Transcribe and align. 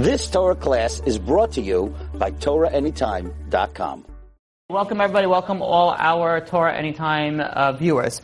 This 0.00 0.30
Torah 0.30 0.54
class 0.54 0.98
is 1.04 1.18
brought 1.18 1.52
to 1.52 1.60
you 1.60 1.94
by 2.14 2.30
TorahAnytime.com. 2.30 4.06
Welcome 4.70 4.98
everybody, 4.98 5.26
welcome 5.26 5.60
all 5.60 5.90
our 5.90 6.40
Torah 6.40 6.74
Anytime 6.74 7.38
uh, 7.38 7.72
viewers. 7.72 8.22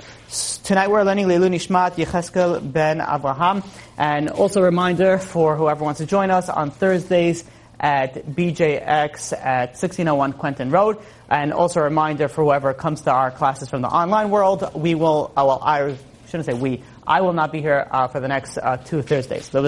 Tonight 0.65 0.89
we're 0.89 1.03
learning 1.03 1.27
Leilu 1.27 1.51
Nishmat 1.51 1.97
Yecheskel 1.97 2.73
ben 2.73 3.03
Abraham, 3.03 3.63
and 3.99 4.31
also 4.31 4.63
a 4.63 4.65
reminder 4.65 5.19
for 5.19 5.55
whoever 5.55 5.85
wants 5.85 5.99
to 5.99 6.07
join 6.07 6.31
us 6.31 6.49
on 6.49 6.71
Thursdays 6.71 7.45
at 7.79 8.25
BJX 8.25 9.35
at 9.35 9.77
1601 9.77 10.33
Quentin 10.33 10.71
Road, 10.71 10.97
and 11.29 11.53
also 11.53 11.81
a 11.81 11.85
reminder 11.85 12.29
for 12.29 12.43
whoever 12.43 12.73
comes 12.73 13.03
to 13.03 13.11
our 13.11 13.31
classes 13.31 13.69
from 13.69 13.83
the 13.83 13.89
online 13.89 14.31
world, 14.31 14.67
we 14.75 14.95
will, 14.95 15.31
uh, 15.37 15.45
well 15.45 15.61
I 15.63 15.95
shouldn't 16.29 16.47
say 16.47 16.55
we, 16.55 16.83
I 17.07 17.21
will 17.21 17.35
not 17.35 17.53
be 17.53 17.61
here 17.61 17.87
uh, 17.91 18.09
for 18.09 18.21
the 18.21 18.29
next 18.29 18.57
uh, 18.57 18.79
two 18.79 19.03
Thursdays. 19.03 19.51
So 19.51 19.61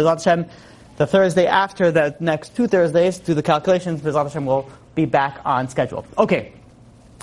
the 0.98 1.06
Thursday 1.06 1.46
after 1.46 1.90
the 1.92 2.16
next 2.20 2.56
two 2.56 2.66
Thursdays, 2.66 3.18
do 3.18 3.32
the 3.32 3.42
calculations, 3.42 4.00
Bezat 4.00 4.24
Hashem 4.24 4.44
will 4.44 4.68
be 4.96 5.04
back 5.04 5.40
on 5.44 5.68
schedule. 5.68 6.04
Okay. 6.18 6.52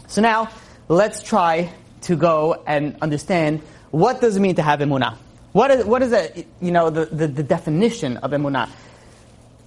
So 0.08 0.22
now, 0.22 0.50
let's 0.88 1.22
try 1.22 1.70
to 2.02 2.16
go 2.16 2.64
and 2.66 2.96
understand 3.02 3.62
what 3.92 4.22
does 4.22 4.38
it 4.38 4.40
mean 4.40 4.56
to 4.56 4.62
have 4.62 4.80
emunah. 4.80 5.18
What 5.52 5.72
is, 5.72 5.86
what 5.86 6.02
is 6.02 6.14
it, 6.14 6.48
you 6.62 6.72
know, 6.72 6.90
the, 6.90 7.06
the, 7.06 7.28
the 7.28 7.44
definition 7.44 8.18
of 8.18 8.32
emunah? 8.32 8.70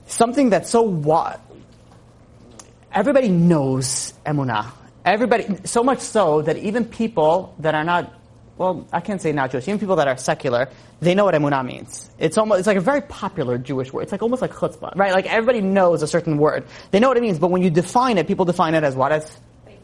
Something 0.07 0.51
that's 0.51 0.71
so 0.71 0.83
what 0.83 1.41
everybody 2.93 3.29
knows 3.29 4.15
emunah. 4.25 4.71
Everybody, 5.05 5.59
so 5.65 5.85
much 5.85 6.01
so 6.01 6.43
that 6.43 6.57
even 6.57 6.87
people 6.87 7.55
that 7.59 7.75
are 7.75 7.85
not, 7.85 8.13
well, 8.59 8.87
I 8.93 9.01
can't 9.01 9.23
say 9.23 9.33
not 9.33 9.53
Jewish, 9.53 9.69
even 9.69 9.79
people 9.79 9.97
that 9.97 10.09
are 10.09 10.17
secular, 10.17 10.69
they 11.01 11.15
know 11.15 11.25
what 11.25 11.35
emunah 11.35 11.65
means. 11.65 12.11
It's 12.19 12.37
almost, 12.37 12.59
it's 12.59 12.67
like 12.67 12.77
a 12.77 12.81
very 12.81 13.01
popular 13.01 13.57
Jewish 13.57 13.93
word. 13.93 14.03
It's 14.03 14.13
like 14.13 14.23
almost 14.23 14.43
like 14.43 14.53
chutzpah, 14.53 14.97
right? 14.97 15.13
Like 15.13 15.27
everybody 15.27 15.61
knows 15.61 16.03
a 16.03 16.09
certain 16.09 16.39
word. 16.39 16.67
They 16.91 16.99
know 16.99 17.09
what 17.09 17.17
it 17.17 17.23
means, 17.23 17.39
but 17.39 17.51
when 17.51 17.63
you 17.63 17.71
define 17.71 18.19
it, 18.19 18.27
people 18.27 18.45
define 18.45 18.75
it 18.75 18.83
as 18.83 18.97
what? 18.97 19.13
As 19.13 19.41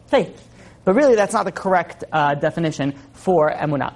faith. 0.07 0.47
But 0.83 0.93
really, 0.93 1.15
that's 1.15 1.33
not 1.33 1.45
the 1.45 1.51
correct 1.51 2.03
uh, 2.11 2.35
definition 2.35 2.93
for 3.13 3.49
emunah. 3.51 3.95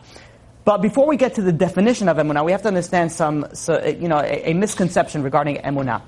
But 0.66 0.82
before 0.82 1.08
we 1.08 1.18
get 1.18 1.36
to 1.36 1.42
the 1.42 1.52
definition 1.52 2.10
of 2.10 2.18
emunah, 2.18 2.46
we 2.46 2.52
have 2.52 2.62
to 2.64 2.68
understand 2.68 3.12
some, 3.12 3.48
so, 3.54 3.84
you 3.86 4.08
know, 4.08 4.20
a, 4.20 4.52
a, 4.52 4.54
misconception 4.54 5.24
regarding 5.24 5.58
emunah. 5.58 6.02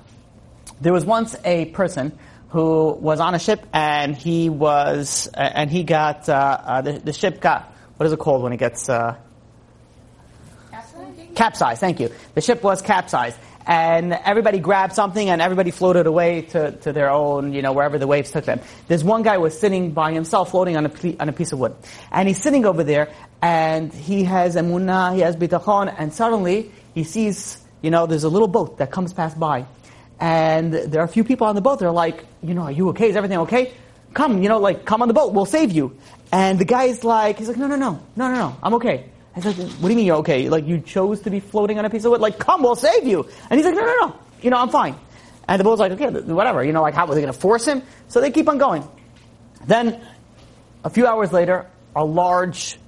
There 0.80 0.92
was 0.92 1.04
once 1.04 1.36
a 1.44 1.66
person 1.66 2.18
who 2.50 2.92
was 2.92 3.18
on 3.18 3.34
a 3.34 3.38
ship, 3.38 3.64
and 3.72 4.14
he 4.16 4.50
was, 4.50 5.28
uh, 5.34 5.40
and 5.40 5.70
he 5.70 5.84
got 5.84 6.28
uh, 6.28 6.58
uh, 6.62 6.80
the, 6.82 6.92
the, 6.92 7.12
ship 7.12 7.40
got 7.40 7.71
what 8.02 8.06
is 8.08 8.12
it 8.12 8.18
called 8.18 8.42
when 8.42 8.52
it 8.52 8.56
gets 8.56 8.88
uh, 8.88 9.16
capsized? 11.36 11.78
Thank 11.78 12.00
you. 12.00 12.10
The 12.34 12.40
ship 12.40 12.60
was 12.60 12.82
capsized, 12.82 13.38
and 13.64 14.12
everybody 14.12 14.58
grabbed 14.58 14.92
something 14.92 15.30
and 15.30 15.40
everybody 15.40 15.70
floated 15.70 16.08
away 16.08 16.42
to, 16.50 16.72
to 16.72 16.92
their 16.92 17.10
own, 17.10 17.52
you 17.52 17.62
know, 17.62 17.72
wherever 17.72 18.00
the 18.00 18.08
waves 18.08 18.32
took 18.32 18.44
them. 18.44 18.58
This 18.88 19.04
one 19.04 19.22
guy 19.22 19.38
was 19.38 19.56
sitting 19.56 19.92
by 19.92 20.12
himself 20.12 20.50
floating 20.50 20.76
on 20.76 20.86
a, 20.86 21.16
on 21.20 21.28
a 21.28 21.32
piece 21.32 21.52
of 21.52 21.60
wood. 21.60 21.76
And 22.10 22.26
he's 22.26 22.42
sitting 22.42 22.66
over 22.66 22.82
there 22.82 23.14
and 23.40 23.92
he 23.92 24.24
has 24.24 24.56
emunah, 24.56 25.14
he 25.14 25.20
has 25.20 25.36
bitachon, 25.36 25.94
and 25.96 26.12
suddenly 26.12 26.72
he 26.94 27.04
sees, 27.04 27.62
you 27.82 27.92
know, 27.92 28.06
there's 28.06 28.24
a 28.24 28.28
little 28.28 28.48
boat 28.48 28.78
that 28.78 28.90
comes 28.90 29.12
past 29.12 29.38
by. 29.38 29.64
And 30.18 30.74
there 30.74 31.02
are 31.02 31.04
a 31.04 31.08
few 31.08 31.22
people 31.22 31.46
on 31.46 31.54
the 31.54 31.62
boat, 31.62 31.78
they're 31.78 31.92
like, 31.92 32.24
you 32.42 32.54
know, 32.54 32.62
are 32.62 32.72
you 32.72 32.88
okay? 32.88 33.10
Is 33.10 33.14
everything 33.16 33.38
okay? 33.38 33.74
Come, 34.14 34.42
you 34.42 34.48
know, 34.48 34.58
like, 34.58 34.84
come 34.84 35.02
on 35.02 35.08
the 35.08 35.14
boat, 35.14 35.32
we'll 35.32 35.46
save 35.46 35.72
you. 35.72 35.96
And 36.32 36.58
the 36.58 36.64
guy's 36.64 37.04
like, 37.04 37.38
he's 37.38 37.48
like, 37.48 37.56
no, 37.56 37.66
no, 37.66 37.76
no, 37.76 38.00
no, 38.16 38.28
no, 38.28 38.34
no, 38.34 38.56
I'm 38.62 38.74
okay. 38.74 39.10
I 39.34 39.40
said, 39.40 39.56
what 39.56 39.82
do 39.82 39.88
you 39.88 39.96
mean 39.96 40.06
you're 40.06 40.16
okay? 40.16 40.48
Like 40.48 40.66
you 40.66 40.80
chose 40.80 41.20
to 41.22 41.30
be 41.30 41.40
floating 41.40 41.78
on 41.78 41.84
a 41.84 41.90
piece 41.90 42.04
of 42.04 42.10
wood? 42.10 42.20
Like, 42.20 42.38
come, 42.38 42.62
we'll 42.62 42.76
save 42.76 43.06
you. 43.06 43.26
And 43.48 43.58
he's 43.58 43.64
like, 43.64 43.74
no, 43.74 43.84
no, 43.84 44.06
no. 44.06 44.16
You 44.42 44.50
know, 44.50 44.58
I'm 44.58 44.68
fine. 44.68 44.94
And 45.48 45.58
the 45.58 45.64
boat's 45.64 45.80
like, 45.80 45.92
okay, 45.92 46.08
whatever. 46.08 46.62
You 46.62 46.72
know, 46.72 46.82
like 46.82 46.94
how 46.94 47.06
were 47.06 47.14
they 47.14 47.20
going 47.20 47.32
to 47.32 47.38
force 47.38 47.64
him? 47.64 47.82
So 48.08 48.20
they 48.20 48.30
keep 48.30 48.48
on 48.48 48.58
going. 48.58 48.86
Then, 49.66 50.00
a 50.84 50.90
few 50.90 51.06
hours 51.06 51.32
later, 51.32 51.66
a 51.94 52.04
large 52.04 52.78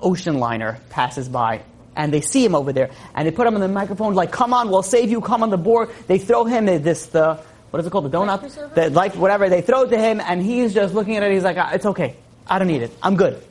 ocean 0.00 0.38
liner 0.38 0.78
passes 0.90 1.28
by 1.28 1.62
and 1.96 2.12
they 2.12 2.20
see 2.20 2.44
him 2.44 2.54
over 2.54 2.72
there 2.72 2.90
and 3.14 3.26
they 3.26 3.32
put 3.32 3.46
him 3.46 3.54
on 3.54 3.60
the 3.60 3.68
microphone 3.68 4.14
like, 4.14 4.30
come 4.30 4.52
on, 4.52 4.70
we'll 4.70 4.82
save 4.82 5.10
you, 5.10 5.20
come 5.20 5.42
on 5.42 5.50
the 5.50 5.56
board. 5.56 5.90
They 6.06 6.18
throw 6.18 6.44
him 6.44 6.68
eh, 6.68 6.78
this, 6.78 7.06
the, 7.06 7.40
what 7.76 7.80
is 7.80 7.86
it 7.88 7.90
called, 7.90 8.10
the 8.10 8.16
donut? 8.16 8.74
The 8.74 8.88
life, 8.88 9.16
whatever. 9.16 9.50
They 9.50 9.60
throw 9.60 9.82
it 9.82 9.88
to 9.88 9.98
him 9.98 10.18
and 10.18 10.42
he's 10.42 10.72
just 10.72 10.94
looking 10.94 11.16
at 11.16 11.22
it. 11.22 11.32
He's 11.32 11.44
like, 11.44 11.58
ah, 11.58 11.72
it's 11.74 11.84
okay. 11.84 12.16
I 12.46 12.58
don't 12.58 12.68
need 12.68 12.80
it. 12.80 12.90
I'm 13.02 13.16
good. 13.16 13.42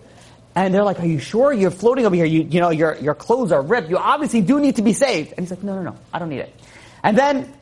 And 0.55 0.73
they're 0.73 0.83
like, 0.83 0.99
are 0.99 1.05
you 1.05 1.19
sure 1.19 1.53
you're 1.53 1.69
floating 1.69 2.07
over 2.07 2.15
here? 2.15 2.25
You, 2.25 2.41
you 2.41 2.59
know, 2.59 2.71
your, 2.71 2.95
your 2.95 3.13
clothes 3.13 3.51
are 3.51 3.61
ripped. 3.61 3.91
You 3.91 3.99
obviously 3.99 4.41
do 4.41 4.59
need 4.59 4.77
to 4.77 4.81
be 4.81 4.93
saved. 4.93 5.33
And 5.37 5.41
he's 5.41 5.51
like, 5.51 5.61
no, 5.61 5.75
no, 5.75 5.91
no, 5.91 5.95
I 6.11 6.17
don't 6.17 6.29
need 6.29 6.39
it. 6.39 6.55
And 7.03 7.15
then 7.15 7.53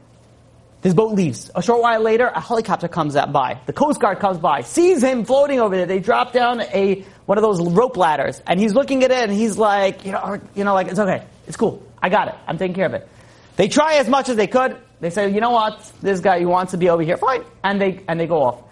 this 0.83 0.93
boat 0.93 1.15
leaves. 1.15 1.51
A 1.53 1.61
short 1.61 1.81
while 1.81 1.99
later, 1.99 2.27
a 2.27 2.39
helicopter 2.39 2.87
comes 2.87 3.17
up 3.17 3.33
by. 3.33 3.59
The 3.65 3.73
Coast 3.73 3.99
Guard 3.99 4.19
comes 4.19 4.37
by, 4.37 4.61
sees 4.61 5.03
him 5.03 5.25
floating 5.25 5.59
over 5.59 5.75
there. 5.75 5.85
They 5.85 5.99
drop 5.99 6.31
down 6.31 6.61
a, 6.61 7.03
one 7.25 7.37
of 7.37 7.41
those 7.41 7.61
rope 7.61 7.97
ladders. 7.97 8.41
And 8.47 8.57
he's 8.57 8.73
looking 8.73 9.03
at 9.03 9.11
it 9.11 9.17
and 9.17 9.33
he's 9.33 9.57
like, 9.57 10.05
you 10.05 10.13
know, 10.13 10.39
you 10.55 10.63
know, 10.63 10.73
like, 10.73 10.87
it's 10.87 10.99
okay. 10.99 11.25
It's 11.45 11.57
cool. 11.57 11.85
I 12.01 12.07
got 12.07 12.29
it. 12.29 12.35
I'm 12.47 12.57
taking 12.57 12.75
care 12.75 12.85
of 12.85 12.93
it. 12.93 13.09
They 13.57 13.67
try 13.67 13.95
as 13.95 14.07
much 14.07 14.29
as 14.29 14.37
they 14.37 14.47
could. 14.47 14.77
They 15.03 15.09
say, 15.09 15.29
you 15.29 15.41
know 15.41 15.51
what? 15.51 15.91
This 16.01 16.21
guy, 16.21 16.39
he 16.39 16.45
wants 16.45 16.71
to 16.71 16.77
be 16.77 16.89
over 16.89 17.03
here. 17.03 17.17
Fine. 17.17 17.43
And 17.61 17.81
they, 17.81 17.99
and 18.07 18.17
they 18.17 18.25
go 18.25 18.41
off. 18.41 18.63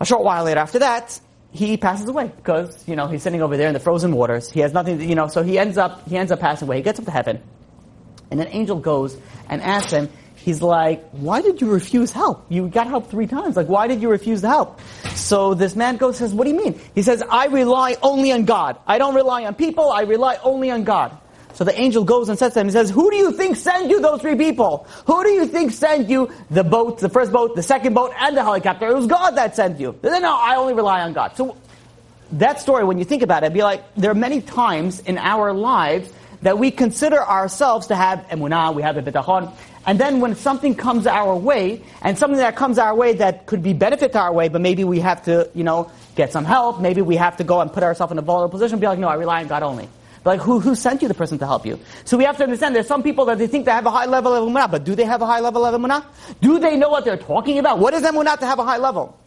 A 0.00 0.04
short 0.04 0.24
while 0.24 0.42
later 0.42 0.58
after 0.58 0.80
that, 0.80 1.20
he 1.52 1.76
passes 1.76 2.08
away 2.08 2.32
because 2.36 2.86
you 2.88 2.96
know 2.96 3.06
he's 3.06 3.22
sitting 3.22 3.40
over 3.40 3.56
there 3.56 3.68
in 3.68 3.74
the 3.74 3.80
frozen 3.80 4.14
waters. 4.14 4.50
He 4.50 4.60
has 4.60 4.72
nothing, 4.72 5.00
you 5.00 5.14
know. 5.14 5.28
So 5.28 5.42
he 5.42 5.58
ends 5.58 5.78
up 5.78 6.06
he 6.08 6.16
ends 6.16 6.32
up 6.32 6.40
passing 6.40 6.68
away. 6.68 6.76
He 6.76 6.82
gets 6.82 6.98
up 6.98 7.04
to 7.04 7.10
heaven, 7.10 7.40
and 8.30 8.40
an 8.40 8.48
angel 8.48 8.78
goes 8.78 9.16
and 9.48 9.62
asks 9.62 9.92
him. 9.92 10.08
He's 10.36 10.60
like, 10.60 11.08
"Why 11.10 11.40
did 11.40 11.60
you 11.60 11.70
refuse 11.70 12.12
help? 12.12 12.46
You 12.48 12.68
got 12.68 12.86
help 12.86 13.10
three 13.10 13.26
times. 13.26 13.56
Like, 13.56 13.66
why 13.66 13.86
did 13.86 14.02
you 14.02 14.08
refuse 14.08 14.40
the 14.40 14.48
help?" 14.48 14.80
So 15.14 15.54
this 15.54 15.74
man 15.74 15.96
goes 15.96 16.18
says, 16.18 16.34
"What 16.34 16.44
do 16.44 16.50
you 16.50 16.56
mean?" 16.56 16.80
He 16.94 17.02
says, 17.02 17.22
"I 17.28 17.46
rely 17.46 17.96
only 18.02 18.30
on 18.30 18.44
God. 18.44 18.78
I 18.86 18.98
don't 18.98 19.14
rely 19.14 19.44
on 19.44 19.54
people. 19.54 19.90
I 19.90 20.02
rely 20.02 20.38
only 20.42 20.70
on 20.70 20.84
God." 20.84 21.16
So 21.58 21.64
the 21.64 21.76
angel 21.76 22.04
goes 22.04 22.28
and 22.28 22.38
says 22.38 22.54
to 22.54 22.60
him, 22.60 22.68
he 22.68 22.72
says, 22.72 22.88
who 22.88 23.10
do 23.10 23.16
you 23.16 23.32
think 23.32 23.56
sent 23.56 23.90
you 23.90 24.00
those 24.00 24.20
three 24.20 24.36
people? 24.36 24.86
Who 25.06 25.24
do 25.24 25.30
you 25.30 25.44
think 25.44 25.72
sent 25.72 26.08
you 26.08 26.30
the 26.52 26.62
boat, 26.62 27.00
the 27.00 27.08
first 27.08 27.32
boat, 27.32 27.56
the 27.56 27.64
second 27.64 27.94
boat, 27.94 28.12
and 28.16 28.36
the 28.36 28.44
helicopter? 28.44 28.86
It 28.86 28.94
was 28.94 29.08
God 29.08 29.32
that 29.32 29.56
sent 29.56 29.80
you. 29.80 29.98
Said, 30.00 30.20
no, 30.20 30.38
I 30.40 30.54
only 30.54 30.74
rely 30.74 31.00
on 31.00 31.14
God. 31.14 31.36
So 31.36 31.56
that 32.30 32.60
story, 32.60 32.84
when 32.84 32.98
you 32.98 33.04
think 33.04 33.24
about 33.24 33.42
it, 33.42 33.52
be 33.52 33.64
like, 33.64 33.82
there 33.96 34.12
are 34.12 34.14
many 34.14 34.40
times 34.40 35.00
in 35.00 35.18
our 35.18 35.52
lives 35.52 36.12
that 36.42 36.60
we 36.60 36.70
consider 36.70 37.20
ourselves 37.20 37.88
to 37.88 37.96
have 37.96 38.20
emunah, 38.28 38.72
we 38.72 38.82
have 38.82 38.96
a 38.96 39.02
bitachon, 39.02 39.52
and 39.84 39.98
then 39.98 40.20
when 40.20 40.36
something 40.36 40.76
comes 40.76 41.08
our 41.08 41.34
way, 41.34 41.82
and 42.02 42.16
something 42.16 42.38
that 42.38 42.54
comes 42.54 42.78
our 42.78 42.94
way 42.94 43.14
that 43.14 43.46
could 43.46 43.64
be 43.64 43.72
benefit 43.72 44.12
to 44.12 44.20
our 44.20 44.32
way, 44.32 44.46
but 44.48 44.60
maybe 44.60 44.84
we 44.84 45.00
have 45.00 45.24
to, 45.24 45.50
you 45.54 45.64
know, 45.64 45.90
get 46.14 46.30
some 46.30 46.44
help, 46.44 46.80
maybe 46.80 47.02
we 47.02 47.16
have 47.16 47.38
to 47.38 47.42
go 47.42 47.60
and 47.60 47.72
put 47.72 47.82
ourselves 47.82 48.12
in 48.12 48.18
a 48.18 48.22
vulnerable 48.22 48.52
position, 48.52 48.78
be 48.78 48.86
like, 48.86 49.00
no, 49.00 49.08
I 49.08 49.14
rely 49.14 49.40
on 49.40 49.48
God 49.48 49.64
only. 49.64 49.88
Like, 50.24 50.40
who, 50.40 50.60
who 50.60 50.74
sent 50.74 51.02
you 51.02 51.08
the 51.08 51.14
person 51.14 51.38
to 51.38 51.46
help 51.46 51.64
you? 51.64 51.78
So 52.04 52.16
we 52.16 52.24
have 52.24 52.36
to 52.38 52.44
understand 52.44 52.74
there's 52.74 52.86
some 52.86 53.02
people 53.02 53.24
that 53.26 53.38
they 53.38 53.46
think 53.46 53.64
they 53.64 53.70
have 53.72 53.86
a 53.86 53.90
high 53.90 54.06
level 54.06 54.34
of 54.34 54.48
emunah, 54.48 54.70
but 54.70 54.84
do 54.84 54.94
they 54.94 55.04
have 55.04 55.22
a 55.22 55.26
high 55.26 55.40
level 55.40 55.64
of 55.64 55.74
emunah? 55.80 56.04
Do 56.40 56.58
they 56.58 56.76
know 56.76 56.88
what 56.88 57.04
they're 57.04 57.16
talking 57.16 57.58
about? 57.58 57.78
What 57.78 57.94
is 57.94 58.02
emunah 58.02 58.38
to 58.38 58.46
have 58.46 58.58
a 58.58 58.64
high 58.64 58.78
level? 58.78 59.18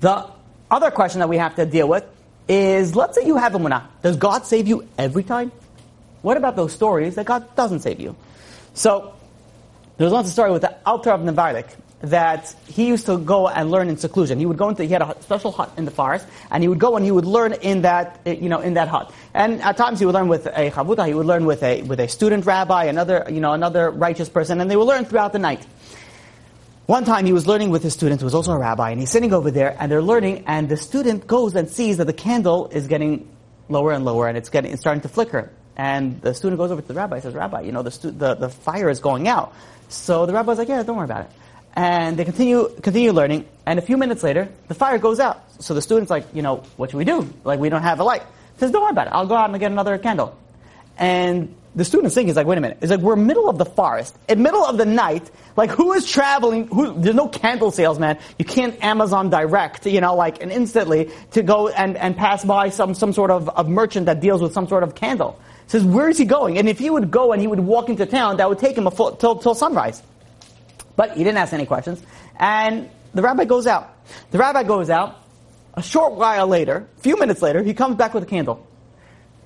The 0.00 0.26
other 0.70 0.90
question 0.90 1.20
that 1.20 1.28
we 1.28 1.38
have 1.38 1.56
to 1.56 1.66
deal 1.66 1.88
with 1.88 2.04
is, 2.48 2.94
let's 2.94 3.16
say 3.16 3.26
you 3.26 3.36
have 3.36 3.52
emunah. 3.52 3.84
Does 4.02 4.16
God 4.16 4.46
save 4.46 4.68
you 4.68 4.86
every 4.96 5.22
time? 5.22 5.52
What 6.22 6.36
about 6.36 6.56
those 6.56 6.72
stories 6.72 7.14
that 7.14 7.26
God 7.26 7.54
doesn't 7.56 7.80
save 7.80 8.00
you? 8.00 8.16
So, 8.74 9.14
there's 9.96 10.12
once 10.12 10.28
a 10.28 10.30
story 10.30 10.52
with 10.52 10.62
the 10.62 10.76
Alter 10.86 11.10
of 11.10 11.20
Navardik 11.20 11.66
that 12.00 12.54
he 12.66 12.86
used 12.86 13.06
to 13.06 13.18
go 13.18 13.48
and 13.48 13.70
learn 13.70 13.88
in 13.88 13.96
seclusion. 13.96 14.38
He 14.38 14.46
would 14.46 14.56
go 14.56 14.68
into, 14.68 14.84
he 14.84 14.92
had 14.92 15.02
a 15.02 15.16
special 15.20 15.50
hut 15.50 15.72
in 15.76 15.84
the 15.84 15.90
forest, 15.90 16.26
and 16.50 16.62
he 16.62 16.68
would 16.68 16.78
go 16.78 16.96
and 16.96 17.04
he 17.04 17.10
would 17.10 17.24
learn 17.24 17.54
in 17.54 17.82
that, 17.82 18.20
eh, 18.24 18.34
you 18.34 18.48
know, 18.48 18.60
in 18.60 18.74
that 18.74 18.88
hut. 18.88 19.12
And 19.34 19.60
at 19.62 19.76
times 19.76 19.98
he 19.98 20.06
would 20.06 20.14
learn 20.14 20.28
with 20.28 20.46
a 20.46 20.70
chavuta, 20.70 21.06
he 21.06 21.14
would 21.14 21.26
learn 21.26 21.44
with 21.44 21.62
a, 21.62 21.82
with 21.82 21.98
a 21.98 22.08
student 22.08 22.46
rabbi, 22.46 22.84
another, 22.84 23.26
you 23.28 23.40
know, 23.40 23.52
another 23.52 23.90
righteous 23.90 24.28
person, 24.28 24.60
and 24.60 24.70
they 24.70 24.76
would 24.76 24.86
learn 24.86 25.04
throughout 25.06 25.32
the 25.32 25.40
night. 25.40 25.66
One 26.86 27.04
time 27.04 27.26
he 27.26 27.32
was 27.32 27.46
learning 27.46 27.70
with 27.70 27.82
his 27.82 27.94
student, 27.94 28.20
who 28.20 28.26
was 28.26 28.34
also 28.34 28.52
a 28.52 28.58
rabbi, 28.58 28.90
and 28.90 29.00
he's 29.00 29.10
sitting 29.10 29.32
over 29.34 29.50
there, 29.50 29.76
and 29.78 29.90
they're 29.90 30.00
learning, 30.00 30.44
and 30.46 30.68
the 30.68 30.76
student 30.76 31.26
goes 31.26 31.54
and 31.54 31.68
sees 31.68 31.96
that 31.96 32.06
the 32.06 32.12
candle 32.12 32.68
is 32.68 32.86
getting 32.86 33.28
lower 33.68 33.92
and 33.92 34.04
lower, 34.04 34.28
and 34.28 34.38
it's 34.38 34.48
getting, 34.48 34.72
it's 34.72 34.80
starting 34.80 35.02
to 35.02 35.08
flicker. 35.08 35.50
And 35.76 36.20
the 36.22 36.32
student 36.32 36.58
goes 36.58 36.70
over 36.70 36.80
to 36.80 36.88
the 36.88 36.94
rabbi 36.94 37.16
and 37.16 37.22
says, 37.22 37.34
Rabbi, 37.34 37.60
you 37.60 37.72
know, 37.72 37.82
the, 37.82 37.90
stu- 37.90 38.10
the, 38.10 38.34
the 38.34 38.48
fire 38.48 38.88
is 38.88 39.00
going 39.00 39.28
out. 39.28 39.52
So 39.88 40.26
the 40.26 40.32
rabbi's 40.32 40.58
like, 40.58 40.68
yeah, 40.68 40.82
don't 40.82 40.96
worry 40.96 41.04
about 41.04 41.26
it 41.26 41.30
and 41.78 42.16
they 42.16 42.24
continue 42.24 42.68
continue 42.82 43.12
learning. 43.12 43.46
And 43.64 43.78
a 43.78 43.82
few 43.82 43.96
minutes 43.96 44.24
later, 44.24 44.48
the 44.66 44.74
fire 44.74 44.98
goes 44.98 45.20
out. 45.20 45.40
So 45.62 45.74
the 45.74 45.82
student's 45.82 46.10
like, 46.10 46.26
you 46.34 46.42
know, 46.42 46.64
what 46.76 46.90
should 46.90 46.96
we 46.96 47.04
do? 47.04 47.32
Like, 47.44 47.60
we 47.60 47.68
don't 47.68 47.82
have 47.82 48.00
a 48.00 48.04
light. 48.04 48.22
He 48.22 48.58
says, 48.58 48.72
don't 48.72 48.82
worry 48.82 48.90
about 48.90 49.06
it. 49.06 49.12
I'll 49.12 49.28
go 49.28 49.36
out 49.36 49.48
and 49.48 49.60
get 49.60 49.70
another 49.70 49.96
candle. 49.96 50.36
And 50.98 51.54
the 51.76 51.84
student's 51.84 52.16
thinking, 52.16 52.30
he's 52.30 52.36
like, 52.36 52.48
wait 52.48 52.58
a 52.58 52.60
minute. 52.60 52.78
It's 52.80 52.90
like, 52.90 52.98
we're 52.98 53.14
middle 53.14 53.48
of 53.48 53.58
the 53.58 53.64
forest, 53.64 54.16
in 54.28 54.42
middle 54.42 54.64
of 54.64 54.76
the 54.76 54.86
night. 54.86 55.30
Like, 55.54 55.70
who 55.70 55.92
is 55.92 56.04
traveling? 56.10 56.66
Who, 56.66 57.00
there's 57.00 57.14
no 57.14 57.28
candle 57.28 57.70
salesman. 57.70 58.18
You 58.38 58.44
can't 58.44 58.82
Amazon 58.82 59.30
direct, 59.30 59.86
you 59.86 60.00
know, 60.00 60.16
like, 60.16 60.42
and 60.42 60.50
instantly 60.50 61.10
to 61.32 61.44
go 61.44 61.68
and, 61.68 61.96
and 61.96 62.16
pass 62.16 62.44
by 62.44 62.70
some, 62.70 62.94
some 62.94 63.12
sort 63.12 63.30
of, 63.30 63.48
of 63.50 63.68
merchant 63.68 64.06
that 64.06 64.18
deals 64.18 64.42
with 64.42 64.52
some 64.52 64.66
sort 64.66 64.82
of 64.82 64.96
candle. 64.96 65.38
Says, 65.68 65.84
where 65.84 66.08
is 66.08 66.18
he 66.18 66.24
going? 66.24 66.58
And 66.58 66.68
if 66.68 66.80
he 66.80 66.90
would 66.90 67.12
go 67.12 67.32
and 67.32 67.40
he 67.40 67.46
would 67.46 67.60
walk 67.60 67.88
into 67.88 68.04
town, 68.04 68.38
that 68.38 68.48
would 68.48 68.58
take 68.58 68.76
him 68.76 68.88
a 68.88 68.90
full, 68.90 69.12
till, 69.12 69.36
till 69.36 69.54
sunrise. 69.54 70.02
But 70.98 71.16
he 71.16 71.22
didn't 71.22 71.38
ask 71.38 71.52
any 71.52 71.64
questions. 71.64 72.02
And 72.40 72.90
the 73.14 73.22
rabbi 73.22 73.44
goes 73.44 73.68
out. 73.68 73.94
The 74.32 74.38
rabbi 74.38 74.64
goes 74.64 74.90
out. 74.90 75.14
A 75.74 75.82
short 75.82 76.14
while 76.14 76.48
later, 76.48 76.88
a 76.98 77.00
few 77.00 77.16
minutes 77.16 77.40
later, 77.40 77.62
he 77.62 77.72
comes 77.72 77.94
back 77.94 78.14
with 78.14 78.24
a 78.24 78.26
candle 78.26 78.66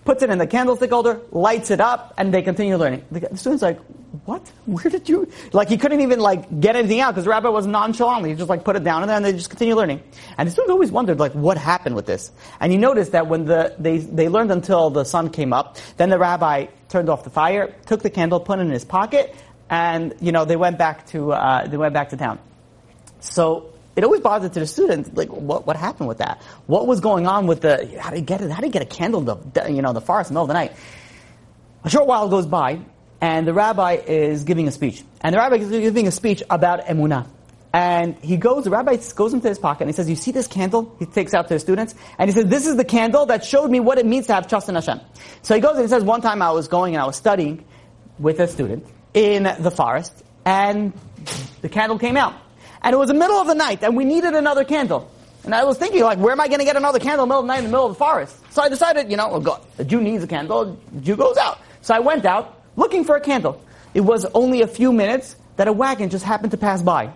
puts 0.04 0.22
it 0.22 0.30
in 0.30 0.38
the 0.38 0.46
candlestick 0.46 0.90
holder, 0.90 1.20
lights 1.30 1.70
it 1.70 1.80
up, 1.80 2.14
and 2.18 2.32
they 2.34 2.42
continue 2.42 2.76
learning. 2.76 3.04
The 3.10 3.36
student's 3.36 3.62
like, 3.62 3.78
what? 4.24 4.46
Where 4.66 4.90
did 4.90 5.08
you? 5.08 5.30
Like 5.52 5.68
he 5.68 5.78
couldn't 5.78 6.00
even 6.02 6.20
like 6.20 6.60
get 6.60 6.76
anything 6.76 7.00
out 7.00 7.12
because 7.12 7.24
the 7.24 7.30
rabbi 7.30 7.48
was 7.48 7.66
nonchalant. 7.66 8.26
He 8.26 8.34
just 8.34 8.50
like 8.50 8.62
put 8.62 8.76
it 8.76 8.84
down 8.84 9.02
and 9.02 9.10
then 9.10 9.22
they 9.22 9.32
just 9.32 9.48
continue 9.48 9.74
learning. 9.74 10.02
And 10.36 10.46
the 10.46 10.52
students 10.52 10.70
always 10.70 10.90
wondered 10.90 11.18
like 11.18 11.32
what 11.32 11.56
happened 11.56 11.96
with 11.96 12.04
this. 12.04 12.30
And 12.60 12.72
you 12.72 12.78
notice 12.78 13.10
that 13.10 13.26
when 13.26 13.46
the 13.46 13.74
they 13.78 13.98
they 13.98 14.28
learned 14.28 14.52
until 14.52 14.90
the 14.90 15.04
sun 15.04 15.30
came 15.30 15.54
up, 15.54 15.78
then 15.96 16.10
the 16.10 16.18
rabbi 16.18 16.66
turned 16.90 17.08
off 17.08 17.24
the 17.24 17.30
fire, 17.30 17.74
took 17.86 18.02
the 18.02 18.10
candle, 18.10 18.38
put 18.38 18.58
it 18.58 18.62
in 18.62 18.70
his 18.70 18.84
pocket, 18.84 19.34
and 19.72 20.14
you 20.20 20.32
know 20.32 20.44
they 20.44 20.56
went 20.56 20.76
back 20.76 21.06
to 21.06 21.32
uh, 21.32 21.66
they 21.66 21.78
went 21.78 21.94
back 21.94 22.10
to 22.10 22.16
town. 22.16 22.38
So 23.20 23.72
it 23.96 24.04
always 24.04 24.20
bothered 24.20 24.52
to 24.52 24.60
the 24.60 24.66
students, 24.66 25.10
like, 25.14 25.28
what, 25.28 25.66
what 25.66 25.76
happened 25.76 26.08
with 26.08 26.18
that? 26.18 26.42
What 26.66 26.86
was 26.86 27.00
going 27.00 27.26
on 27.26 27.46
with 27.46 27.60
the, 27.60 27.98
how 28.00 28.10
did 28.10 28.24
get 28.24 28.40
it, 28.40 28.50
how 28.50 28.60
did 28.60 28.72
get 28.72 28.82
a 28.82 28.86
candle 28.86 29.20
the, 29.20 29.70
you 29.70 29.82
know, 29.82 29.92
the 29.92 30.00
forest 30.00 30.30
middle 30.30 30.42
of 30.42 30.48
the 30.48 30.54
night? 30.54 30.72
A 31.84 31.90
short 31.90 32.06
while 32.06 32.28
goes 32.28 32.46
by, 32.46 32.80
and 33.20 33.46
the 33.46 33.52
rabbi 33.52 33.94
is 34.06 34.44
giving 34.44 34.66
a 34.66 34.72
speech. 34.72 35.04
And 35.20 35.34
the 35.34 35.38
rabbi 35.38 35.56
is 35.56 35.68
giving 35.68 36.06
a 36.06 36.10
speech 36.10 36.42
about 36.48 36.86
emunah. 36.86 37.26
And 37.74 38.16
he 38.16 38.38
goes, 38.38 38.64
the 38.64 38.70
rabbi 38.70 38.96
goes 39.14 39.34
into 39.34 39.48
his 39.48 39.58
pocket 39.58 39.82
and 39.82 39.90
he 39.90 39.94
says, 39.94 40.08
you 40.08 40.16
see 40.16 40.30
this 40.32 40.46
candle? 40.46 40.94
He 40.98 41.06
takes 41.06 41.32
out 41.34 41.48
to 41.48 41.54
the 41.54 41.60
students. 41.60 41.94
And 42.18 42.28
he 42.28 42.34
says, 42.34 42.46
this 42.46 42.66
is 42.66 42.76
the 42.76 42.84
candle 42.84 43.26
that 43.26 43.44
showed 43.44 43.70
me 43.70 43.80
what 43.80 43.98
it 43.98 44.04
means 44.04 44.26
to 44.26 44.34
have 44.34 44.46
trust 44.46 44.68
in 44.68 44.74
Hashem. 44.74 45.00
So 45.42 45.54
he 45.54 45.60
goes 45.60 45.76
and 45.76 45.82
he 45.82 45.88
says, 45.88 46.02
one 46.02 46.20
time 46.20 46.42
I 46.42 46.50
was 46.50 46.68
going 46.68 46.94
and 46.94 47.02
I 47.02 47.06
was 47.06 47.16
studying 47.16 47.64
with 48.18 48.40
a 48.40 48.48
student 48.48 48.86
in 49.14 49.44
the 49.58 49.70
forest 49.70 50.12
and 50.44 50.92
the 51.60 51.68
candle 51.68 51.98
came 51.98 52.16
out 52.16 52.34
and 52.82 52.94
it 52.94 52.96
was 52.96 53.08
the 53.08 53.14
middle 53.14 53.36
of 53.36 53.46
the 53.46 53.54
night, 53.54 53.82
and 53.82 53.96
we 53.96 54.04
needed 54.04 54.34
another 54.34 54.64
candle. 54.64 55.08
And 55.44 55.54
I 55.54 55.64
was 55.64 55.78
thinking, 55.78 56.02
like, 56.02 56.18
where 56.18 56.32
am 56.32 56.40
I 56.40 56.48
going 56.48 56.58
to 56.58 56.64
get 56.64 56.76
another 56.76 56.98
candle 56.98 57.24
in 57.24 57.28
the 57.28 57.34
middle 57.34 57.40
of 57.40 57.46
the 57.46 57.52
night 57.52 57.58
in 57.58 57.64
the 57.64 57.70
middle 57.70 57.86
of 57.86 57.92
the 57.92 57.98
forest? 57.98 58.36
So 58.50 58.62
I 58.62 58.68
decided, 58.68 59.10
you 59.10 59.16
know, 59.16 59.28
well, 59.28 59.40
God, 59.40 59.64
the 59.76 59.84
Jew 59.84 60.00
needs 60.00 60.22
a 60.22 60.26
candle, 60.26 60.76
the 60.92 61.00
Jew 61.00 61.16
goes 61.16 61.36
out. 61.36 61.58
So 61.80 61.94
I 61.94 62.00
went 62.00 62.24
out 62.24 62.60
looking 62.76 63.04
for 63.04 63.16
a 63.16 63.20
candle. 63.20 63.62
It 63.94 64.00
was 64.00 64.24
only 64.34 64.62
a 64.62 64.66
few 64.66 64.92
minutes 64.92 65.36
that 65.56 65.68
a 65.68 65.72
wagon 65.72 66.10
just 66.10 66.24
happened 66.24 66.52
to 66.52 66.56
pass 66.56 66.82
by. 66.82 67.12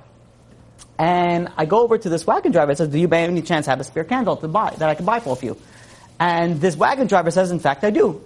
And 0.98 1.50
I 1.56 1.66
go 1.66 1.82
over 1.82 1.98
to 1.98 2.08
this 2.08 2.26
wagon 2.26 2.52
driver 2.52 2.70
and 2.70 2.78
says, 2.78 2.88
do 2.88 2.98
you 2.98 3.08
by 3.08 3.18
any 3.18 3.42
chance 3.42 3.66
have 3.66 3.80
a 3.80 3.84
spare 3.84 4.04
candle 4.04 4.36
to 4.38 4.48
buy, 4.48 4.70
that 4.78 4.88
I 4.88 4.94
can 4.94 5.04
buy 5.04 5.20
for 5.20 5.32
a 5.32 5.36
few? 5.36 5.56
And 6.18 6.60
this 6.60 6.76
wagon 6.76 7.06
driver 7.06 7.30
says, 7.30 7.50
in 7.50 7.58
fact, 7.58 7.84
I 7.84 7.90
do. 7.90 8.22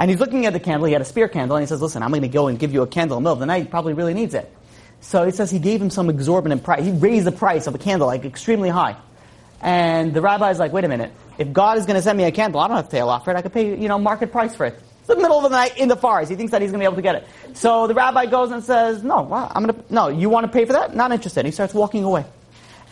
And 0.00 0.10
he's 0.10 0.18
looking 0.18 0.46
at 0.46 0.54
the 0.54 0.60
candle, 0.60 0.86
he 0.86 0.94
had 0.94 1.02
a 1.02 1.04
spear 1.04 1.28
candle, 1.28 1.58
and 1.58 1.62
he 1.62 1.66
says, 1.66 1.82
listen, 1.82 2.02
I'm 2.02 2.08
going 2.08 2.22
to 2.22 2.28
go 2.28 2.48
and 2.48 2.58
give 2.58 2.72
you 2.72 2.80
a 2.80 2.86
candle 2.86 3.18
in 3.18 3.22
the 3.22 3.28
middle 3.28 3.34
of 3.34 3.40
the 3.40 3.46
night, 3.46 3.64
he 3.64 3.68
probably 3.68 3.92
really 3.92 4.14
needs 4.14 4.32
it. 4.32 4.50
So 5.02 5.26
he 5.26 5.30
says 5.30 5.50
he 5.50 5.58
gave 5.58 5.80
him 5.80 5.90
some 5.90 6.08
exorbitant 6.08 6.64
price. 6.64 6.82
He 6.82 6.90
raised 6.90 7.26
the 7.26 7.32
price 7.32 7.66
of 7.66 7.74
a 7.74 7.78
candle 7.78 8.06
like 8.06 8.24
extremely 8.24 8.70
high. 8.70 8.96
And 9.60 10.14
the 10.14 10.22
rabbi 10.22 10.50
is 10.50 10.58
like, 10.58 10.72
wait 10.72 10.84
a 10.84 10.88
minute. 10.88 11.12
If 11.36 11.52
God 11.52 11.76
is 11.76 11.84
going 11.84 11.96
to 11.96 12.02
send 12.02 12.16
me 12.16 12.24
a 12.24 12.32
candle, 12.32 12.60
I 12.60 12.68
don't 12.68 12.76
have 12.76 12.86
to 12.86 12.90
pay 12.90 13.00
a 13.00 13.06
lot 13.06 13.24
for 13.24 13.30
it. 13.30 13.36
I 13.36 13.42
could 13.42 13.52
pay, 13.52 13.78
you 13.78 13.88
know, 13.88 13.98
market 13.98 14.32
price 14.32 14.56
for 14.56 14.64
it. 14.64 14.80
It's 15.00 15.10
in 15.10 15.16
the 15.16 15.22
middle 15.22 15.36
of 15.36 15.42
the 15.42 15.50
night 15.50 15.76
in 15.76 15.88
the 15.88 15.96
forest. 15.96 16.30
He 16.30 16.36
thinks 16.36 16.52
that 16.52 16.62
he's 16.62 16.70
going 16.70 16.80
to 16.80 16.82
be 16.82 16.86
able 16.86 16.96
to 16.96 17.02
get 17.02 17.16
it. 17.16 17.28
So 17.52 17.86
the 17.86 17.94
rabbi 17.94 18.24
goes 18.24 18.52
and 18.52 18.64
says, 18.64 19.02
no, 19.02 19.22
well, 19.22 19.52
I'm 19.54 19.66
going 19.66 19.74
to, 19.74 19.94
no, 19.94 20.08
you 20.08 20.30
want 20.30 20.46
to 20.46 20.52
pay 20.52 20.64
for 20.64 20.72
that? 20.72 20.96
Not 20.96 21.12
interested. 21.12 21.44
He 21.44 21.50
starts 21.50 21.74
walking 21.74 22.04
away. 22.04 22.24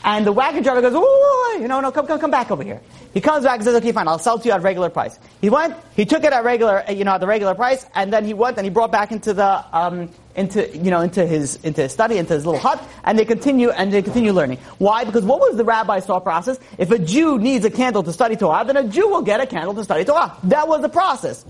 And 0.04 0.26
the 0.26 0.32
wagon 0.32 0.62
driver 0.62 0.80
goes, 0.80 0.94
Ooh, 0.94 1.60
you 1.60 1.68
know, 1.68 1.80
no, 1.80 1.90
come, 1.90 2.06
come, 2.06 2.20
come 2.20 2.30
back 2.30 2.50
over 2.50 2.62
here. 2.62 2.80
He 3.14 3.20
comes 3.20 3.44
back 3.44 3.56
and 3.56 3.64
says, 3.64 3.74
okay, 3.76 3.90
fine, 3.90 4.06
I'll 4.06 4.18
sell 4.18 4.38
to 4.38 4.46
you 4.46 4.52
at 4.52 4.62
regular 4.62 4.90
price. 4.90 5.18
He 5.40 5.50
went, 5.50 5.74
he 5.96 6.04
took 6.04 6.24
it 6.24 6.32
at 6.32 6.44
regular, 6.44 6.84
you 6.88 7.04
know, 7.04 7.12
at 7.12 7.20
the 7.20 7.26
regular 7.26 7.54
price, 7.54 7.84
and 7.94 8.12
then 8.12 8.24
he 8.24 8.34
went 8.34 8.58
and 8.58 8.64
he 8.64 8.70
brought 8.70 8.92
back 8.92 9.10
into 9.12 9.32
the, 9.34 9.64
um, 9.76 10.10
into, 10.36 10.68
you 10.76 10.90
know, 10.90 11.00
into 11.00 11.26
his, 11.26 11.56
into 11.64 11.82
his 11.82 11.92
study, 11.92 12.18
into 12.18 12.34
his 12.34 12.44
little 12.44 12.60
hut, 12.60 12.82
and 13.04 13.18
they 13.18 13.24
continue, 13.24 13.70
and 13.70 13.92
they 13.92 14.02
continue 14.02 14.32
learning. 14.32 14.58
Why? 14.78 15.04
Because 15.04 15.24
what 15.24 15.40
was 15.40 15.56
the 15.56 15.64
rabbi's 15.64 16.04
thought 16.04 16.22
process? 16.22 16.60
If 16.76 16.90
a 16.90 16.98
Jew 16.98 17.38
needs 17.38 17.64
a 17.64 17.70
candle 17.70 18.02
to 18.02 18.12
study 18.12 18.36
Torah, 18.36 18.64
then 18.64 18.76
a 18.76 18.86
Jew 18.86 19.08
will 19.08 19.22
get 19.22 19.40
a 19.40 19.46
candle 19.46 19.74
to 19.74 19.84
study 19.84 20.04
Torah. 20.04 20.36
That 20.44 20.68
was 20.68 20.82
the 20.82 20.88
process. 20.88 21.44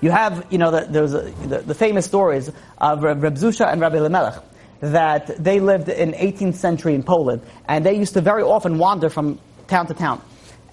You 0.00 0.10
have, 0.10 0.46
you 0.50 0.58
know, 0.58 0.70
the, 0.70 0.86
there's 0.88 1.12
a, 1.12 1.22
the, 1.46 1.58
the, 1.58 1.74
famous 1.74 2.06
stories 2.06 2.50
of 2.78 3.02
Reb 3.02 3.20
Zusha 3.20 3.70
and 3.70 3.80
Rabbi 3.80 3.96
Elimelech 3.96 4.42
that 4.80 5.42
they 5.42 5.60
lived 5.60 5.88
in 5.88 6.12
18th 6.12 6.54
century 6.54 6.94
in 6.94 7.02
Poland, 7.02 7.42
and 7.66 7.84
they 7.84 7.94
used 7.94 8.14
to 8.14 8.20
very 8.20 8.42
often 8.42 8.78
wander 8.78 9.10
from 9.10 9.38
town 9.66 9.86
to 9.86 9.94
town. 9.94 10.22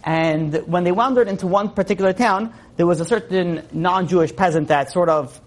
And 0.03 0.55
when 0.67 0.83
they 0.83 0.91
wandered 0.91 1.27
into 1.27 1.47
one 1.47 1.69
particular 1.69 2.13
town, 2.13 2.53
there 2.77 2.85
was 2.85 2.99
a 3.01 3.05
certain 3.05 3.67
non-Jewish 3.71 4.35
peasant 4.35 4.67
that 4.67 4.91
sort 4.91 5.09
of, 5.09 5.39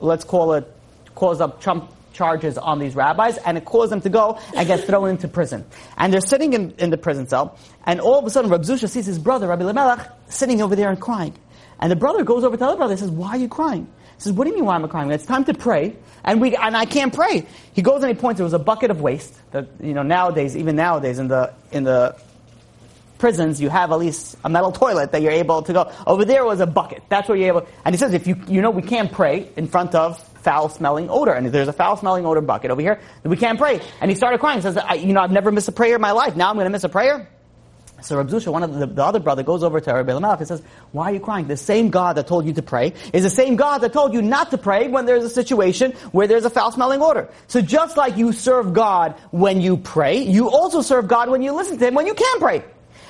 let's 0.00 0.24
call 0.24 0.52
it, 0.54 0.70
caused 1.14 1.40
up 1.40 1.60
Trump 1.60 1.90
charges 2.12 2.58
on 2.58 2.78
these 2.78 2.94
rabbis, 2.94 3.38
and 3.38 3.58
it 3.58 3.64
caused 3.64 3.90
them 3.90 4.00
to 4.02 4.08
go 4.08 4.38
and 4.54 4.66
get 4.66 4.84
thrown 4.84 5.08
into 5.10 5.26
prison. 5.26 5.64
And 5.96 6.12
they're 6.12 6.20
sitting 6.20 6.52
in, 6.52 6.72
in 6.78 6.90
the 6.90 6.98
prison 6.98 7.26
cell, 7.26 7.58
and 7.84 8.00
all 8.00 8.18
of 8.18 8.24
a 8.24 8.30
sudden 8.30 8.50
Rab 8.50 8.62
Zusha 8.62 8.88
sees 8.88 9.06
his 9.06 9.18
brother, 9.18 9.48
Rabbi 9.48 9.62
Elimelech, 9.62 10.10
sitting 10.28 10.62
over 10.62 10.76
there 10.76 10.90
and 10.90 11.00
crying. 11.00 11.34
And 11.80 11.90
the 11.90 11.96
brother 11.96 12.22
goes 12.24 12.44
over 12.44 12.56
to 12.56 12.60
the 12.60 12.66
other 12.66 12.76
brother 12.76 12.92
and 12.92 13.00
says, 13.00 13.10
why 13.10 13.30
are 13.30 13.38
you 13.38 13.48
crying? 13.48 13.88
He 14.16 14.20
says, 14.22 14.32
what 14.32 14.44
do 14.44 14.50
you 14.50 14.56
mean 14.56 14.64
why 14.64 14.76
am 14.76 14.84
I 14.84 14.88
crying? 14.88 15.10
It's 15.10 15.26
time 15.26 15.44
to 15.44 15.54
pray, 15.54 15.96
and 16.24 16.40
we, 16.40 16.56
and 16.56 16.76
I 16.76 16.84
can't 16.84 17.12
pray. 17.12 17.46
He 17.72 17.82
goes 17.82 18.02
and 18.02 18.14
he 18.14 18.20
points, 18.20 18.38
there 18.38 18.44
was 18.44 18.52
a 18.52 18.58
bucket 18.58 18.90
of 18.90 19.00
waste 19.00 19.34
that, 19.52 19.68
you 19.80 19.94
know, 19.94 20.02
nowadays, 20.02 20.56
even 20.56 20.76
nowadays 20.76 21.18
in 21.18 21.28
the, 21.28 21.52
in 21.72 21.84
the 21.84 22.16
prisons, 23.18 23.60
you 23.60 23.68
have 23.68 23.90
at 23.90 23.98
least 23.98 24.36
a 24.44 24.48
metal 24.48 24.72
toilet 24.72 25.12
that 25.12 25.22
you're 25.22 25.32
able 25.32 25.62
to 25.62 25.72
go. 25.72 25.92
Over 26.06 26.24
there 26.24 26.44
was 26.44 26.60
a 26.60 26.66
bucket. 26.66 27.02
That's 27.08 27.28
where 27.28 27.36
you're 27.36 27.48
able, 27.48 27.66
and 27.84 27.94
he 27.94 27.98
says, 27.98 28.14
if 28.14 28.26
you, 28.26 28.40
you 28.48 28.60
know, 28.60 28.70
we 28.70 28.82
can't 28.82 29.10
pray 29.10 29.48
in 29.56 29.66
front 29.66 29.94
of 29.94 30.22
foul 30.44 30.68
smelling 30.68 31.08
odor. 31.10 31.32
And 31.32 31.46
there's 31.46 31.68
a 31.68 31.72
foul 31.72 31.96
smelling 31.96 32.26
odor 32.26 32.42
bucket 32.42 32.70
over 32.70 32.80
here, 32.80 33.00
we 33.24 33.36
can't 33.36 33.58
pray. 33.58 33.80
And 34.00 34.10
he 34.10 34.14
started 34.14 34.38
crying. 34.38 34.58
He 34.58 34.62
says, 34.62 34.78
you 34.98 35.12
know, 35.12 35.20
I've 35.20 35.32
never 35.32 35.50
missed 35.50 35.68
a 35.68 35.72
prayer 35.72 35.96
in 35.96 36.00
my 36.00 36.12
life. 36.12 36.36
Now 36.36 36.50
I'm 36.50 36.56
going 36.56 36.66
to 36.66 36.70
miss 36.70 36.84
a 36.84 36.88
prayer. 36.88 37.28
So 38.02 38.16
Rab 38.18 38.28
Zusha, 38.28 38.52
one 38.52 38.62
of 38.62 38.74
the, 38.74 38.86
the, 38.86 39.04
other 39.04 39.18
brother, 39.18 39.42
goes 39.42 39.62
over 39.62 39.80
to 39.80 39.92
Rabbi 39.92 40.12
Elimelech 40.12 40.38
and 40.40 40.48
says, 40.48 40.62
why 40.92 41.10
are 41.10 41.14
you 41.14 41.20
crying? 41.20 41.46
The 41.46 41.56
same 41.56 41.88
God 41.88 42.16
that 42.16 42.26
told 42.26 42.44
you 42.44 42.52
to 42.52 42.62
pray 42.62 42.92
is 43.12 43.22
the 43.22 43.30
same 43.30 43.56
God 43.56 43.78
that 43.78 43.92
told 43.92 44.12
you 44.12 44.20
not 44.20 44.50
to 44.50 44.58
pray 44.58 44.88
when 44.88 45.06
there's 45.06 45.24
a 45.24 45.30
situation 45.30 45.92
where 46.12 46.26
there's 46.26 46.44
a 46.44 46.50
foul-smelling 46.50 47.00
odor. 47.00 47.30
So 47.46 47.62
just 47.62 47.96
like 47.96 48.16
you 48.16 48.32
serve 48.32 48.74
God 48.74 49.14
when 49.30 49.60
you 49.60 49.78
pray, 49.78 50.18
you 50.18 50.50
also 50.50 50.82
serve 50.82 51.08
God 51.08 51.30
when 51.30 51.40
you 51.40 51.52
listen 51.52 51.78
to 51.78 51.86
Him 51.86 51.94
when 51.94 52.06
you 52.06 52.14
can 52.14 52.40
pray. 52.40 52.62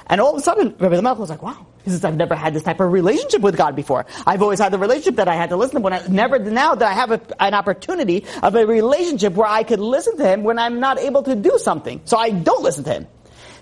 And 0.07 0.21
all 0.21 0.33
of 0.33 0.39
a 0.39 0.43
sudden, 0.43 0.75
Rabbi 0.79 0.95
Elimelech 0.95 1.19
was 1.19 1.31
like, 1.31 1.43
wow, 1.43 1.67
he 1.85 1.91
says, 1.91 2.05
I've 2.05 2.17
never 2.17 2.35
had 2.35 2.55
this 2.55 2.63
type 2.63 2.81
of 2.81 2.93
relationship 2.93 3.41
with 3.41 3.57
God 3.57 3.75
before. 3.75 4.07
I've 4.27 4.43
always 4.43 4.59
had 4.59 4.73
the 4.73 4.79
relationship 4.79 5.17
that 5.17 5.29
I 5.29 5.35
had 5.35 5.51
to 5.51 5.57
listen 5.57 5.77
to 5.77 5.81
when 5.81 5.93
I, 5.93 6.07
never 6.09 6.39
now 6.39 6.75
that 6.75 6.89
I 6.89 6.93
have 6.93 7.11
a, 7.11 7.21
an 7.43 7.55
opportunity 7.55 8.25
of 8.43 8.55
a 8.55 8.67
relationship 8.67 9.35
where 9.35 9.49
I 9.49 9.63
could 9.65 9.81
listen 9.81 10.17
to 10.19 10.27
Him 10.27 10.45
when 10.45 10.59
I'm 10.59 10.79
not 10.79 10.99
able 10.99 11.23
to 11.25 11.35
do 11.35 11.59
something. 11.59 12.03
So 12.05 12.17
I 12.17 12.31
don't 12.31 12.63
listen 12.63 12.85
to 12.85 12.93
Him. 12.93 13.07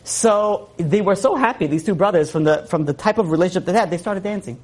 So 0.05 0.71
they 0.79 1.01
were 1.01 1.15
so 1.15 1.37
happy, 1.37 1.67
these 1.67 1.85
two 1.85 1.95
brothers, 1.95 2.31
from 2.31 2.45
the, 2.45 2.67
from 2.69 2.85
the 2.85 2.93
type 2.93 3.19
of 3.19 3.31
relationship 3.31 3.67
they 3.67 3.73
had, 3.73 3.91
they 3.91 3.99
started 3.99 4.23
dancing. 4.23 4.61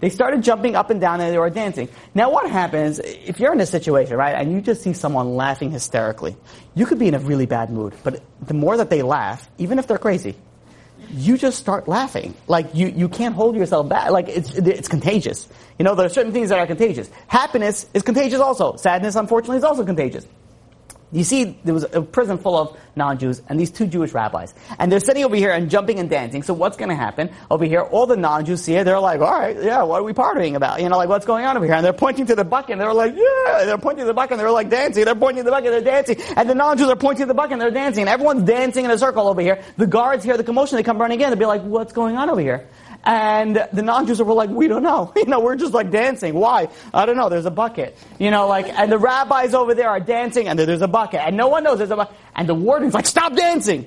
They 0.00 0.10
started 0.10 0.42
jumping 0.42 0.76
up 0.76 0.90
and 0.90 1.00
down 1.00 1.20
and 1.20 1.32
they 1.32 1.38
were 1.38 1.50
dancing. 1.50 1.88
Now 2.14 2.30
what 2.30 2.48
happens, 2.50 3.00
if 3.00 3.40
you're 3.40 3.52
in 3.52 3.60
a 3.60 3.66
situation, 3.66 4.16
right, 4.16 4.34
and 4.34 4.52
you 4.52 4.60
just 4.60 4.82
see 4.82 4.92
someone 4.92 5.34
laughing 5.34 5.70
hysterically, 5.72 6.36
you 6.74 6.86
could 6.86 6.98
be 6.98 7.08
in 7.08 7.14
a 7.14 7.18
really 7.18 7.46
bad 7.46 7.70
mood, 7.70 7.94
but 8.04 8.22
the 8.42 8.54
more 8.54 8.76
that 8.76 8.90
they 8.90 9.02
laugh, 9.02 9.48
even 9.58 9.78
if 9.78 9.88
they're 9.88 9.98
crazy, 9.98 10.36
you 11.10 11.38
just 11.38 11.58
start 11.58 11.88
laughing. 11.88 12.34
Like 12.46 12.74
you, 12.74 12.88
you 12.88 13.08
can't 13.08 13.34
hold 13.34 13.56
yourself 13.56 13.88
back. 13.88 14.10
Like 14.10 14.28
it's, 14.28 14.54
it's 14.54 14.88
contagious. 14.88 15.48
You 15.78 15.84
know, 15.84 15.94
there 15.94 16.06
are 16.06 16.10
certain 16.10 16.32
things 16.32 16.50
that 16.50 16.58
are 16.58 16.66
contagious. 16.66 17.10
Happiness 17.26 17.86
is 17.94 18.02
contagious 18.02 18.40
also. 18.40 18.76
Sadness, 18.76 19.16
unfortunately, 19.16 19.58
is 19.58 19.64
also 19.64 19.84
contagious. 19.84 20.26
You 21.10 21.24
see, 21.24 21.58
there 21.64 21.72
was 21.72 21.86
a 21.92 22.02
prison 22.02 22.36
full 22.36 22.56
of 22.56 22.76
non-Jews 22.94 23.40
and 23.48 23.58
these 23.58 23.70
two 23.70 23.86
Jewish 23.86 24.12
rabbis. 24.12 24.52
And 24.78 24.92
they're 24.92 25.00
sitting 25.00 25.24
over 25.24 25.36
here 25.36 25.50
and 25.50 25.70
jumping 25.70 25.98
and 25.98 26.10
dancing. 26.10 26.42
So 26.42 26.52
what's 26.52 26.76
going 26.76 26.90
to 26.90 26.94
happen 26.94 27.30
over 27.50 27.64
here? 27.64 27.80
All 27.80 28.06
the 28.06 28.16
non-Jews 28.16 28.62
see 28.62 28.74
it. 28.74 28.84
They're 28.84 29.00
like, 29.00 29.20
all 29.20 29.38
right, 29.38 29.56
yeah, 29.56 29.82
what 29.84 30.00
are 30.00 30.04
we 30.04 30.12
partying 30.12 30.54
about? 30.54 30.82
You 30.82 30.88
know, 30.90 30.98
like 30.98 31.08
what's 31.08 31.24
going 31.24 31.46
on 31.46 31.56
over 31.56 31.64
here? 31.64 31.76
And 31.76 31.84
they're 31.84 31.94
pointing 31.94 32.26
to 32.26 32.34
the 32.34 32.44
bucket 32.44 32.72
and 32.72 32.80
they're 32.80 32.92
like, 32.92 33.14
yeah, 33.16 33.64
they're 33.64 33.78
pointing 33.78 34.02
to 34.02 34.06
the 34.06 34.14
bucket 34.14 34.32
and 34.32 34.40
they're 34.40 34.50
like 34.50 34.68
dancing. 34.68 35.06
They're 35.06 35.14
pointing 35.14 35.44
to 35.44 35.50
the 35.50 35.50
bucket, 35.50 35.70
they're 35.70 35.80
dancing. 35.80 36.20
And 36.36 36.50
the 36.50 36.54
non-Jews 36.54 36.88
are 36.88 36.96
pointing 36.96 37.22
to 37.22 37.26
the 37.26 37.34
bucket 37.34 37.52
and 37.52 37.62
they're 37.62 37.70
dancing. 37.70 38.02
And 38.02 38.10
everyone's 38.10 38.42
dancing 38.42 38.84
in 38.84 38.90
a 38.90 38.98
circle 38.98 39.28
over 39.28 39.40
here. 39.40 39.62
The 39.78 39.86
guards 39.86 40.24
hear 40.24 40.36
the 40.36 40.44
commotion. 40.44 40.76
They 40.76 40.82
come 40.82 40.98
running 40.98 41.20
in. 41.20 41.30
They'll 41.30 41.38
be 41.38 41.46
like, 41.46 41.62
what's 41.62 41.94
going 41.94 42.16
on 42.16 42.28
over 42.28 42.40
here? 42.40 42.68
And 43.08 43.66
the 43.72 43.80
non-Jews 43.80 44.20
were 44.20 44.34
like, 44.34 44.50
we 44.50 44.68
don't 44.68 44.82
know. 44.82 45.14
You 45.18 45.24
know, 45.24 45.40
we're 45.40 45.56
just 45.56 45.72
like 45.72 45.90
dancing. 45.90 46.34
Why? 46.34 46.68
I 46.94 47.06
don't 47.06 47.16
know. 47.16 47.28
There's 47.28 47.46
a 47.46 47.50
bucket. 47.50 47.96
You 48.18 48.30
know, 48.30 48.46
like, 48.46 48.68
and 48.68 48.92
the 48.92 48.98
rabbis 48.98 49.52
over 49.52 49.74
there 49.74 49.88
are 49.88 49.98
dancing 49.98 50.46
and 50.46 50.58
there's 50.58 50.82
a 50.82 50.88
bucket. 50.88 51.20
And 51.20 51.36
no 51.36 51.48
one 51.48 51.64
knows 51.64 51.78
there's 51.78 51.90
a 51.90 51.96
bucket. 51.96 52.14
And 52.36 52.48
the 52.48 52.54
warden's 52.54 52.94
like, 52.94 53.06
stop 53.06 53.34
dancing. 53.34 53.86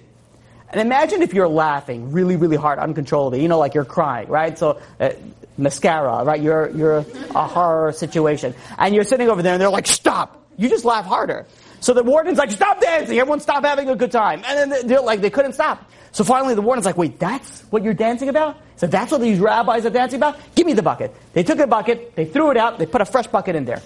And 0.69 0.81
imagine 0.81 1.21
if 1.21 1.33
you're 1.33 1.47
laughing 1.47 2.11
really, 2.11 2.35
really 2.35 2.57
hard, 2.57 2.79
uncontrollably. 2.79 3.41
You 3.41 3.47
know, 3.47 3.59
like 3.59 3.75
you're 3.75 3.85
crying, 3.85 4.27
right? 4.27 4.57
So, 4.57 4.81
uh, 4.99 5.11
mascara, 5.57 6.23
right? 6.23 6.41
You're, 6.41 6.69
you're 6.71 6.97
a 6.97 7.47
horror 7.47 7.91
situation. 7.91 8.55
And 8.77 8.93
you're 8.93 9.03
sitting 9.03 9.29
over 9.29 9.41
there 9.41 9.53
and 9.53 9.61
they're 9.61 9.69
like, 9.69 9.87
stop. 9.87 10.43
You 10.57 10.67
just 10.67 10.85
laugh 10.85 11.05
harder. 11.05 11.45
So 11.81 11.93
the 11.93 12.03
warden's 12.03 12.37
like, 12.37 12.51
stop 12.51 12.79
dancing, 12.79 13.17
everyone 13.17 13.39
stop 13.39 13.65
having 13.65 13.89
a 13.89 13.95
good 13.95 14.11
time. 14.11 14.43
And 14.45 14.71
then 14.71 14.87
they're 14.87 15.01
like, 15.01 15.19
they 15.19 15.31
couldn't 15.31 15.53
stop. 15.53 15.89
So 16.11 16.23
finally 16.23 16.53
the 16.53 16.61
warden's 16.61 16.85
like, 16.85 16.97
wait, 16.97 17.19
that's 17.19 17.61
what 17.71 17.83
you're 17.83 17.95
dancing 17.95 18.29
about? 18.29 18.57
So 18.75 18.85
that's 18.85 19.11
what 19.11 19.19
these 19.19 19.39
rabbis 19.39 19.85
are 19.85 19.89
dancing 19.89 20.17
about? 20.17 20.37
Give 20.55 20.67
me 20.67 20.73
the 20.73 20.83
bucket. 20.83 21.13
They 21.33 21.41
took 21.41 21.59
a 21.59 21.65
bucket, 21.65 22.15
they 22.15 22.25
threw 22.25 22.51
it 22.51 22.57
out, 22.57 22.77
they 22.77 22.85
put 22.85 23.01
a 23.01 23.05
fresh 23.05 23.27
bucket 23.27 23.55
in 23.55 23.65
there. 23.65 23.81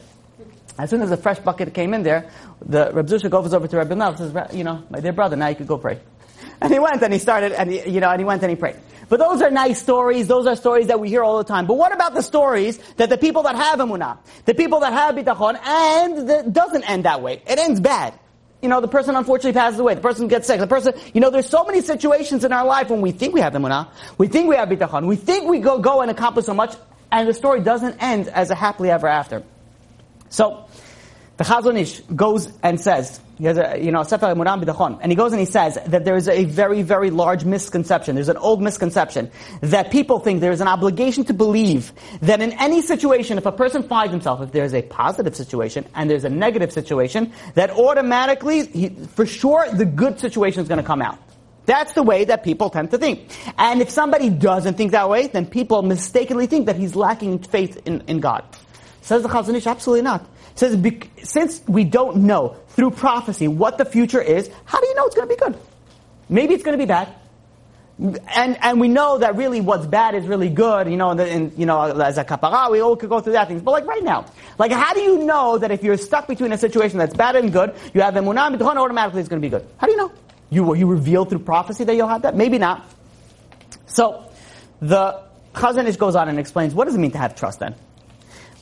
As 0.77 0.89
soon 0.89 1.01
as 1.03 1.09
the 1.09 1.17
fresh 1.17 1.39
bucket 1.39 1.73
came 1.73 1.93
in 1.93 2.03
there, 2.03 2.29
the 2.65 2.91
Reb 2.91 3.07
Zusha 3.07 3.29
goes 3.29 3.53
over 3.53 3.67
to 3.67 3.77
Reb 3.77 3.91
and 3.91 4.17
says, 4.17 4.33
you 4.53 4.65
know, 4.65 4.83
my 4.89 4.99
dear 4.99 5.13
brother, 5.13 5.37
now 5.37 5.47
you 5.47 5.55
could 5.55 5.67
go 5.67 5.77
pray. 5.77 5.99
And 6.61 6.71
he 6.71 6.79
went 6.79 7.01
and 7.01 7.11
he 7.11 7.19
started, 7.19 7.51
and 7.51 7.69
he, 7.69 7.89
you 7.89 7.99
know, 7.99 8.09
and 8.09 8.19
he 8.19 8.25
went 8.25 8.41
and 8.41 8.49
he 8.49 8.55
prayed. 8.55 8.77
But 9.09 9.19
those 9.19 9.41
are 9.41 9.51
nice 9.51 9.81
stories. 9.81 10.27
Those 10.27 10.47
are 10.47 10.55
stories 10.55 10.87
that 10.87 10.99
we 10.99 11.09
hear 11.09 11.23
all 11.23 11.37
the 11.37 11.43
time. 11.43 11.65
But 11.67 11.77
what 11.77 11.93
about 11.93 12.13
the 12.13 12.21
stories 12.21 12.77
that 12.97 13.09
the 13.09 13.17
people 13.17 13.43
that 13.43 13.55
have 13.55 13.79
emunah, 13.79 14.17
the 14.45 14.53
people 14.53 14.79
that 14.81 14.93
have 14.93 15.15
bitachon, 15.15 15.59
and 15.65 16.29
it 16.29 16.53
doesn't 16.53 16.89
end 16.89 17.05
that 17.05 17.21
way. 17.21 17.41
It 17.47 17.59
ends 17.59 17.79
bad. 17.79 18.17
You 18.61 18.69
know, 18.69 18.81
the 18.81 18.87
person 18.87 19.15
unfortunately 19.15 19.53
passes 19.53 19.79
away. 19.79 19.93
The 19.93 20.01
person 20.01 20.27
gets 20.27 20.47
sick. 20.47 20.59
The 20.59 20.67
person, 20.67 20.93
you 21.13 21.21
know, 21.21 21.29
there's 21.29 21.47
so 21.47 21.65
many 21.65 21.81
situations 21.81 22.43
in 22.43 22.51
our 22.51 22.65
life 22.65 22.89
when 22.89 23.01
we 23.01 23.11
think 23.11 23.33
we 23.33 23.41
have 23.41 23.53
emunah, 23.53 23.89
we 24.17 24.27
think 24.27 24.49
we 24.49 24.55
have 24.55 24.69
bitachon, 24.69 25.05
we 25.05 25.15
think 25.15 25.47
we 25.47 25.59
go 25.59 25.77
go 25.79 26.01
and 26.01 26.09
accomplish 26.09 26.45
so 26.45 26.53
much, 26.53 26.75
and 27.11 27.27
the 27.27 27.33
story 27.33 27.61
doesn't 27.61 28.01
end 28.01 28.27
as 28.29 28.49
a 28.49 28.55
happily 28.55 28.89
ever 28.89 29.07
after. 29.07 29.43
So, 30.29 30.65
the 31.37 31.43
Chazon 31.43 31.77
Ish 31.77 31.99
goes 32.15 32.51
and 32.63 32.79
says, 32.79 33.19
he 33.37 33.43
has 33.43 33.57
a, 33.57 33.77
you 33.77 33.91
know, 33.91 34.03
Sefer 34.03 34.27
Emunah 34.27 34.63
B'tachon, 34.63 34.99
and 35.01 35.11
he 35.11 35.17
goes 35.17 35.33
and 35.33 35.39
he 35.41 35.45
says 35.45 35.77
that 35.87 36.05
there 36.05 36.15
is 36.15 36.29
a 36.29 36.45
very, 36.45 36.81
very 36.81 37.09
large 37.09 37.43
misconception. 37.43 38.15
There's 38.15 38.29
an 38.29 38.37
old 38.37 38.61
misconception 38.61 39.29
that 39.59 39.91
people 39.91 40.19
think 40.19 40.39
there 40.39 40.53
is 40.53 40.61
an 40.61 40.69
obligation 40.69 41.25
to 41.25 41.33
believe 41.33 41.91
that 42.21 42.41
in 42.41 42.53
any 42.53 42.81
situation, 42.81 43.37
if 43.37 43.45
a 43.45 43.51
person 43.51 43.83
finds 43.83 44.11
himself, 44.11 44.41
if 44.41 44.53
there's 44.53 44.73
a 44.73 44.81
positive 44.83 45.35
situation 45.35 45.85
and 45.93 46.09
there's 46.09 46.23
a 46.23 46.29
negative 46.29 46.71
situation, 46.71 47.33
that 47.55 47.69
automatically, 47.71 48.67
he, 48.67 48.89
for 48.89 49.25
sure, 49.25 49.69
the 49.73 49.85
good 49.85 50.19
situation 50.21 50.61
is 50.61 50.69
going 50.69 50.79
to 50.79 50.87
come 50.87 51.01
out. 51.01 51.19
That's 51.65 51.93
the 51.93 52.03
way 52.03 52.23
that 52.25 52.43
people 52.43 52.69
tend 52.69 52.91
to 52.91 52.97
think. 52.97 53.35
And 53.57 53.81
if 53.81 53.89
somebody 53.89 54.29
doesn't 54.29 54.75
think 54.75 54.91
that 54.91 55.09
way, 55.09 55.27
then 55.27 55.47
people 55.47 55.81
mistakenly 55.81 56.47
think 56.47 56.67
that 56.67 56.77
he's 56.77 56.95
lacking 56.95 57.39
faith 57.39 57.81
in, 57.85 58.01
in 58.07 58.21
God. 58.21 58.45
Says 59.01 59.23
the 59.23 59.29
Chazon 59.29 59.55
Ish, 59.55 59.67
absolutely 59.67 60.03
not 60.03 60.25
says, 60.55 60.77
since 61.23 61.61
we 61.67 61.83
don't 61.83 62.17
know 62.17 62.57
through 62.69 62.91
prophecy 62.91 63.47
what 63.47 63.77
the 63.77 63.85
future 63.85 64.21
is, 64.21 64.49
how 64.65 64.79
do 64.79 64.87
you 64.87 64.95
know 64.95 65.05
it's 65.05 65.15
going 65.15 65.27
to 65.27 65.35
be 65.35 65.39
good? 65.39 65.57
Maybe 66.29 66.53
it's 66.53 66.63
going 66.63 66.77
to 66.77 66.81
be 66.81 66.87
bad. 66.87 67.13
And, 67.97 68.57
and 68.61 68.81
we 68.81 68.89
know 68.89 69.19
that 69.19 69.37
really 69.37 69.61
what's 69.61 69.85
bad 69.85 70.15
is 70.15 70.27
really 70.27 70.49
good, 70.49 70.89
you 70.89 70.97
know, 70.97 71.11
and, 71.11 71.21
and 71.21 71.57
you 71.57 71.65
know, 71.65 71.81
as 71.81 72.17
a 72.17 72.25
kapara, 72.25 72.69
we 72.69 72.81
all 72.81 72.97
could 72.97 73.09
go 73.09 73.21
through 73.21 73.33
that 73.33 73.47
things. 73.47 73.61
But 73.61 73.71
like 73.71 73.85
right 73.85 74.03
now, 74.03 74.25
like 74.57 74.71
how 74.71 74.93
do 74.93 74.99
you 74.99 75.23
know 75.23 75.57
that 75.57 75.71
if 75.71 75.81
you're 75.81 75.97
stuck 75.97 76.27
between 76.27 76.51
a 76.51 76.57
situation 76.57 76.97
that's 76.97 77.13
bad 77.13 77.37
and 77.37 77.53
good, 77.53 77.73
you 77.93 78.01
have 78.01 78.15
emunah 78.15 78.47
and 78.47 78.61
automatically 78.61 79.21
it's 79.21 79.29
going 79.29 79.41
to 79.41 79.45
be 79.45 79.49
good? 79.49 79.65
How 79.77 79.87
do 79.87 79.93
you 79.93 79.97
know? 79.97 80.11
You, 80.49 80.75
you 80.75 80.87
reveal 80.87 81.25
through 81.25 81.39
prophecy 81.39 81.85
that 81.85 81.95
you'll 81.95 82.07
have 82.09 82.23
that? 82.23 82.35
Maybe 82.35 82.57
not. 82.57 82.85
So, 83.87 84.29
the 84.81 85.21
Chazon 85.53 85.87
Ish 85.87 85.95
goes 85.95 86.15
on 86.15 86.27
and 86.27 86.37
explains, 86.37 86.73
what 86.73 86.85
does 86.85 86.95
it 86.95 86.99
mean 86.99 87.11
to 87.11 87.17
have 87.17 87.35
trust 87.35 87.59
then? 87.59 87.75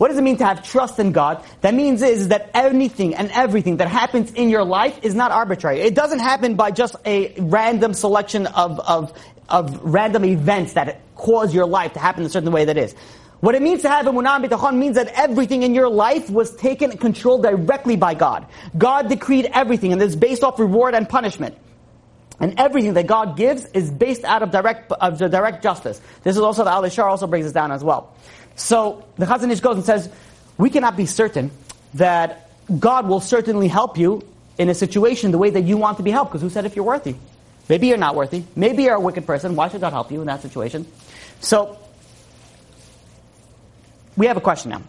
What 0.03 0.09
does 0.09 0.17
it 0.17 0.21
mean 0.21 0.35
to 0.39 0.45
have 0.45 0.65
trust 0.65 0.99
in 0.99 1.13
God? 1.13 1.41
That 1.61 1.73
means 1.73 2.01
is 2.01 2.27
that 2.27 2.51
anything 2.53 3.15
and 3.15 3.31
everything 3.31 3.77
that 3.77 3.87
happens 3.87 4.33
in 4.33 4.49
your 4.49 4.65
life 4.65 4.99
is 5.01 5.15
not 5.15 5.31
arbitrary. 5.31 5.79
It 5.79 5.95
doesn't 5.95 6.19
happen 6.19 6.55
by 6.55 6.71
just 6.71 6.97
a 7.05 7.33
random 7.39 7.93
selection 7.93 8.47
of, 8.47 8.81
of, 8.81 9.13
of 9.47 9.79
random 9.81 10.25
events 10.25 10.73
that 10.73 10.99
cause 11.15 11.55
your 11.55 11.65
life 11.65 11.93
to 11.93 11.99
happen 11.99 12.25
a 12.25 12.29
certain 12.29 12.51
way 12.51 12.65
that 12.65 12.77
is. 12.77 12.93
What 13.39 13.55
it 13.55 13.61
means 13.61 13.83
to 13.83 13.89
have 13.89 14.05
emunah 14.05 14.45
bitachon 14.45 14.75
means 14.75 14.97
that 14.97 15.07
everything 15.07 15.63
in 15.63 15.73
your 15.73 15.87
life 15.87 16.29
was 16.29 16.53
taken 16.53 16.91
and 16.91 16.99
controlled 16.99 17.43
directly 17.43 17.95
by 17.95 18.13
God. 18.13 18.45
God 18.77 19.07
decreed 19.07 19.49
everything, 19.53 19.93
and 19.93 20.01
it's 20.01 20.17
based 20.17 20.43
off 20.43 20.59
reward 20.59 20.95
and 20.95 21.07
punishment. 21.07 21.57
And 22.41 22.59
everything 22.59 22.95
that 22.95 23.07
God 23.07 23.37
gives 23.37 23.65
is 23.67 23.89
based 23.89 24.25
out 24.25 24.43
of 24.43 24.51
direct 24.51 24.91
of 24.91 25.17
direct 25.17 25.63
justice. 25.63 26.01
This 26.23 26.35
is 26.35 26.41
also 26.41 26.65
the 26.65 26.71
Al 26.71 26.89
Shar 26.89 27.07
also 27.07 27.25
brings 27.25 27.45
this 27.45 27.53
down 27.53 27.71
as 27.71 27.85
well. 27.85 28.13
So 28.55 29.05
the 29.17 29.25
Chazon 29.25 29.51
Ish 29.51 29.59
goes 29.59 29.77
and 29.77 29.85
says, 29.85 30.09
we 30.57 30.69
cannot 30.69 30.95
be 30.95 31.05
certain 31.05 31.51
that 31.95 32.49
God 32.79 33.07
will 33.07 33.19
certainly 33.19 33.67
help 33.67 33.97
you 33.97 34.25
in 34.57 34.69
a 34.69 34.73
situation 34.73 35.31
the 35.31 35.37
way 35.37 35.49
that 35.49 35.61
you 35.61 35.77
want 35.77 35.97
to 35.97 36.03
be 36.03 36.11
helped, 36.11 36.31
because 36.31 36.41
who 36.41 36.49
said 36.49 36.65
if 36.65 36.75
you're 36.75 36.85
worthy? 36.85 37.15
Maybe 37.69 37.87
you're 37.87 37.97
not 37.97 38.15
worthy. 38.15 38.43
Maybe 38.55 38.83
you're 38.83 38.95
a 38.95 38.99
wicked 38.99 39.25
person. 39.25 39.55
Why 39.55 39.69
should 39.69 39.81
God 39.81 39.93
help 39.93 40.11
you 40.11 40.21
in 40.21 40.27
that 40.27 40.41
situation? 40.41 40.85
So, 41.39 41.77
we 44.15 44.27
have 44.27 44.37
a 44.37 44.41
question 44.41 44.71
now. 44.71 44.81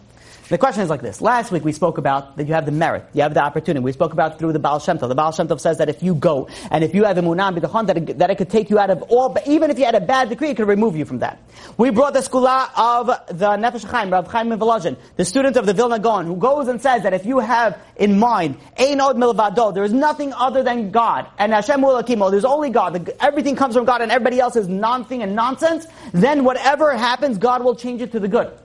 The 0.47 0.59
question 0.59 0.83
is 0.83 0.91
like 0.91 1.01
this. 1.01 1.21
Last 1.21 1.51
week 1.51 1.65
we 1.65 1.71
spoke 1.71 1.97
about 1.97 2.37
that 2.37 2.45
you 2.47 2.53
have 2.53 2.67
the 2.67 2.71
merit, 2.71 3.03
you 3.13 3.23
have 3.23 3.33
the 3.33 3.43
opportunity. 3.43 3.83
We 3.83 3.91
spoke 3.91 4.13
about 4.13 4.37
through 4.37 4.53
the 4.53 4.59
Baal 4.59 4.79
Shem 4.79 4.99
Tov. 4.99 5.09
The 5.09 5.15
Baal 5.15 5.31
Shem 5.31 5.47
Tov 5.47 5.59
says 5.59 5.79
that 5.79 5.89
if 5.89 6.03
you 6.03 6.13
go, 6.13 6.47
and 6.69 6.83
if 6.83 6.93
you 6.93 7.03
have 7.03 7.17
emunah 7.17 7.57
b'tachon, 7.57 7.87
that 7.87 7.97
it, 7.97 8.19
that 8.19 8.29
it 8.29 8.37
could 8.37 8.51
take 8.51 8.69
you 8.69 8.77
out 8.77 8.91
of 8.91 9.01
all, 9.09 9.29
but 9.29 9.47
even 9.47 9.71
if 9.71 9.79
you 9.79 9.85
had 9.85 9.95
a 9.95 9.99
bad 9.99 10.29
decree, 10.29 10.49
it 10.49 10.57
could 10.57 10.67
remove 10.67 10.95
you 10.95 11.03
from 11.03 11.17
that. 11.19 11.39
We 11.77 11.89
brought 11.89 12.13
the 12.13 12.19
skula 12.19 12.69
of 12.77 13.07
the 13.35 13.47
Nefesh 13.57 13.85
Chaim, 13.85 14.11
Rav 14.11 14.27
Chaim 14.27 14.49
Volozhin, 14.49 14.97
the 15.15 15.25
student 15.25 15.57
of 15.57 15.65
the 15.65 15.73
Vilna 15.73 15.97
Gaon, 15.97 16.27
who 16.27 16.35
goes 16.35 16.67
and 16.67 16.79
says 16.79 17.01
that 17.01 17.13
if 17.15 17.25
you 17.25 17.39
have 17.39 17.79
in 17.95 18.19
mind, 18.19 18.59
Ein 18.77 19.01
od 19.01 19.17
milvado, 19.17 19.73
there 19.73 19.83
is 19.83 19.93
nothing 19.93 20.31
other 20.33 20.61
than 20.61 20.91
God, 20.91 21.25
and 21.39 21.53
Hashem 21.53 21.81
Akimo, 21.81 22.29
there's 22.29 22.45
only 22.45 22.69
God, 22.69 23.11
everything 23.19 23.55
comes 23.55 23.73
from 23.73 23.85
God 23.85 24.03
and 24.03 24.11
everybody 24.11 24.39
else 24.39 24.55
is 24.55 24.67
non-thing 24.67 25.23
and 25.23 25.33
nonsense, 25.33 25.87
then 26.13 26.43
whatever 26.43 26.95
happens, 26.95 27.39
God 27.39 27.63
will 27.63 27.75
change 27.75 28.03
it 28.03 28.11
to 28.11 28.19
the 28.19 28.27
good. 28.27 28.55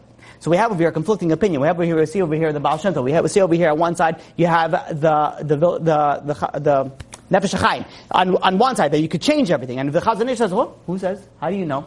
So 0.40 0.50
we 0.50 0.56
have 0.56 0.70
over 0.70 0.82
here 0.82 0.90
conflicting 0.90 1.32
opinion. 1.32 1.60
We 1.60 1.66
have 1.66 1.76
over 1.76 1.84
here, 1.84 1.96
we 1.96 2.06
see 2.06 2.22
over 2.22 2.34
here 2.34 2.52
the 2.52 2.60
Baal 2.60 2.78
Shem 2.78 2.94
Tov. 2.94 3.04
We 3.04 3.12
have, 3.12 3.22
we 3.22 3.28
see 3.28 3.42
over 3.42 3.54
here 3.54 3.70
on 3.70 3.78
one 3.78 3.94
side, 3.94 4.20
you 4.36 4.46
have 4.46 4.70
the, 4.70 5.36
the, 5.44 5.56
the, 5.56 5.78
the, 5.78 6.58
the, 6.58 6.92
Nefesh 7.30 7.54
HaChaim. 7.54 7.86
On, 8.10 8.36
on 8.36 8.58
one 8.58 8.74
side, 8.74 8.90
that 8.92 9.00
you 9.00 9.08
could 9.08 9.22
change 9.22 9.50
everything. 9.50 9.78
And 9.78 9.92
the 9.92 10.00
Chazon 10.00 10.28
Ish 10.28 10.38
says, 10.38 10.52
well, 10.52 10.76
who 10.86 10.98
says? 10.98 11.22
How 11.40 11.50
do 11.50 11.56
you 11.56 11.66
know? 11.66 11.86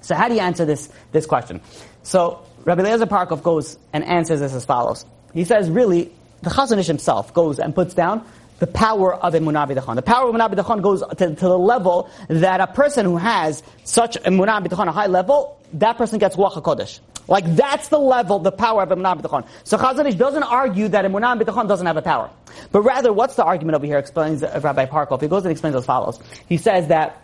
So 0.00 0.14
how 0.14 0.28
do 0.28 0.34
you 0.34 0.40
answer 0.40 0.64
this, 0.64 0.88
this 1.12 1.26
question? 1.26 1.60
So 2.02 2.42
Rabbi 2.64 2.80
Eliezer 2.80 3.06
Parkoff 3.06 3.42
goes 3.42 3.78
and 3.92 4.02
answers 4.04 4.40
this 4.40 4.54
as 4.54 4.64
follows. 4.64 5.04
He 5.34 5.44
says, 5.44 5.70
really, 5.70 6.10
the 6.42 6.50
Chazon 6.50 6.78
Ish 6.78 6.86
himself 6.86 7.34
goes 7.34 7.58
and 7.58 7.74
puts 7.74 7.94
down 7.94 8.24
the 8.58 8.66
power 8.66 9.14
of 9.14 9.34
emunah 9.34 9.68
b'tachon. 9.70 9.96
The 9.96 10.02
power 10.02 10.28
of 10.28 10.34
emunah 10.34 10.52
b'tachon 10.52 10.80
goes 10.80 11.02
to, 11.02 11.34
to, 11.34 11.34
the 11.34 11.58
level 11.58 12.08
that 12.28 12.60
a 12.60 12.66
person 12.66 13.04
who 13.04 13.18
has 13.18 13.62
such 13.84 14.16
emunah 14.22 14.66
b'tachon, 14.66 14.88
a 14.88 14.92
high 14.92 15.08
level, 15.08 15.60
that 15.74 15.98
person 15.98 16.18
gets 16.18 16.36
ruach 16.36 16.54
hakodesh. 16.54 17.00
Like 17.28 17.56
that's 17.56 17.88
the 17.88 17.98
level, 17.98 18.38
the 18.38 18.52
power 18.52 18.82
of 18.82 18.90
emunah 18.90 19.20
b'tachon. 19.20 19.46
So 19.64 19.76
Chazon 19.76 20.06
Ish 20.06 20.14
doesn't 20.14 20.44
argue 20.44 20.88
that 20.88 21.04
emunah 21.04 21.40
b'tachon 21.40 21.66
doesn't 21.68 21.86
have 21.86 21.96
a 21.96 22.02
power, 22.02 22.30
but 22.72 22.82
rather, 22.82 23.12
what's 23.12 23.34
the 23.34 23.44
argument 23.44 23.76
over 23.76 23.86
here? 23.86 23.98
Explains 23.98 24.42
Rabbi 24.42 24.86
Parkoff. 24.86 25.20
He 25.20 25.28
goes 25.28 25.44
and 25.44 25.52
explains 25.52 25.76
as 25.76 25.84
follows. 25.84 26.20
He 26.48 26.56
says 26.56 26.88
that. 26.88 27.22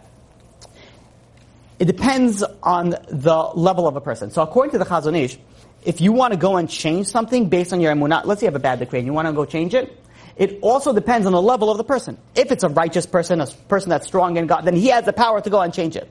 It 1.79 1.87
depends 1.87 2.45
on 2.63 2.91
the 2.91 3.51
level 3.55 3.89
of 3.89 3.97
a 3.97 4.01
person. 4.01 4.31
So 4.31 4.41
according 4.43 4.71
to 4.73 4.79
the 4.79 4.85
Chazon 4.85 5.19
Ish, 5.19 5.37
if 5.85 6.01
you 6.01 6.13
want 6.13 6.33
to 6.33 6.39
go 6.39 6.57
and 6.57 6.71
change 6.71 7.09
something 7.09 7.49
based 7.49 7.73
on 7.73 7.81
your 7.81 7.93
emunah, 7.93 8.25
let's 8.25 8.41
say 8.41 8.47
you 8.47 8.49
have 8.49 8.57
a 8.57 8.61
bad 8.61 8.79
decree 8.79 9.01
and 9.01 9.07
you 9.07 9.13
want 9.13 9.27
to 9.27 9.33
go 9.33 9.45
change 9.45 9.75
it, 9.75 10.02
it 10.37 10.59
also 10.63 10.93
depends 10.93 11.27
on 11.27 11.33
the 11.33 11.43
level 11.43 11.71
of 11.71 11.77
the 11.77 11.85
person. 11.85 12.17
If 12.35 12.51
it's 12.51 12.65
a 12.65 12.69
righteous 12.69 13.07
person, 13.07 13.41
a 13.41 13.47
person 13.69 13.91
that's 13.91 14.07
strong 14.07 14.37
in 14.37 14.47
God, 14.47 14.65
then 14.65 14.75
he 14.75 14.89
has 14.89 15.05
the 15.05 15.13
power 15.13 15.41
to 15.41 15.51
go 15.51 15.61
and 15.61 15.73
change 15.73 15.97
it. 15.97 16.09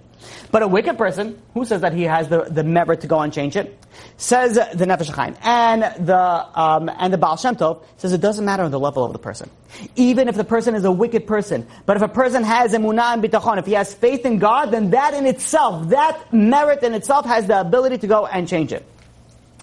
But 0.51 0.61
a 0.61 0.67
wicked 0.67 0.97
person, 0.97 1.41
who 1.55 1.65
says 1.65 1.81
that 1.81 1.93
he 1.93 2.03
has 2.03 2.27
the, 2.27 2.43
the 2.43 2.63
merit 2.63 3.01
to 3.01 3.07
go 3.07 3.19
and 3.19 3.33
change 3.33 3.55
it, 3.55 3.77
says 4.17 4.53
the 4.53 4.85
Nefesh 4.85 5.09
HaChaim, 5.09 5.37
and 5.41 6.05
the, 6.05 6.15
um, 6.15 6.89
and 6.89 7.11
the 7.11 7.17
Baal 7.17 7.37
Shem 7.37 7.55
Tov, 7.55 7.83
says 7.97 8.13
it 8.13 8.21
doesn't 8.21 8.45
matter 8.45 8.61
on 8.63 8.69
the 8.69 8.79
level 8.79 9.03
of 9.03 9.13
the 9.13 9.19
person. 9.19 9.49
Even 9.95 10.27
if 10.27 10.35
the 10.35 10.43
person 10.43 10.75
is 10.75 10.85
a 10.85 10.91
wicked 10.91 11.25
person, 11.25 11.65
but 11.87 11.97
if 11.97 12.03
a 12.03 12.07
person 12.07 12.43
has 12.43 12.73
emunah 12.73 13.13
and 13.13 13.23
bitachon, 13.23 13.57
if 13.57 13.65
he 13.65 13.73
has 13.73 13.93
faith 13.93 14.25
in 14.25 14.37
God, 14.37 14.71
then 14.71 14.91
that 14.91 15.15
in 15.15 15.25
itself, 15.25 15.89
that 15.89 16.31
merit 16.31 16.83
in 16.83 16.93
itself 16.93 17.25
has 17.25 17.47
the 17.47 17.59
ability 17.59 17.97
to 17.99 18.07
go 18.07 18.27
and 18.27 18.47
change 18.47 18.71
it. 18.71 18.85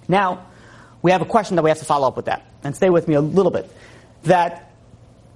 Now, 0.08 0.44
we 1.02 1.12
have 1.12 1.22
a 1.22 1.26
question 1.26 1.54
that 1.56 1.62
we 1.62 1.70
have 1.70 1.78
to 1.78 1.84
follow 1.84 2.08
up 2.08 2.16
with 2.16 2.24
that, 2.24 2.44
and 2.64 2.74
stay 2.74 2.90
with 2.90 3.06
me 3.06 3.14
a 3.14 3.20
little 3.20 3.52
bit 3.52 3.70
that 4.24 4.72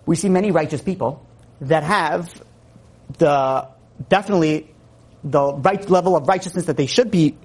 we 0.07 0.17
see 0.17 0.29
many 0.29 0.51
righteous 0.51 0.83
people 0.83 1.25
that 1.61 1.83
have 1.83 2.43
the 3.19 3.69
definitely 4.09 4.69
the 5.25 5.55
right 5.55 5.89
level 5.89 6.17
of 6.17 6.27
righteousness 6.27 6.67
that 6.67 6.77
they 6.77 6.87
should 6.87 7.11
be 7.11 7.37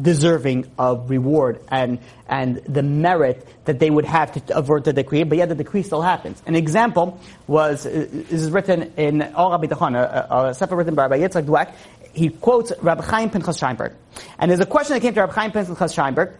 deserving 0.00 0.70
of 0.78 1.08
reward 1.10 1.60
and 1.68 1.98
and 2.28 2.56
the 2.68 2.82
merit 2.82 3.46
that 3.64 3.78
they 3.78 3.90
would 3.90 4.04
have 4.04 4.32
to 4.32 4.56
avert 4.56 4.84
the 4.84 4.92
decree, 4.92 5.24
but 5.24 5.38
yet 5.38 5.48
the 5.48 5.54
decree 5.54 5.82
still 5.82 6.02
happens. 6.02 6.42
An 6.46 6.54
example 6.54 7.18
was 7.46 7.86
uh, 7.86 8.06
this 8.10 8.42
is 8.42 8.50
written 8.50 8.92
in 8.96 9.22
Al 9.22 9.50
Rabbi 9.50 9.66
a, 9.70 10.48
a 10.48 10.54
sefer 10.54 10.76
written 10.76 10.94
by 10.94 11.06
Rabbi 11.06 11.18
Yitzchak 11.18 11.46
Dweck. 11.46 11.74
He 12.12 12.30
quotes 12.30 12.72
Rabbi 12.80 13.02
Chaim 13.02 13.30
Pinchas 13.30 13.58
Scheinberg, 13.60 13.94
and 14.38 14.50
there's 14.50 14.60
a 14.60 14.66
question 14.66 14.94
that 14.94 15.00
came 15.00 15.14
to 15.14 15.20
Rabbi 15.20 15.32
Chaim 15.32 15.52
Pinchas 15.52 15.94
Scheinberg 15.94 16.34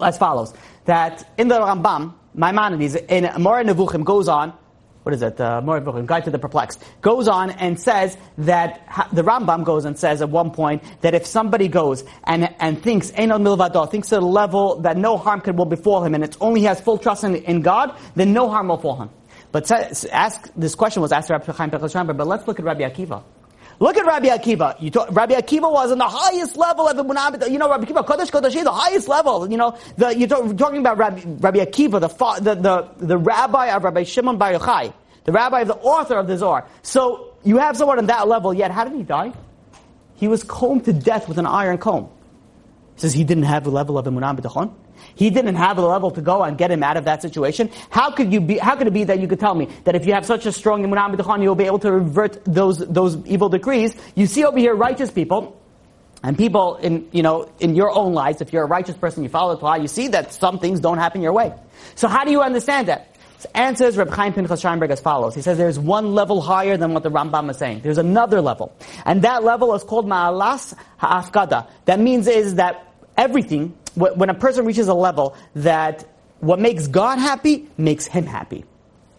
as 0.00 0.18
follows: 0.18 0.52
that 0.86 1.28
in 1.38 1.48
the 1.48 1.58
Rambam 1.58 2.14
Maimonides 2.36 2.94
in 2.94 3.24
Moreh 3.42 3.64
Nevuchim 3.64 4.04
goes 4.04 4.28
on, 4.28 4.52
what 5.02 5.14
is 5.14 5.22
it, 5.22 5.40
uh, 5.40 5.62
Nevuchim, 5.62 6.04
Guide 6.04 6.24
to 6.24 6.30
the 6.30 6.38
Perplexed, 6.38 6.84
goes 7.00 7.28
on 7.28 7.50
and 7.50 7.80
says 7.80 8.16
that, 8.38 9.08
the 9.12 9.22
Rambam 9.22 9.64
goes 9.64 9.86
and 9.86 9.98
says 9.98 10.20
at 10.20 10.28
one 10.28 10.50
point 10.50 10.82
that 11.00 11.14
if 11.14 11.24
somebody 11.24 11.68
goes 11.68 12.04
and, 12.24 12.54
and 12.60 12.82
thinks, 12.82 13.10
Ein 13.16 13.32
Od 13.32 13.40
Milvado, 13.40 13.90
thinks 13.90 14.12
at 14.12 14.22
a 14.22 14.26
level 14.26 14.80
that 14.80 14.98
no 14.98 15.16
harm 15.16 15.40
can 15.40 15.56
will 15.56 15.64
befall 15.64 16.04
him 16.04 16.14
and 16.14 16.22
it's 16.22 16.36
only 16.40 16.60
he 16.60 16.66
has 16.66 16.80
full 16.80 16.98
trust 16.98 17.24
in, 17.24 17.36
in 17.36 17.62
God, 17.62 17.96
then 18.14 18.32
no 18.32 18.50
harm 18.50 18.68
will 18.68 18.78
fall 18.78 18.96
him. 18.96 19.10
But 19.50 19.70
ask, 19.70 20.52
this 20.54 20.74
question 20.74 21.00
was 21.00 21.12
asked 21.12 21.30
Rabbi 21.30 21.50
Chaim 21.50 21.70
Pechel 21.70 22.16
but 22.16 22.26
let's 22.26 22.46
look 22.46 22.58
at 22.58 22.64
Rabbi 22.66 22.82
Akiva. 22.82 23.22
Look 23.78 23.96
at 23.96 24.06
Rabbi 24.06 24.28
Akiva. 24.28 24.92
Talk, 24.92 25.08
Rabbi 25.10 25.34
Akiva 25.34 25.70
was 25.70 25.92
on 25.92 25.98
the 25.98 26.08
highest 26.08 26.56
level 26.56 26.88
of 26.88 26.96
Munabit. 26.96 27.50
You 27.50 27.58
know, 27.58 27.68
Rabbi 27.68 27.84
Akiva, 27.84 28.06
Kodesh 28.06 28.30
Kodesh, 28.30 28.62
the 28.62 28.70
highest 28.70 29.08
level. 29.08 29.50
You 29.50 29.58
know, 29.58 29.76
the, 29.96 30.16
you're 30.16 30.28
talking 30.28 30.80
about 30.80 30.96
Rabbi, 30.96 31.22
Rabbi 31.24 31.58
Akiva, 31.58 32.00
the, 32.00 32.40
the, 32.40 32.54
the, 32.54 33.06
the 33.06 33.18
rabbi 33.18 33.66
of 33.66 33.84
Rabbi 33.84 34.04
Shimon 34.04 34.38
Bar 34.38 34.54
Yochai, 34.54 34.92
the 35.24 35.32
rabbi 35.32 35.60
of 35.60 35.68
the 35.68 35.76
author 35.76 36.16
of 36.16 36.26
the 36.26 36.38
Zohar. 36.38 36.66
So 36.82 37.34
you 37.44 37.58
have 37.58 37.76
someone 37.76 37.98
on 37.98 38.06
that 38.06 38.28
level, 38.28 38.54
yet 38.54 38.70
how 38.70 38.84
did 38.84 38.94
he 38.94 39.02
die? 39.02 39.32
He 40.14 40.28
was 40.28 40.42
combed 40.42 40.86
to 40.86 40.94
death 40.94 41.28
with 41.28 41.38
an 41.38 41.46
iron 41.46 41.76
comb. 41.76 42.08
He 42.94 43.02
says 43.02 43.12
he 43.12 43.24
didn't 43.24 43.44
have 43.44 43.64
the 43.64 43.70
level 43.70 43.98
of 43.98 44.06
B'tachon. 44.06 44.72
He 45.16 45.30
didn't 45.30 45.56
have 45.56 45.76
the 45.76 45.82
level 45.82 46.12
to 46.12 46.20
go 46.20 46.42
and 46.42 46.56
get 46.56 46.70
him 46.70 46.82
out 46.84 46.96
of 46.96 47.06
that 47.06 47.22
situation. 47.22 47.70
How 47.90 48.10
could 48.10 48.32
you 48.32 48.40
be, 48.40 48.58
how 48.58 48.76
could 48.76 48.86
it 48.86 48.92
be 48.92 49.04
that 49.04 49.18
you 49.18 49.26
could 49.26 49.40
tell 49.40 49.54
me 49.54 49.68
that 49.84 49.96
if 49.96 50.06
you 50.06 50.12
have 50.12 50.24
such 50.24 50.46
a 50.46 50.52
strong 50.52 50.84
Emunah 50.84 51.16
B'tachon, 51.16 51.42
you'll 51.42 51.54
be 51.54 51.64
able 51.64 51.80
to 51.80 51.90
revert 51.90 52.44
those, 52.44 52.78
those 52.78 53.16
evil 53.26 53.48
decrees? 53.48 53.96
You 54.14 54.26
see 54.26 54.44
over 54.44 54.58
here 54.58 54.74
righteous 54.74 55.10
people, 55.10 55.60
and 56.22 56.36
people 56.36 56.76
in, 56.76 57.08
you 57.12 57.22
know, 57.22 57.48
in 57.60 57.76
your 57.76 57.90
own 57.90 58.12
lives, 58.12 58.40
if 58.40 58.52
you're 58.52 58.64
a 58.64 58.66
righteous 58.66 58.96
person, 58.96 59.22
you 59.22 59.28
follow 59.28 59.54
the 59.54 59.60
Torah, 59.60 59.80
you 59.80 59.88
see 59.88 60.08
that 60.08 60.32
some 60.32 60.58
things 60.58 60.80
don't 60.80 60.98
happen 60.98 61.22
your 61.22 61.32
way. 61.32 61.52
So 61.94 62.08
how 62.08 62.24
do 62.24 62.30
you 62.30 62.42
understand 62.42 62.88
that? 62.88 63.16
answers 63.54 63.96
Reb 63.96 64.10
Chaim 64.10 64.32
Pinchas 64.32 64.62
Scheinberg 64.62 64.90
as 64.90 65.00
follows. 65.00 65.34
He 65.34 65.42
says 65.42 65.58
there's 65.58 65.78
one 65.78 66.14
level 66.14 66.40
higher 66.40 66.76
than 66.76 66.94
what 66.94 67.02
the 67.02 67.10
Rambam 67.10 67.50
is 67.50 67.58
saying. 67.58 67.80
There's 67.82 67.98
another 67.98 68.40
level. 68.40 68.74
And 69.04 69.22
that 69.22 69.44
level 69.44 69.74
is 69.74 69.84
called 69.84 70.06
Ma'alas 70.06 70.74
Ha'afkada. 70.98 71.68
That 71.84 72.00
means 72.00 72.26
is 72.26 72.56
that 72.56 72.92
everything, 73.16 73.76
when 73.96 74.30
a 74.30 74.34
person 74.34 74.64
reaches 74.64 74.88
a 74.88 74.94
level 74.94 75.36
that 75.54 76.06
what 76.40 76.58
makes 76.58 76.86
God 76.86 77.18
happy 77.18 77.66
makes 77.78 78.06
him 78.06 78.26
happy. 78.26 78.64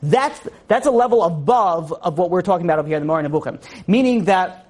That's, 0.04 0.40
that's 0.68 0.86
a 0.86 0.92
level 0.92 1.24
above 1.24 1.92
of 1.92 2.18
what 2.18 2.30
we're 2.30 2.44
talking 2.44 2.66
about 2.66 2.80
over 2.80 2.88
here 2.88 2.98
in 2.98 3.04
the 3.04 3.08
Moreh 3.08 3.24
Nevuchim. 3.24 3.60
Meaning 3.88 4.26
that 4.26 4.68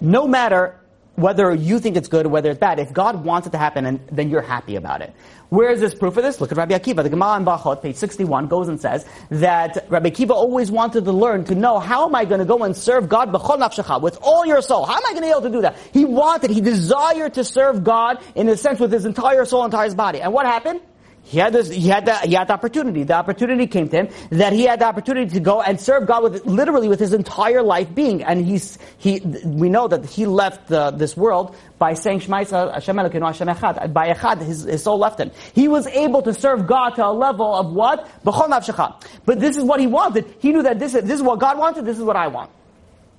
no 0.00 0.26
matter 0.28 0.78
whether 1.16 1.52
you 1.54 1.78
think 1.80 1.96
it's 1.96 2.08
good 2.08 2.26
or 2.26 2.28
whether 2.28 2.50
it's 2.50 2.60
bad, 2.60 2.78
if 2.78 2.92
God 2.92 3.24
wants 3.24 3.46
it 3.46 3.50
to 3.50 3.58
happen, 3.58 3.86
and, 3.86 4.00
then 4.12 4.30
you're 4.30 4.42
happy 4.42 4.76
about 4.76 5.02
it. 5.02 5.12
Where 5.48 5.70
is 5.70 5.80
this 5.80 5.94
proof 5.94 6.16
of 6.16 6.24
this? 6.24 6.40
Look 6.40 6.52
at 6.52 6.58
Rabbi 6.58 6.76
Akiva. 6.76 7.02
The 7.02 7.08
Gemara 7.08 7.36
in 7.36 7.44
Brachot, 7.44 7.82
page 7.82 7.96
61, 7.96 8.48
goes 8.48 8.68
and 8.68 8.80
says 8.80 9.06
that 9.30 9.86
Rabbi 9.88 10.10
Akiva 10.10 10.30
always 10.30 10.70
wanted 10.70 11.04
to 11.04 11.12
learn 11.12 11.44
to 11.44 11.54
know 11.54 11.78
how 11.78 12.06
am 12.06 12.14
I 12.14 12.24
going 12.24 12.40
to 12.40 12.44
go 12.44 12.62
and 12.64 12.76
serve 12.76 13.08
God 13.08 13.32
with 13.32 14.18
all 14.22 14.44
your 14.44 14.60
soul. 14.60 14.84
How 14.84 14.94
am 14.94 15.02
I 15.06 15.10
going 15.10 15.22
to 15.22 15.22
be 15.22 15.30
able 15.30 15.42
to 15.42 15.50
do 15.50 15.60
that? 15.62 15.76
He 15.92 16.04
wanted, 16.04 16.50
he 16.50 16.60
desired 16.60 17.34
to 17.34 17.44
serve 17.44 17.84
God 17.84 18.22
in 18.34 18.48
a 18.48 18.56
sense 18.56 18.80
with 18.80 18.92
his 18.92 19.04
entire 19.04 19.44
soul, 19.44 19.64
entire 19.64 19.94
body. 19.94 20.20
And 20.20 20.32
what 20.32 20.46
happened? 20.46 20.80
He 21.26 21.38
had 21.38 21.52
this, 21.52 21.68
he 21.68 21.88
had 21.88 22.06
the, 22.06 22.14
he 22.18 22.34
had 22.34 22.46
the 22.46 22.52
opportunity. 22.52 23.02
The 23.02 23.14
opportunity 23.14 23.66
came 23.66 23.88
to 23.88 23.96
him 23.96 24.08
that 24.30 24.52
he 24.52 24.62
had 24.62 24.78
the 24.78 24.84
opportunity 24.84 25.28
to 25.32 25.40
go 25.40 25.60
and 25.60 25.80
serve 25.80 26.06
God 26.06 26.22
with, 26.22 26.46
literally 26.46 26.88
with 26.88 27.00
his 27.00 27.12
entire 27.12 27.62
life 27.62 27.92
being. 27.92 28.22
And 28.22 28.46
he's, 28.46 28.78
he, 28.98 29.18
we 29.44 29.68
know 29.68 29.88
that 29.88 30.06
he 30.06 30.24
left 30.24 30.68
the, 30.68 30.92
this 30.92 31.16
world 31.16 31.56
by 31.80 31.94
saying 31.94 32.20
Shema 32.20 32.44
Hashem 32.44 32.94
Elokeinu 32.94 33.26
Hashem 33.26 33.48
Echad. 33.48 33.92
By 33.92 34.12
Echad, 34.12 34.40
his, 34.40 34.62
his 34.62 34.84
soul 34.84 34.98
left 34.98 35.18
him. 35.18 35.32
He 35.52 35.66
was 35.66 35.88
able 35.88 36.22
to 36.22 36.32
serve 36.32 36.64
God 36.64 36.90
to 36.90 37.04
a 37.04 37.10
level 37.10 37.56
of 37.56 37.72
what? 37.72 38.08
B'chol 38.24 38.48
nafshecha. 38.48 39.02
But 39.24 39.40
this 39.40 39.56
is 39.56 39.64
what 39.64 39.80
he 39.80 39.88
wanted. 39.88 40.32
He 40.38 40.52
knew 40.52 40.62
that 40.62 40.78
this 40.78 40.94
is, 40.94 41.02
this 41.02 41.16
is 41.16 41.22
what 41.22 41.40
God 41.40 41.58
wanted, 41.58 41.84
this 41.86 41.98
is 41.98 42.04
what 42.04 42.14
I 42.14 42.28
want. 42.28 42.50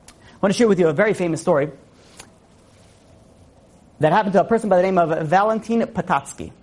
I 0.09 0.13
want 0.41 0.53
to 0.53 0.57
share 0.57 0.69
with 0.69 0.79
you 0.79 0.87
a 0.87 0.93
very 0.93 1.13
famous 1.13 1.41
story 1.41 1.71
that 3.99 4.13
happened 4.13 4.31
to 4.33 4.41
a 4.41 4.45
person 4.45 4.69
by 4.69 4.77
the 4.77 4.83
name 4.83 4.97
of 4.97 5.27
Valentin 5.27 5.81
Patatsky. 5.81 6.53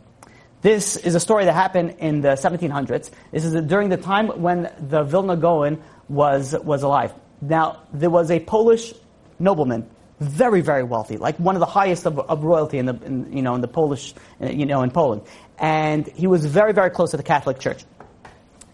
This 0.64 0.96
is 0.96 1.14
a 1.14 1.20
story 1.20 1.44
that 1.44 1.52
happened 1.52 1.96
in 1.98 2.22
the 2.22 2.28
1700s. 2.28 3.10
This 3.30 3.44
is 3.44 3.52
during 3.66 3.90
the 3.90 3.98
time 3.98 4.28
when 4.28 4.72
the 4.80 5.02
Vilna 5.02 5.36
Gaon 5.36 5.82
was, 6.08 6.56
was 6.58 6.82
alive. 6.82 7.12
Now, 7.42 7.82
there 7.92 8.08
was 8.08 8.30
a 8.30 8.40
Polish 8.40 8.94
nobleman, 9.38 9.86
very, 10.20 10.62
very 10.62 10.82
wealthy, 10.82 11.18
like 11.18 11.36
one 11.36 11.54
of 11.54 11.60
the 11.60 11.66
highest 11.66 12.06
of, 12.06 12.18
of 12.18 12.44
royalty 12.44 12.78
in 12.78 12.86
the, 12.86 12.94
in, 13.04 13.36
you 13.36 13.42
know, 13.42 13.54
in 13.54 13.60
the 13.60 13.68
Polish, 13.68 14.14
you 14.40 14.64
know, 14.64 14.80
in 14.80 14.90
Poland. 14.90 15.20
And 15.58 16.06
he 16.06 16.26
was 16.26 16.46
very, 16.46 16.72
very 16.72 16.88
close 16.88 17.10
to 17.10 17.18
the 17.18 17.22
Catholic 17.22 17.58
Church. 17.58 17.84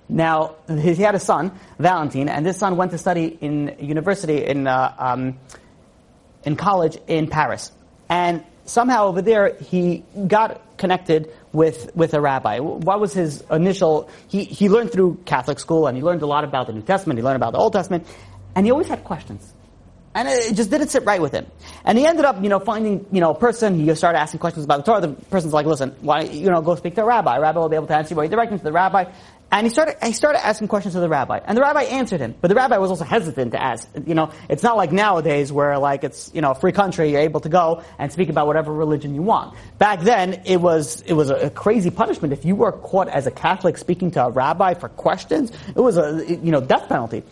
Now, 0.09 0.55
he 0.69 0.95
had 0.95 1.17
a 1.17 1.19
son, 1.19 1.59
Valentin, 1.81 2.29
and 2.29 2.47
this 2.47 2.57
son 2.57 2.77
went 2.77 2.93
to 2.93 2.99
study 2.99 3.37
in 3.41 3.75
university 3.81 4.45
in, 4.45 4.69
uh, 4.69 4.95
um, 4.97 5.41
in 6.45 6.55
college 6.55 6.99
in 7.09 7.26
Paris. 7.26 7.73
And 8.09 8.45
somehow 8.71 9.06
over 9.06 9.21
there, 9.21 9.56
he 9.56 10.04
got 10.26 10.78
connected 10.78 11.33
with, 11.52 11.95
with 11.95 12.15
a 12.15 12.21
rabbi. 12.21 12.61
What 12.61 13.00
was 13.00 13.13
his 13.13 13.43
initial, 13.50 14.09
he, 14.28 14.45
he 14.45 14.69
learned 14.69 14.93
through 14.93 15.19
Catholic 15.25 15.59
school 15.59 15.87
and 15.87 15.97
he 15.97 16.02
learned 16.02 16.23
a 16.23 16.26
lot 16.26 16.45
about 16.45 16.67
the 16.69 16.73
New 16.73 16.83
Testament, 16.83 17.19
he 17.19 17.25
learned 17.25 17.37
about 17.37 17.52
the 17.52 17.59
Old 17.59 17.73
Testament, 17.73 18.06
and 18.54 18.65
he 18.65 18.73
always 18.73 18.89
had 18.89 19.04
questions. 19.04 19.52
And 20.13 20.26
it 20.26 20.54
just 20.54 20.71
didn't 20.71 20.89
sit 20.89 21.04
right 21.04 21.23
with 21.23 21.33
him. 21.33 21.47
And 21.85 21.97
he 21.97 22.04
ended 22.04 22.25
up, 22.25 22.43
you 22.43 22.49
know, 22.49 22.59
finding, 22.59 23.06
you 23.13 23.21
know, 23.21 23.30
a 23.30 23.39
person, 23.39 23.78
he 23.78 23.95
started 23.95 24.19
asking 24.19 24.41
questions 24.41 24.65
about 24.65 24.78
the 24.78 24.91
Torah. 24.91 25.00
The 25.00 25.15
person's 25.26 25.52
like, 25.52 25.67
listen, 25.67 25.95
why, 26.00 26.23
you 26.23 26.50
know, 26.50 26.61
go 26.63 26.75
speak 26.75 26.97
to 26.97 27.02
a 27.02 27.04
rabbi. 27.04 27.37
A 27.37 27.41
rabbi 27.41 27.61
will 27.61 27.69
be 27.69 27.76
able 27.76 27.87
to 27.87 27.95
answer 27.95 28.15
you. 28.15 28.17
Why 28.17 28.25
you 28.25 28.28
direct 28.28 28.50
him 28.50 28.59
to 28.59 28.65
the 28.65 28.73
rabbi? 28.73 29.04
And 29.52 29.67
he 29.67 29.73
started, 29.73 29.97
he 30.02 30.13
started 30.13 30.45
asking 30.47 30.69
questions 30.69 30.95
to 30.95 31.00
the 31.00 31.08
rabbi. 31.08 31.41
And 31.45 31.56
the 31.56 31.63
rabbi 31.63 31.82
answered 31.82 32.21
him. 32.21 32.36
But 32.41 32.49
the 32.49 32.54
rabbi 32.54 32.78
was 32.78 32.91
also 32.91 33.04
hesitant 33.04 33.52
to 33.52 33.60
ask. 33.60 33.89
You 34.06 34.15
know, 34.15 34.30
it's 34.49 34.63
not 34.63 34.76
like 34.76 34.93
nowadays 34.93 35.52
where 35.52 35.76
like 35.78 36.04
it's, 36.04 36.30
you 36.32 36.41
know, 36.41 36.52
a 36.52 36.54
free 36.54 36.71
country, 36.73 37.10
you're 37.10 37.21
able 37.21 37.41
to 37.41 37.49
go 37.49 37.82
and 37.99 38.13
speak 38.13 38.28
about 38.28 38.47
whatever 38.47 38.73
religion 38.73 39.15
you 39.15 39.23
want. 39.23 39.56
Back 39.78 40.02
then, 40.02 40.43
it 40.45 40.60
was, 40.60 41.02
it 41.02 41.15
was 41.15 41.30
a, 41.30 41.50
crazy 41.50 41.91
punishment. 41.91 42.32
If 42.32 42.45
you 42.45 42.54
were 42.54 42.71
caught 42.71 43.08
as 43.08 43.26
a 43.26 43.30
Catholic 43.30 43.76
speaking 43.76 44.13
to 44.13 44.26
a 44.26 44.30
rabbi 44.30 44.75
for 44.75 44.89
questions, 44.89 45.50
it 45.67 45.80
was 45.80 45.99
a, 45.99 46.25
you 46.28 46.52
know, 46.52 46.60
death 46.60 46.89
penalty. 46.89 47.25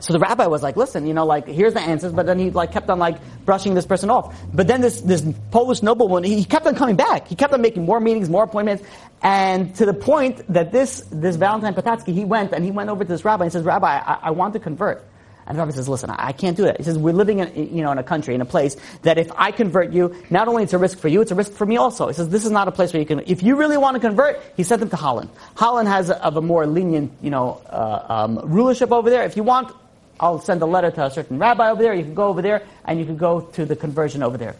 So 0.00 0.12
the 0.12 0.20
rabbi 0.20 0.46
was 0.46 0.62
like, 0.62 0.76
listen, 0.76 1.06
you 1.06 1.14
know, 1.14 1.26
like, 1.26 1.48
here's 1.48 1.74
the 1.74 1.80
answers, 1.80 2.12
but 2.12 2.26
then 2.26 2.38
he 2.38 2.50
like 2.50 2.70
kept 2.70 2.88
on 2.88 3.00
like 3.00 3.18
brushing 3.44 3.74
this 3.74 3.84
person 3.84 4.10
off. 4.10 4.36
But 4.54 4.68
then 4.68 4.80
this, 4.80 5.00
this 5.00 5.24
Polish 5.50 5.82
nobleman, 5.82 6.22
he 6.22 6.44
kept 6.44 6.66
on 6.66 6.76
coming 6.76 6.94
back. 6.94 7.26
He 7.26 7.34
kept 7.34 7.52
on 7.52 7.60
making 7.60 7.84
more 7.84 7.98
meetings, 7.98 8.28
more 8.28 8.44
appointments, 8.44 8.84
and 9.22 9.74
to 9.76 9.86
the 9.86 9.94
point 9.94 10.40
that 10.52 10.70
this, 10.70 11.00
this 11.10 11.34
Valentine 11.34 11.74
Patatsky, 11.74 12.14
he 12.14 12.24
went 12.24 12.52
and 12.52 12.64
he 12.64 12.70
went 12.70 12.90
over 12.90 13.02
to 13.02 13.08
this 13.08 13.24
rabbi 13.24 13.44
and 13.44 13.52
says, 13.52 13.64
Rabbi, 13.64 13.88
I, 13.88 14.18
I 14.22 14.30
want 14.30 14.52
to 14.54 14.60
convert. 14.60 15.04
And 15.48 15.56
the 15.56 15.62
rabbi 15.62 15.72
says, 15.72 15.88
listen, 15.88 16.10
I 16.10 16.32
can't 16.32 16.58
do 16.58 16.64
that. 16.64 16.76
He 16.76 16.82
says, 16.82 16.98
we're 16.98 17.14
living 17.14 17.38
in, 17.38 17.74
you 17.74 17.82
know, 17.82 17.90
in 17.90 17.96
a 17.96 18.02
country, 18.02 18.34
in 18.34 18.42
a 18.42 18.44
place 18.44 18.76
that 19.02 19.16
if 19.16 19.32
I 19.34 19.50
convert 19.50 19.92
you, 19.92 20.14
not 20.28 20.46
only 20.46 20.62
it's 20.62 20.74
a 20.74 20.78
risk 20.78 20.98
for 20.98 21.08
you, 21.08 21.22
it's 21.22 21.30
a 21.30 21.34
risk 21.34 21.52
for 21.52 21.64
me 21.64 21.78
also. 21.78 22.06
He 22.06 22.12
says, 22.12 22.28
this 22.28 22.44
is 22.44 22.50
not 22.50 22.68
a 22.68 22.70
place 22.70 22.92
where 22.92 23.00
you 23.00 23.06
can, 23.06 23.20
if 23.20 23.42
you 23.42 23.56
really 23.56 23.78
want 23.78 23.94
to 23.94 24.00
convert, 24.00 24.42
he 24.58 24.62
sent 24.62 24.80
them 24.80 24.90
to 24.90 24.96
Holland. 24.96 25.30
Holland 25.56 25.88
has 25.88 26.10
a, 26.10 26.22
of 26.22 26.36
a 26.36 26.42
more 26.42 26.66
lenient, 26.66 27.12
you 27.22 27.30
know, 27.30 27.62
uh, 27.66 28.04
um, 28.10 28.40
rulership 28.44 28.92
over 28.92 29.08
there. 29.08 29.24
If 29.24 29.38
you 29.38 29.42
want, 29.42 29.74
I'll 30.20 30.40
send 30.40 30.62
a 30.62 30.66
letter 30.66 30.90
to 30.90 31.06
a 31.06 31.10
certain 31.10 31.38
rabbi 31.38 31.70
over 31.70 31.82
there. 31.82 31.94
You 31.94 32.04
can 32.04 32.14
go 32.14 32.28
over 32.28 32.42
there 32.42 32.62
and 32.84 32.98
you 32.98 33.06
can 33.06 33.16
go 33.16 33.40
to 33.40 33.64
the 33.64 33.76
conversion 33.76 34.22
over 34.22 34.36
there. 34.36 34.56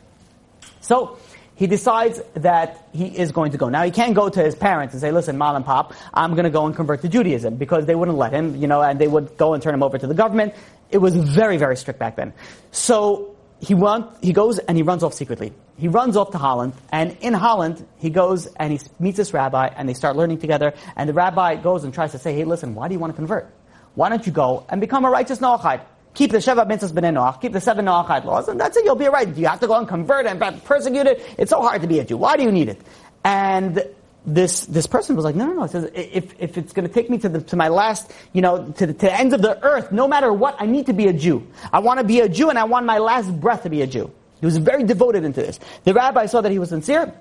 So, 0.81 1.19
he 1.59 1.67
decides 1.67 2.21
that 2.35 2.89
he 2.93 3.07
is 3.07 3.33
going 3.33 3.51
to 3.51 3.59
go. 3.59 3.69
Now 3.69 3.83
he 3.83 3.91
can't 3.91 4.15
go 4.15 4.29
to 4.29 4.43
his 4.43 4.55
parents 4.55 4.95
and 4.95 5.01
say, 5.01 5.11
listen, 5.11 5.37
mom 5.37 5.57
and 5.57 5.65
pop, 5.65 5.93
I'm 6.15 6.35
going 6.35 6.45
to 6.45 6.51
go 6.51 6.65
and 6.67 6.75
convert 6.75 7.03
to 7.03 7.09
Judaism 7.09 7.57
because 7.57 7.85
they 7.85 7.97
wouldn't 7.97 8.17
let 8.17 8.33
him, 8.33 8.55
you 8.55 8.69
know, 8.69 8.81
and 8.81 9.01
they 9.01 9.09
would 9.09 9.37
go 9.37 9.55
and 9.55 9.63
turn 9.63 9.75
him 9.75 9.83
over 9.83 9.99
to 9.99 10.07
the 10.07 10.15
government. 10.15 10.55
It 10.93 10.99
was 10.99 11.17
very, 11.17 11.57
very 11.57 11.77
strict 11.77 11.99
back 11.99 12.15
then. 12.15 12.33
So 12.71 13.35
he, 13.59 13.75
went, 13.75 14.07
he 14.23 14.33
goes 14.33 14.61
and 14.61 14.77
he 14.77 14.85
runs 14.85 15.03
off 15.03 15.15
secretly. 15.15 15.53
He 15.77 15.89
runs 15.89 16.17
off 16.17 16.31
to 16.31 16.39
Holland, 16.39 16.75
and 16.91 17.17
in 17.21 17.35
Holland, 17.35 17.85
he 17.99 18.11
goes 18.11 18.47
and 18.47 18.73
he 18.73 18.81
meets 18.99 19.17
this 19.17 19.33
rabbi, 19.33 19.69
and 19.77 19.89
they 19.89 19.95
start 19.95 20.17
learning 20.17 20.39
together, 20.39 20.75
and 20.97 21.09
the 21.09 21.13
rabbi 21.13 21.57
goes 21.57 21.85
and 21.85 21.95
tries 21.95 22.13
to 22.13 22.19
say, 22.19 22.35
hey, 22.35 22.45
listen, 22.45 22.75
why 22.75 22.89
do 22.89 22.95
you 22.95 23.01
want 23.01 23.13
to 23.13 23.17
convert? 23.17 23.53
Why 23.99 24.09
don't 24.09 24.25
you 24.25 24.31
go 24.31 24.65
and 24.69 24.81
become 24.81 25.05
a 25.05 25.11
righteous 25.11 25.41
Noachide? 25.41 25.81
Keep 26.15 26.31
the 26.31 26.39
Sheva 26.39 26.69
Mitzvahs 26.69 26.93
Noach, 26.93 27.41
keep 27.41 27.53
the 27.53 27.61
seven 27.61 27.87
Noachide 27.87 28.25
laws, 28.25 28.47
and 28.47 28.61
that's 28.61 28.77
it, 28.77 28.85
you'll 28.85 28.95
be 28.95 29.09
right. 29.09 29.27
You 29.37 29.49
have 29.49 29.59
to 29.59 29.67
go 29.67 29.75
and 29.75 29.89
convert 29.89 30.25
and 30.25 30.39
persecute 30.63 31.09
it. 31.09 31.21
It's 31.37 31.51
so 31.51 31.61
hard 31.61 31.83
to 31.83 31.89
be 31.89 31.99
a 31.99 32.05
Jew. 32.05 32.17
Why 32.17 32.37
do 32.37 32.45
you 32.45 32.53
need 32.53 32.69
it? 32.69 32.81
And 33.25 33.83
this 34.25 34.67
this 34.67 34.87
person 34.87 35.17
was 35.17 35.25
like, 35.25 35.35
no, 35.35 35.47
no, 35.47 35.53
no. 35.55 35.65
It 35.65 35.73
says, 35.73 35.91
if 35.95 36.33
if 36.39 36.57
it's 36.57 36.73
going 36.73 36.87
to 36.87 36.95
take 36.95 37.11
me 37.11 37.19
to 37.19 37.29
the 37.29 37.41
to 37.41 37.57
my 37.57 37.67
last, 37.67 38.13
you 38.33 38.41
know, 38.41 38.71
to 38.71 38.87
the, 38.87 38.93
to 38.93 39.07
the 39.07 39.13
ends 39.13 39.35
of 39.35 39.43
the 39.43 39.61
earth, 39.65 39.91
no 39.91 40.07
matter 40.07 40.33
what, 40.33 40.55
I 40.61 40.67
need 40.67 40.87
to 40.87 40.93
be 40.93 41.09
a 41.09 41.13
Jew. 41.13 41.45
I 41.73 41.81
want 41.81 41.99
to 41.99 42.05
be 42.05 42.21
a 42.21 42.29
Jew, 42.29 42.51
and 42.51 42.59
I 42.59 42.65
want 42.65 42.87
my 42.87 42.99
last 42.99 43.41
breath 43.41 43.65
to 43.65 43.69
be 43.69 43.83
a 43.83 43.87
Jew. 43.89 44.13
He 44.39 44.47
was 44.47 44.59
very 44.59 44.85
devoted 44.85 45.25
into 45.25 45.41
this. 45.41 45.59
The 45.83 45.93
rabbi 45.93 46.27
saw 46.27 46.41
that 46.41 46.53
he 46.53 46.61
was 46.61 46.69
sincere, 46.69 47.13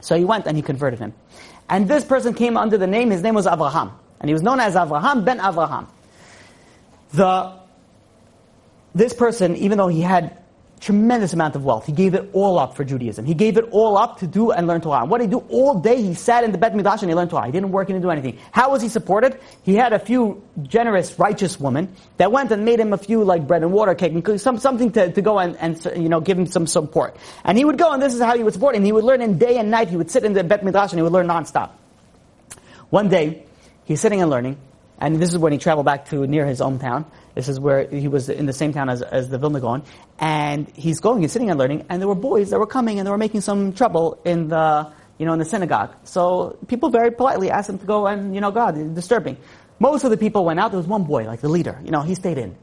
so 0.00 0.14
he 0.14 0.24
went 0.24 0.46
and 0.46 0.58
he 0.58 0.62
converted 0.62 0.98
him. 0.98 1.14
And 1.70 1.88
this 1.88 2.04
person 2.04 2.34
came 2.34 2.58
under 2.58 2.76
the 2.76 2.86
name. 2.86 3.10
His 3.10 3.22
name 3.22 3.34
was 3.34 3.46
Avraham, 3.46 3.92
and 4.20 4.28
he 4.28 4.34
was 4.34 4.42
known 4.42 4.60
as 4.60 4.74
Avraham 4.74 5.24
ben 5.24 5.38
Avraham. 5.38 5.86
The, 7.12 7.52
this 8.94 9.12
person, 9.12 9.56
even 9.56 9.78
though 9.78 9.88
he 9.88 10.00
had 10.00 10.38
tremendous 10.82 11.32
amount 11.32 11.54
of 11.54 11.64
wealth, 11.64 11.86
he 11.86 11.92
gave 11.92 12.14
it 12.14 12.28
all 12.32 12.58
up 12.58 12.76
for 12.76 12.84
Judaism. 12.84 13.24
He 13.24 13.34
gave 13.34 13.56
it 13.56 13.64
all 13.70 13.96
up 13.96 14.18
to 14.18 14.26
do 14.26 14.50
and 14.50 14.66
learn 14.66 14.80
Torah. 14.80 15.02
And 15.02 15.10
what 15.10 15.18
did 15.18 15.26
he 15.26 15.30
do? 15.30 15.38
All 15.48 15.78
day 15.78 16.02
he 16.02 16.14
sat 16.14 16.42
in 16.42 16.50
the 16.50 16.58
Bet 16.58 16.74
Midrash 16.74 17.02
and 17.02 17.10
he 17.10 17.14
learned 17.14 17.30
Torah. 17.30 17.46
He 17.46 17.52
didn't 17.52 17.70
work, 17.70 17.86
he 17.86 17.92
didn't 17.92 18.02
do 18.02 18.10
anything. 18.10 18.38
How 18.50 18.70
was 18.72 18.82
he 18.82 18.88
supported? 18.88 19.38
He 19.62 19.76
had 19.76 19.92
a 19.92 19.98
few 20.00 20.42
generous, 20.62 21.16
righteous 21.18 21.58
women 21.60 21.94
that 22.16 22.32
went 22.32 22.50
and 22.50 22.64
made 22.64 22.80
him 22.80 22.92
a 22.92 22.98
few 22.98 23.22
like 23.22 23.46
bread 23.46 23.62
and 23.62 23.72
water 23.72 23.94
cake, 23.94 24.12
some, 24.38 24.58
something 24.58 24.90
to, 24.92 25.12
to 25.12 25.22
go 25.22 25.38
and, 25.38 25.56
and, 25.58 25.80
you 25.96 26.08
know, 26.08 26.20
give 26.20 26.36
him 26.36 26.46
some 26.46 26.66
support. 26.66 27.16
And 27.44 27.56
he 27.56 27.64
would 27.64 27.78
go 27.78 27.92
and 27.92 28.02
this 28.02 28.14
is 28.14 28.20
how 28.20 28.36
he 28.36 28.42
would 28.42 28.52
support 28.52 28.74
him. 28.74 28.84
He 28.84 28.92
would 28.92 29.04
learn 29.04 29.22
in 29.22 29.38
day 29.38 29.58
and 29.58 29.70
night. 29.70 29.88
He 29.88 29.96
would 29.96 30.10
sit 30.10 30.24
in 30.24 30.32
the 30.32 30.42
Bet 30.42 30.64
Midrash 30.64 30.90
and 30.90 30.98
he 30.98 31.02
would 31.02 31.12
learn 31.12 31.28
nonstop. 31.28 31.70
One 32.90 33.08
day, 33.08 33.44
he's 33.84 34.00
sitting 34.00 34.20
and 34.20 34.30
learning, 34.30 34.58
And 35.02 35.20
this 35.20 35.32
is 35.32 35.38
when 35.38 35.50
he 35.50 35.58
traveled 35.58 35.84
back 35.84 36.06
to 36.10 36.28
near 36.28 36.46
his 36.46 36.60
hometown. 36.60 37.04
This 37.34 37.48
is 37.48 37.58
where 37.58 37.88
he 37.88 38.06
was 38.06 38.28
in 38.28 38.46
the 38.46 38.52
same 38.52 38.72
town 38.72 38.88
as, 38.88 39.02
as 39.02 39.28
the 39.28 39.36
Vilna 39.36 39.58
Gaon. 39.58 39.82
And 40.20 40.70
he's 40.76 41.00
going 41.00 41.24
and 41.24 41.30
sitting 41.30 41.50
and 41.50 41.58
learning, 41.58 41.86
and 41.88 42.00
there 42.00 42.06
were 42.06 42.14
boys 42.14 42.50
that 42.50 42.60
were 42.60 42.68
coming 42.68 43.00
and 43.00 43.06
they 43.06 43.10
were 43.10 43.18
making 43.18 43.40
some 43.40 43.72
trouble 43.72 44.20
in 44.24 44.46
the, 44.46 44.92
you 45.18 45.26
know, 45.26 45.32
in 45.32 45.40
the 45.40 45.44
synagogue. 45.44 45.90
So 46.04 46.56
people 46.68 46.90
very 46.90 47.10
politely 47.10 47.50
asked 47.50 47.68
him 47.68 47.80
to 47.80 47.84
go 47.84 48.06
and, 48.06 48.32
you 48.32 48.40
know, 48.40 48.52
God, 48.52 48.94
disturbing. 48.94 49.38
Most 49.80 50.04
of 50.04 50.10
the 50.12 50.16
people 50.16 50.44
went 50.44 50.60
out. 50.60 50.70
There 50.70 50.78
was 50.78 50.86
one 50.86 51.02
boy, 51.02 51.24
like 51.24 51.40
the 51.40 51.48
leader, 51.48 51.80
you 51.84 51.90
know, 51.90 52.02
he 52.02 52.14
stayed 52.14 52.38
in. 52.38 52.56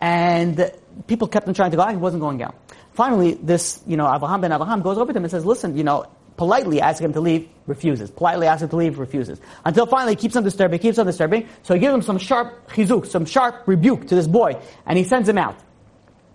And 0.00 0.72
people 1.06 1.28
kept 1.28 1.46
on 1.46 1.52
trying 1.52 1.72
to 1.72 1.76
go 1.76 1.82
out, 1.82 1.90
he 1.90 1.98
wasn't 1.98 2.22
going 2.22 2.42
out. 2.42 2.54
Finally, 2.92 3.34
this, 3.34 3.82
you 3.86 3.98
know, 3.98 4.06
Avraham 4.06 4.40
ben 4.40 4.50
Avraham 4.50 4.82
goes 4.82 4.96
over 4.96 5.12
to 5.12 5.18
him 5.18 5.24
and 5.24 5.30
says, 5.30 5.44
listen, 5.44 5.76
you 5.76 5.84
know, 5.84 6.06
politely 6.36 6.80
asks 6.80 7.00
him 7.00 7.12
to 7.12 7.20
leave, 7.20 7.48
refuses. 7.66 8.10
Politely 8.10 8.46
asks 8.46 8.62
him 8.62 8.68
to 8.70 8.76
leave, 8.76 8.98
refuses. 8.98 9.40
Until 9.64 9.86
finally 9.86 10.12
he 10.12 10.16
keeps 10.16 10.36
on 10.36 10.42
disturbing, 10.42 10.78
keeps 10.78 10.98
on 10.98 11.06
disturbing. 11.06 11.48
So 11.62 11.74
he 11.74 11.80
gives 11.80 11.94
him 11.94 12.02
some 12.02 12.18
sharp 12.18 12.70
chizuk, 12.70 13.06
some 13.06 13.24
sharp 13.24 13.62
rebuke 13.66 14.08
to 14.08 14.14
this 14.14 14.26
boy, 14.26 14.60
and 14.86 14.98
he 14.98 15.04
sends 15.04 15.28
him 15.28 15.38
out. 15.38 15.58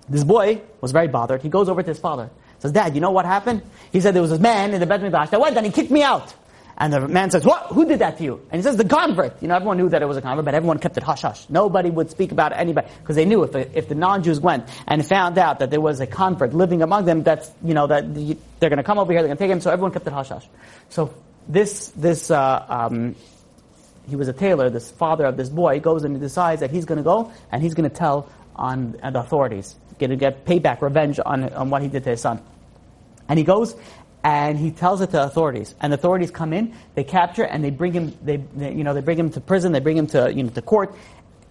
This 0.09 0.23
boy 0.23 0.61
was 0.81 0.91
very 0.91 1.07
bothered. 1.07 1.41
He 1.41 1.49
goes 1.49 1.69
over 1.69 1.81
to 1.81 1.89
his 1.89 1.99
father. 1.99 2.29
Says, 2.59 2.71
Dad, 2.71 2.95
you 2.95 3.01
know 3.01 3.11
what 3.11 3.25
happened? 3.25 3.61
He 3.91 4.01
said 4.01 4.15
there 4.15 4.21
was 4.21 4.31
this 4.31 4.39
man 4.39 4.73
in 4.73 4.79
the 4.79 4.85
Midrash 4.85 5.29
that 5.29 5.39
went 5.39 5.57
and 5.57 5.65
he 5.65 5.71
kicked 5.71 5.91
me 5.91 6.01
out. 6.01 6.33
And 6.79 6.93
the 6.93 7.07
man 7.07 7.31
says, 7.31 7.43
what? 7.43 7.67
Who 7.67 7.85
did 7.85 7.99
that 7.99 8.19
to 8.19 8.23
you? 8.23 8.39
And 8.51 8.59
he 8.59 8.63
says, 8.63 8.77
the 8.77 8.85
convert. 8.85 9.41
You 9.41 9.47
know, 9.47 9.55
everyone 9.55 9.77
knew 9.77 9.89
that 9.89 10.03
it 10.03 10.05
was 10.05 10.15
a 10.15 10.21
convert, 10.21 10.45
but 10.45 10.53
everyone 10.53 10.77
kept 10.77 10.95
it 10.95 11.01
hush 11.01 11.23
hush. 11.23 11.49
Nobody 11.49 11.89
would 11.89 12.11
speak 12.11 12.31
about 12.31 12.53
anybody, 12.53 12.87
because 12.99 13.15
they 13.15 13.25
knew 13.25 13.41
if 13.41 13.51
the, 13.51 13.75
if 13.75 13.89
the 13.89 13.95
non-Jews 13.95 14.39
went 14.39 14.69
and 14.87 15.03
found 15.03 15.39
out 15.39 15.57
that 15.59 15.71
there 15.71 15.81
was 15.81 15.99
a 16.01 16.05
convert 16.05 16.53
living 16.53 16.83
among 16.83 17.05
them, 17.05 17.23
that's, 17.23 17.49
you 17.63 17.73
know, 17.73 17.87
that 17.87 18.13
they're 18.59 18.69
gonna 18.69 18.83
come 18.83 18.99
over 18.99 19.11
here, 19.11 19.21
they're 19.21 19.29
gonna 19.29 19.39
take 19.39 19.49
him, 19.49 19.59
so 19.59 19.71
everyone 19.71 19.91
kept 19.91 20.05
it 20.05 20.13
hush 20.13 20.29
hush. 20.29 20.47
So 20.89 21.15
this, 21.47 21.87
this, 21.89 22.29
uh, 22.29 22.63
um, 22.69 23.15
he 24.07 24.15
was 24.15 24.27
a 24.27 24.33
tailor, 24.33 24.69
this 24.69 24.91
father 24.91 25.25
of 25.25 25.35
this 25.35 25.49
boy, 25.49 25.79
goes 25.79 26.03
and 26.03 26.19
decides 26.19 26.61
that 26.61 26.69
he's 26.69 26.85
gonna 26.85 27.01
go 27.01 27.31
and 27.51 27.63
he's 27.63 27.73
gonna 27.73 27.89
tell 27.89 28.29
on, 28.55 28.99
on 29.01 29.13
the 29.13 29.19
authorities, 29.19 29.75
gonna 29.97 30.15
get 30.15 30.45
payback, 30.45 30.83
revenge 30.83 31.19
on, 31.25 31.51
on 31.53 31.71
what 31.71 31.81
he 31.81 31.87
did 31.87 32.03
to 32.03 32.11
his 32.11 32.21
son. 32.21 32.39
And 33.27 33.39
he 33.39 33.43
goes 33.43 33.75
and 34.23 34.57
he 34.57 34.71
tells 34.71 35.01
it 35.01 35.11
to 35.11 35.23
authorities. 35.23 35.75
And 35.79 35.93
authorities 35.93 36.31
come 36.31 36.53
in, 36.53 36.73
they 36.95 37.03
capture, 37.03 37.43
and 37.43 37.63
they 37.63 37.69
bring 37.69 37.93
him. 37.93 38.17
They, 38.21 38.37
they, 38.37 38.73
you 38.73 38.83
know, 38.83 38.93
they 38.93 39.01
bring 39.01 39.17
him 39.17 39.29
to 39.31 39.41
prison. 39.41 39.71
They 39.71 39.79
bring 39.79 39.97
him 39.97 40.07
to, 40.07 40.31
you 40.33 40.43
know, 40.43 40.49
to 40.49 40.61
court, 40.61 40.95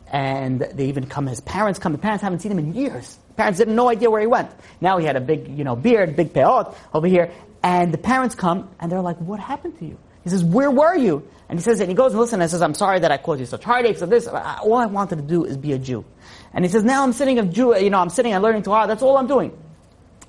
and 0.08 0.60
they 0.60 0.86
even 0.86 1.06
come. 1.06 1.26
His 1.26 1.40
parents 1.40 1.78
come. 1.78 1.92
The 1.92 1.98
parents 1.98 2.22
haven't 2.22 2.40
seen 2.40 2.52
him 2.52 2.58
in 2.58 2.74
years. 2.74 3.18
Parents 3.36 3.58
didn't 3.58 3.76
no 3.76 3.88
idea 3.88 4.10
where 4.10 4.20
he 4.20 4.26
went. 4.26 4.50
Now 4.80 4.98
he 4.98 5.06
had 5.06 5.16
a 5.16 5.20
big, 5.20 5.48
you 5.48 5.64
know, 5.64 5.76
beard, 5.76 6.16
big 6.16 6.32
peot 6.32 6.74
over 6.92 7.06
here, 7.06 7.30
and 7.62 7.92
the 7.92 7.98
parents 7.98 8.34
come, 8.34 8.68
and 8.80 8.90
they're 8.90 9.00
like, 9.00 9.18
"What 9.18 9.40
happened 9.40 9.78
to 9.78 9.86
you?" 9.86 9.98
He 10.24 10.30
says, 10.30 10.42
"Where 10.42 10.70
were 10.70 10.96
you?" 10.96 11.22
And 11.48 11.58
he 11.58 11.62
says, 11.62 11.78
and 11.78 11.88
he 11.88 11.94
goes 11.94 12.12
and 12.12 12.20
listens 12.20 12.42
and 12.42 12.50
says, 12.50 12.60
"I'm 12.60 12.74
sorry 12.74 12.98
that 12.98 13.12
I 13.12 13.18
caused 13.18 13.38
you 13.38 13.46
such 13.46 13.62
heartaches 13.62 14.02
of 14.02 14.10
this. 14.10 14.26
Uh, 14.26 14.58
all 14.62 14.74
I 14.74 14.86
wanted 14.86 15.16
to 15.16 15.22
do 15.22 15.44
is 15.44 15.56
be 15.56 15.72
a 15.72 15.78
Jew." 15.78 16.04
And 16.52 16.64
he 16.64 16.70
says, 16.70 16.82
"Now 16.82 17.04
I'm 17.04 17.12
sitting 17.12 17.38
of 17.38 17.52
Jew. 17.52 17.76
You 17.76 17.90
know, 17.90 18.00
I'm 18.00 18.10
sitting 18.10 18.32
and 18.32 18.42
learning 18.42 18.64
Torah. 18.64 18.86
That's 18.86 19.02
all 19.02 19.16
I'm 19.16 19.28
doing." 19.28 19.56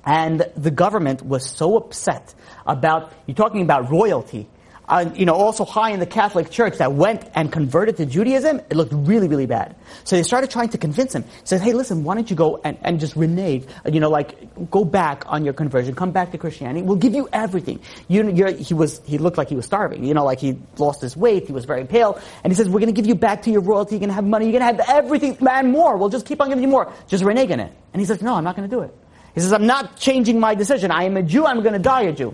And 0.08 0.50
the 0.56 0.72
government 0.72 1.22
was 1.22 1.46
so 1.46 1.76
upset 1.76 2.34
about, 2.66 3.12
you're 3.26 3.36
talking 3.36 3.62
about 3.62 3.92
royalty, 3.92 4.48
uh, 4.88 5.12
you 5.14 5.26
know, 5.26 5.34
also 5.34 5.66
high 5.66 5.90
in 5.90 6.00
the 6.00 6.06
Catholic 6.06 6.50
Church 6.50 6.78
that 6.78 6.94
went 6.94 7.30
and 7.36 7.52
converted 7.52 7.98
to 7.98 8.06
Judaism, 8.06 8.62
it 8.70 8.78
looked 8.78 8.94
really, 8.94 9.28
really 9.28 9.46
bad. 9.46 9.76
So 10.06 10.16
they 10.16 10.24
started 10.24 10.50
trying 10.50 10.70
to 10.70 10.78
convince 10.78 11.14
him. 11.14 11.26
Says, 11.44 11.62
hey, 11.62 11.74
listen, 11.74 12.06
why 12.06 12.16
don't 12.16 12.30
you 12.30 12.38
go 12.38 12.62
and, 12.64 12.78
and 12.84 13.02
just 13.02 13.18
renege, 13.18 13.66
you 13.92 14.00
know, 14.00 14.10
like, 14.10 14.72
go 14.72 14.86
back 14.86 15.26
on 15.28 15.44
your 15.44 15.54
conversion, 15.54 15.94
come 15.94 16.12
back 16.12 16.32
to 16.32 16.38
Christianity, 16.38 16.84
we'll 16.84 16.96
give 16.96 17.14
you 17.14 17.28
everything. 17.34 17.82
You, 18.08 18.54
he 18.54 18.74
was, 18.74 19.02
he 19.04 19.18
looked 19.18 19.38
like 19.38 19.50
he 19.50 19.58
was 19.58 19.66
starving, 19.66 20.06
you 20.06 20.14
know, 20.14 20.24
like 20.24 20.40
he 20.40 20.58
lost 20.78 21.02
his 21.02 21.18
weight, 21.18 21.48
he 21.48 21.52
was 21.52 21.66
very 21.66 21.84
pale, 21.84 22.18
and 22.46 22.54
he 22.54 22.56
says, 22.56 22.70
we're 22.70 22.80
gonna 22.80 22.94
give 22.94 23.08
you 23.08 23.16
back 23.16 23.42
to 23.42 23.52
your 23.52 23.60
royalty, 23.60 23.96
you're 23.96 24.00
gonna 24.00 24.14
have 24.14 24.24
money, 24.24 24.46
you're 24.46 24.58
gonna 24.58 24.72
have 24.72 24.80
everything, 24.88 25.38
man, 25.42 25.70
more, 25.70 25.98
we'll 25.98 26.08
just 26.08 26.26
keep 26.26 26.40
on 26.40 26.48
giving 26.48 26.64
you 26.64 26.70
more. 26.70 26.94
Just 27.10 27.26
renege 27.26 27.52
on 27.52 27.60
it. 27.60 27.74
And 27.92 28.00
he 28.00 28.06
says, 28.06 28.22
no, 28.22 28.36
I'm 28.36 28.46
not 28.46 28.56
gonna 28.56 28.70
do 28.70 28.84
it. 28.84 28.96
He 29.38 29.42
says, 29.42 29.54
I'm 29.54 29.68
not 29.68 29.98
changing 29.98 30.40
my 30.40 30.56
decision. 30.56 30.90
I 30.90 31.04
am 31.04 31.16
a 31.16 31.22
Jew. 31.22 31.46
I'm 31.46 31.62
going 31.62 31.74
to 31.74 31.80
die 31.80 32.02
a 32.02 32.12
Jew. 32.12 32.34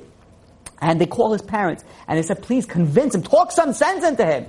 And 0.79 1.01
they 1.01 1.05
call 1.05 1.33
his 1.33 1.41
parents 1.41 1.83
and 2.07 2.17
they 2.17 2.23
said, 2.23 2.41
please 2.41 2.65
convince 2.65 3.13
him. 3.13 3.23
Talk 3.23 3.51
some 3.51 3.73
sense 3.73 4.05
into 4.05 4.25
him. 4.25 4.45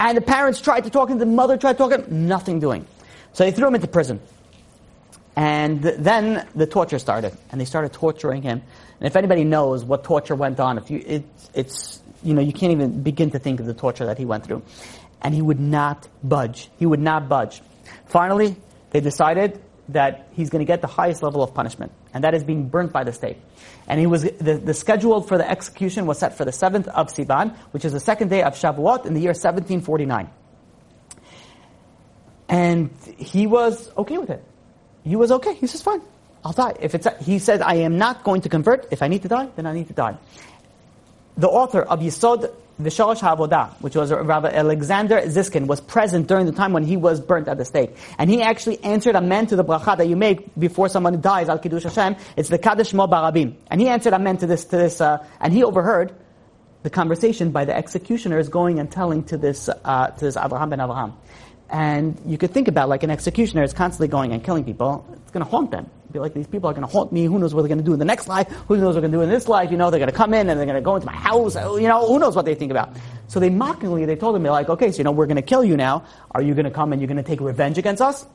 And 0.00 0.16
the 0.16 0.22
parents 0.22 0.58
tried 0.62 0.84
to 0.84 0.90
talk 0.90 1.10
him. 1.10 1.18
The 1.18 1.26
mother 1.26 1.58
tried 1.58 1.74
to 1.74 1.78
talk 1.78 1.92
him. 1.92 2.26
Nothing 2.26 2.60
doing. 2.60 2.86
So 3.34 3.44
they 3.44 3.50
threw 3.50 3.68
him 3.68 3.74
into 3.74 3.88
prison. 3.88 4.20
And 5.36 5.82
then 5.82 6.48
the 6.54 6.66
torture 6.66 6.98
started. 6.98 7.36
And 7.52 7.60
they 7.60 7.66
started 7.66 7.92
torturing 7.92 8.40
him. 8.40 8.62
And 9.00 9.06
if 9.06 9.14
anybody 9.14 9.44
knows 9.44 9.84
what 9.84 10.02
torture 10.02 10.34
went 10.34 10.58
on, 10.60 10.78
if 10.78 10.90
you, 10.90 11.04
it, 11.04 11.24
it's, 11.52 12.00
you 12.22 12.32
know, 12.32 12.40
you 12.40 12.54
can't 12.54 12.72
even 12.72 13.02
begin 13.02 13.32
to 13.32 13.38
think 13.38 13.60
of 13.60 13.66
the 13.66 13.74
torture 13.74 14.06
that 14.06 14.16
he 14.16 14.24
went 14.24 14.46
through. 14.46 14.62
And 15.20 15.34
he 15.34 15.42
would 15.42 15.60
not 15.60 16.08
budge. 16.24 16.70
He 16.78 16.86
would 16.86 17.00
not 17.00 17.28
budge. 17.28 17.60
Finally, 18.06 18.56
they 18.92 19.00
decided 19.00 19.60
that 19.88 20.28
he's 20.32 20.50
going 20.50 20.60
to 20.60 20.66
get 20.66 20.80
the 20.80 20.86
highest 20.86 21.22
level 21.22 21.42
of 21.42 21.54
punishment, 21.54 21.92
and 22.12 22.24
that 22.24 22.34
is 22.34 22.44
being 22.44 22.68
burnt 22.68 22.92
by 22.92 23.04
the 23.04 23.12
stake. 23.12 23.38
And 23.86 23.98
he 23.98 24.06
was 24.06 24.22
the, 24.22 24.54
the 24.54 24.74
schedule 24.74 25.22
for 25.22 25.38
the 25.38 25.48
execution 25.48 26.06
was 26.06 26.18
set 26.18 26.36
for 26.36 26.44
the 26.44 26.52
seventh 26.52 26.88
of 26.88 27.08
Sivan, 27.08 27.56
which 27.72 27.84
is 27.84 27.92
the 27.92 28.00
second 28.00 28.28
day 28.28 28.42
of 28.42 28.54
Shavuot 28.54 29.06
in 29.06 29.14
the 29.14 29.20
year 29.20 29.30
1749. 29.30 30.30
And 32.50 32.90
he 33.16 33.46
was 33.46 33.90
okay 33.96 34.18
with 34.18 34.30
it. 34.30 34.44
He 35.04 35.16
was 35.16 35.30
okay. 35.32 35.54
He 35.54 35.66
says, 35.66 35.82
"Fine, 35.82 36.02
I'll 36.44 36.52
die." 36.52 36.74
If 36.80 36.94
it's 36.94 37.06
he 37.24 37.38
said, 37.38 37.62
"I 37.62 37.76
am 37.76 37.98
not 37.98 38.24
going 38.24 38.42
to 38.42 38.48
convert. 38.48 38.88
If 38.90 39.02
I 39.02 39.08
need 39.08 39.22
to 39.22 39.28
die, 39.28 39.48
then 39.56 39.66
I 39.66 39.72
need 39.72 39.88
to 39.88 39.94
die." 39.94 40.16
The 41.36 41.48
author 41.48 41.82
of 41.82 42.00
Yisod 42.00 42.50
V'Shoresh 42.80 43.20
HaAvodah, 43.20 43.80
which 43.80 43.96
was 43.96 44.12
Rabbi 44.12 44.50
Alexander 44.50 45.20
Ziskin, 45.22 45.66
was 45.66 45.80
present 45.80 46.28
during 46.28 46.46
the 46.46 46.52
time 46.52 46.72
when 46.72 46.84
he 46.84 46.96
was 46.96 47.20
burnt 47.20 47.48
at 47.48 47.58
the 47.58 47.64
stake. 47.64 47.96
And 48.18 48.30
he 48.30 48.40
actually 48.40 48.82
answered 48.84 49.16
amen 49.16 49.48
to 49.48 49.56
the 49.56 49.64
bracha 49.64 49.96
that 49.96 50.06
you 50.06 50.14
make 50.14 50.54
before 50.56 50.88
someone 50.88 51.20
dies, 51.20 51.48
al 51.48 51.58
Kiddush 51.58 51.82
Hashem. 51.82 52.14
It's 52.36 52.48
the 52.48 52.58
Kaddish 52.58 52.94
Mo 52.94 53.08
Barabim. 53.08 53.56
And 53.68 53.80
he 53.80 53.88
answered 53.88 54.12
amen 54.12 54.36
to 54.38 54.46
this, 54.46 54.64
to 54.66 54.76
this, 54.76 55.00
uh, 55.00 55.26
and 55.40 55.52
he 55.52 55.64
overheard 55.64 56.14
the 56.84 56.90
conversation 56.90 57.50
by 57.50 57.64
the 57.64 57.76
executioners 57.76 58.48
going 58.48 58.78
and 58.78 58.90
telling 58.90 59.24
to 59.24 59.36
this, 59.36 59.68
uh, 59.68 60.06
to 60.08 60.24
this 60.24 60.36
Abraham 60.36 60.70
ben 60.70 60.80
Abraham. 60.80 61.14
And 61.70 62.18
you 62.24 62.38
could 62.38 62.52
think 62.52 62.68
about 62.68 62.88
like 62.88 63.02
an 63.02 63.10
executioner 63.10 63.62
is 63.62 63.74
constantly 63.74 64.08
going 64.08 64.32
and 64.32 64.42
killing 64.42 64.64
people. 64.64 65.06
It's 65.12 65.30
going 65.30 65.44
to 65.44 65.50
haunt 65.50 65.70
them. 65.70 65.90
Be 66.10 66.18
like, 66.18 66.32
these 66.32 66.46
people 66.46 66.70
are 66.70 66.72
going 66.72 66.86
to 66.86 66.90
haunt 66.90 67.12
me. 67.12 67.24
Who 67.24 67.38
knows 67.38 67.54
what 67.54 67.60
they're 67.60 67.68
going 67.68 67.78
to 67.78 67.84
do 67.84 67.92
in 67.92 67.98
the 67.98 68.06
next 68.06 68.28
life? 68.28 68.48
Who 68.68 68.76
knows 68.78 68.94
what 68.94 69.02
they're 69.02 69.02
going 69.02 69.12
to 69.12 69.18
do 69.18 69.22
in 69.22 69.28
this 69.28 69.46
life? 69.46 69.70
You 69.70 69.76
know, 69.76 69.90
they're 69.90 69.98
going 69.98 70.10
to 70.10 70.16
come 70.16 70.32
in 70.32 70.48
and 70.48 70.58
they're 70.58 70.66
going 70.66 70.76
to 70.76 70.82
go 70.82 70.94
into 70.94 71.06
my 71.06 71.14
house. 71.14 71.54
Oh, 71.56 71.76
you 71.76 71.86
know, 71.86 72.06
who 72.06 72.18
knows 72.18 72.34
what 72.34 72.46
they 72.46 72.54
think 72.54 72.70
about? 72.70 72.96
So 73.26 73.38
they 73.38 73.50
mockingly, 73.50 74.06
they 74.06 74.16
told 74.16 74.34
him, 74.34 74.42
they're 74.42 74.52
like, 74.52 74.70
okay, 74.70 74.90
so 74.90 74.98
you 74.98 75.04
know, 75.04 75.12
we're 75.12 75.26
going 75.26 75.36
to 75.36 75.42
kill 75.42 75.62
you 75.62 75.76
now. 75.76 76.06
Are 76.30 76.40
you 76.40 76.54
going 76.54 76.64
to 76.64 76.70
come 76.70 76.92
and 76.92 77.02
you're 77.02 77.08
going 77.08 77.18
to 77.18 77.22
take 77.22 77.40
revenge 77.40 77.76
against 77.76 78.00
us? 78.00 78.26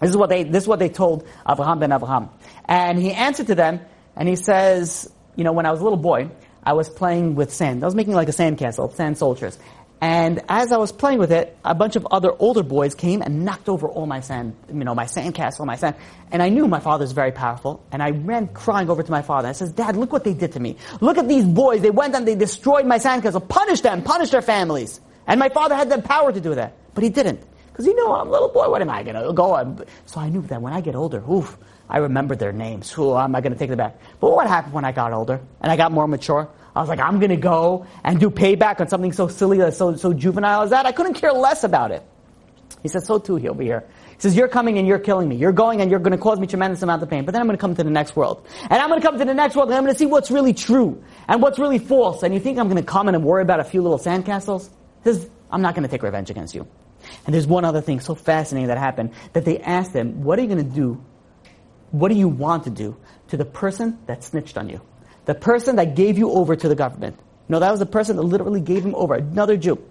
This 0.00 0.10
is 0.10 0.16
what 0.16 0.30
they, 0.30 0.44
this 0.44 0.64
is 0.64 0.68
what 0.68 0.78
they 0.78 0.88
told 0.88 1.26
Abraham 1.48 1.78
ben 1.78 1.92
Abraham. 1.92 2.30
And 2.64 2.98
he 2.98 3.12
answered 3.12 3.48
to 3.48 3.54
them 3.54 3.80
and 4.16 4.26
he 4.26 4.36
says, 4.36 5.12
you 5.36 5.44
know, 5.44 5.52
when 5.52 5.66
I 5.66 5.70
was 5.70 5.80
a 5.80 5.84
little 5.84 5.98
boy, 5.98 6.30
I 6.62 6.72
was 6.72 6.88
playing 6.88 7.34
with 7.34 7.52
sand. 7.52 7.82
I 7.82 7.86
was 7.86 7.94
making 7.94 8.14
like 8.14 8.28
a 8.28 8.32
sand 8.32 8.56
castle, 8.56 8.90
sand 8.90 9.18
soldiers. 9.18 9.58
And 10.04 10.42
as 10.50 10.70
I 10.70 10.76
was 10.76 10.92
playing 10.92 11.18
with 11.18 11.32
it, 11.32 11.56
a 11.64 11.74
bunch 11.74 11.96
of 11.96 12.06
other 12.10 12.30
older 12.38 12.62
boys 12.62 12.94
came 12.94 13.22
and 13.22 13.42
knocked 13.42 13.70
over 13.70 13.88
all 13.88 14.04
my 14.04 14.20
sand, 14.20 14.54
you 14.68 14.84
know, 14.84 14.94
my 14.94 15.06
sand 15.06 15.34
castle, 15.34 15.64
my 15.64 15.76
sand. 15.76 15.96
And 16.30 16.42
I 16.42 16.50
knew 16.50 16.68
my 16.68 16.78
father's 16.78 17.12
very 17.12 17.32
powerful. 17.32 17.82
And 17.90 18.02
I 18.02 18.10
ran 18.10 18.48
crying 18.48 18.90
over 18.90 19.02
to 19.02 19.10
my 19.10 19.22
father. 19.22 19.48
I 19.48 19.52
says, 19.52 19.72
Dad, 19.72 19.96
look 19.96 20.12
what 20.12 20.22
they 20.22 20.34
did 20.34 20.52
to 20.52 20.60
me. 20.60 20.76
Look 21.00 21.16
at 21.16 21.26
these 21.26 21.46
boys. 21.46 21.80
They 21.80 21.90
went 21.90 22.14
and 22.14 22.28
they 22.28 22.34
destroyed 22.34 22.84
my 22.84 22.98
sand 22.98 23.22
castle. 23.22 23.40
Punish 23.40 23.80
them. 23.80 24.02
Punish 24.02 24.28
their 24.28 24.42
families. 24.42 25.00
And 25.26 25.40
my 25.40 25.48
father 25.48 25.74
had 25.74 25.88
the 25.88 26.02
power 26.02 26.30
to 26.30 26.38
do 26.38 26.54
that. 26.54 26.76
But 26.92 27.02
he 27.02 27.08
didn't. 27.08 27.40
Because 27.68 27.86
he 27.86 27.94
knew 27.94 28.06
I'm 28.06 28.28
a 28.28 28.30
little 28.30 28.50
boy. 28.50 28.68
What 28.68 28.82
am 28.82 28.90
I 28.90 29.04
going 29.04 29.16
to 29.16 29.32
go 29.32 29.54
on? 29.54 29.86
So 30.04 30.20
I 30.20 30.28
knew 30.28 30.42
that 30.42 30.60
when 30.60 30.74
I 30.74 30.82
get 30.82 30.96
older, 30.96 31.24
oof, 31.32 31.56
I 31.88 31.96
remember 31.96 32.36
their 32.36 32.52
names. 32.52 32.90
Who 32.90 33.16
am 33.16 33.34
I 33.34 33.40
going 33.40 33.54
to 33.54 33.58
take 33.58 33.70
them 33.70 33.78
back? 33.78 33.98
But 34.20 34.32
what 34.32 34.48
happened 34.48 34.74
when 34.74 34.84
I 34.84 34.92
got 34.92 35.14
older 35.14 35.40
and 35.62 35.72
I 35.72 35.76
got 35.76 35.92
more 35.92 36.06
mature? 36.06 36.50
I 36.74 36.80
was 36.80 36.88
like, 36.88 37.00
I'm 37.00 37.20
going 37.20 37.30
to 37.30 37.36
go 37.36 37.86
and 38.02 38.18
do 38.18 38.30
payback 38.30 38.80
on 38.80 38.88
something 38.88 39.12
so 39.12 39.28
silly, 39.28 39.58
that's 39.58 39.76
so, 39.76 39.94
so 39.96 40.12
juvenile 40.12 40.62
as 40.62 40.70
that. 40.70 40.86
I 40.86 40.92
couldn't 40.92 41.14
care 41.14 41.32
less 41.32 41.62
about 41.62 41.92
it. 41.92 42.02
He 42.82 42.88
says, 42.88 43.06
so 43.06 43.18
too, 43.18 43.36
he'll 43.36 43.54
be 43.54 43.64
here. 43.64 43.84
He 44.10 44.20
says, 44.20 44.36
you're 44.36 44.48
coming 44.48 44.78
and 44.78 44.86
you're 44.86 44.98
killing 44.98 45.28
me. 45.28 45.36
You're 45.36 45.52
going 45.52 45.80
and 45.80 45.90
you're 45.90 46.00
going 46.00 46.12
to 46.12 46.18
cause 46.18 46.38
me 46.38 46.46
tremendous 46.46 46.82
amount 46.82 47.02
of 47.02 47.08
pain. 47.08 47.24
But 47.24 47.32
then 47.32 47.40
I'm 47.40 47.46
going 47.46 47.56
to 47.56 47.60
come 47.60 47.74
to 47.74 47.84
the 47.84 47.90
next 47.90 48.14
world. 48.14 48.46
And 48.62 48.74
I'm 48.74 48.88
going 48.88 49.00
to 49.00 49.06
come 49.06 49.18
to 49.18 49.24
the 49.24 49.34
next 49.34 49.56
world 49.56 49.70
and 49.70 49.76
I'm 49.76 49.84
going 49.84 49.94
to 49.94 49.98
see 49.98 50.06
what's 50.06 50.30
really 50.30 50.52
true 50.52 51.02
and 51.28 51.40
what's 51.40 51.58
really 51.58 51.78
false. 51.78 52.22
And 52.22 52.34
you 52.34 52.40
think 52.40 52.58
I'm 52.58 52.68
going 52.68 52.82
to 52.82 52.88
come 52.88 53.08
and 53.08 53.24
worry 53.24 53.42
about 53.42 53.60
a 53.60 53.64
few 53.64 53.80
little 53.80 53.98
sandcastles? 53.98 54.68
He 55.02 55.12
says, 55.12 55.30
I'm 55.50 55.62
not 55.62 55.74
going 55.74 55.84
to 55.84 55.88
take 55.88 56.02
revenge 56.02 56.30
against 56.30 56.54
you. 56.54 56.66
And 57.26 57.34
there's 57.34 57.46
one 57.46 57.64
other 57.64 57.80
thing 57.80 58.00
so 58.00 58.14
fascinating 58.14 58.68
that 58.68 58.78
happened 58.78 59.12
that 59.32 59.44
they 59.44 59.60
asked 59.60 59.92
him, 59.92 60.22
what 60.24 60.38
are 60.38 60.42
you 60.42 60.48
going 60.48 60.68
to 60.68 60.74
do? 60.74 61.02
What 61.90 62.08
do 62.10 62.16
you 62.16 62.28
want 62.28 62.64
to 62.64 62.70
do 62.70 62.96
to 63.28 63.36
the 63.36 63.44
person 63.44 63.98
that 64.06 64.24
snitched 64.24 64.58
on 64.58 64.68
you? 64.68 64.80
The 65.26 65.34
person 65.34 65.76
that 65.76 65.94
gave 65.94 66.18
you 66.18 66.30
over 66.30 66.54
to 66.54 66.68
the 66.68 66.74
government. 66.74 67.18
No, 67.48 67.60
that 67.60 67.70
was 67.70 67.80
the 67.80 67.86
person 67.86 68.16
that 68.16 68.22
literally 68.22 68.60
gave 68.60 68.84
him 68.84 68.94
over, 68.94 69.14
another 69.14 69.56
Jew. 69.56 69.82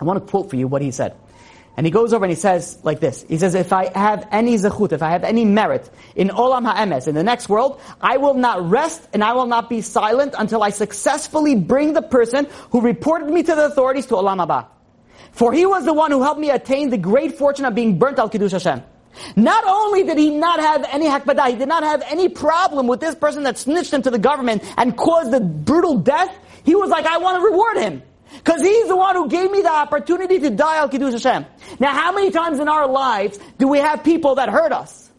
I 0.00 0.04
want 0.04 0.24
to 0.24 0.30
quote 0.30 0.50
for 0.50 0.56
you 0.56 0.66
what 0.66 0.82
he 0.82 0.90
said. 0.90 1.14
And 1.76 1.84
he 1.84 1.90
goes 1.90 2.12
over 2.12 2.24
and 2.24 2.30
he 2.30 2.36
says 2.36 2.78
like 2.84 3.00
this. 3.00 3.24
He 3.28 3.36
says, 3.36 3.54
if 3.56 3.72
I 3.72 3.90
have 3.98 4.28
any 4.30 4.56
zechut, 4.56 4.92
if 4.92 5.02
I 5.02 5.10
have 5.10 5.24
any 5.24 5.44
merit 5.44 5.90
in 6.14 6.28
olam 6.28 6.64
ha'emes, 6.64 7.08
in 7.08 7.16
the 7.16 7.24
next 7.24 7.48
world, 7.48 7.80
I 8.00 8.18
will 8.18 8.34
not 8.34 8.68
rest 8.68 9.08
and 9.12 9.24
I 9.24 9.32
will 9.32 9.46
not 9.46 9.68
be 9.68 9.80
silent 9.80 10.34
until 10.38 10.62
I 10.62 10.70
successfully 10.70 11.56
bring 11.56 11.92
the 11.92 12.02
person 12.02 12.46
who 12.70 12.80
reported 12.80 13.28
me 13.28 13.42
to 13.42 13.54
the 13.54 13.66
authorities 13.66 14.06
to 14.06 14.14
olam 14.14 14.44
haba. 14.44 14.68
For 15.32 15.52
he 15.52 15.66
was 15.66 15.84
the 15.84 15.92
one 15.92 16.12
who 16.12 16.22
helped 16.22 16.38
me 16.38 16.50
attain 16.50 16.90
the 16.90 16.98
great 16.98 17.36
fortune 17.36 17.64
of 17.64 17.74
being 17.74 17.98
burnt 17.98 18.20
al 18.20 18.28
Kiddush 18.28 18.52
Hashem. 18.52 18.82
Not 19.36 19.64
only 19.66 20.04
did 20.04 20.18
he 20.18 20.30
not 20.30 20.60
have 20.60 20.84
any 20.90 21.06
hakpadah, 21.06 21.48
he 21.48 21.56
did 21.56 21.68
not 21.68 21.82
have 21.82 22.02
any 22.06 22.28
problem 22.28 22.86
with 22.86 23.00
this 23.00 23.14
person 23.14 23.44
that 23.44 23.58
snitched 23.58 23.92
him 23.92 24.02
to 24.02 24.10
the 24.10 24.18
government 24.18 24.62
and 24.76 24.96
caused 24.96 25.30
the 25.30 25.40
brutal 25.40 25.98
death, 25.98 26.36
he 26.64 26.74
was 26.74 26.90
like, 26.90 27.06
I 27.06 27.18
want 27.18 27.40
to 27.40 27.44
reward 27.44 27.76
him. 27.78 28.02
Because 28.32 28.62
he's 28.62 28.88
the 28.88 28.96
one 28.96 29.14
who 29.14 29.28
gave 29.28 29.50
me 29.50 29.62
the 29.62 29.70
opportunity 29.70 30.38
to 30.40 30.50
die 30.50 30.76
al 30.76 30.88
Kiddush 30.88 31.12
Hashem. 31.12 31.46
Now 31.78 31.92
how 31.92 32.12
many 32.12 32.30
times 32.30 32.58
in 32.58 32.68
our 32.68 32.88
lives 32.88 33.38
do 33.58 33.68
we 33.68 33.78
have 33.78 34.02
people 34.02 34.36
that 34.36 34.48
hurt 34.48 34.72
us? 34.72 35.10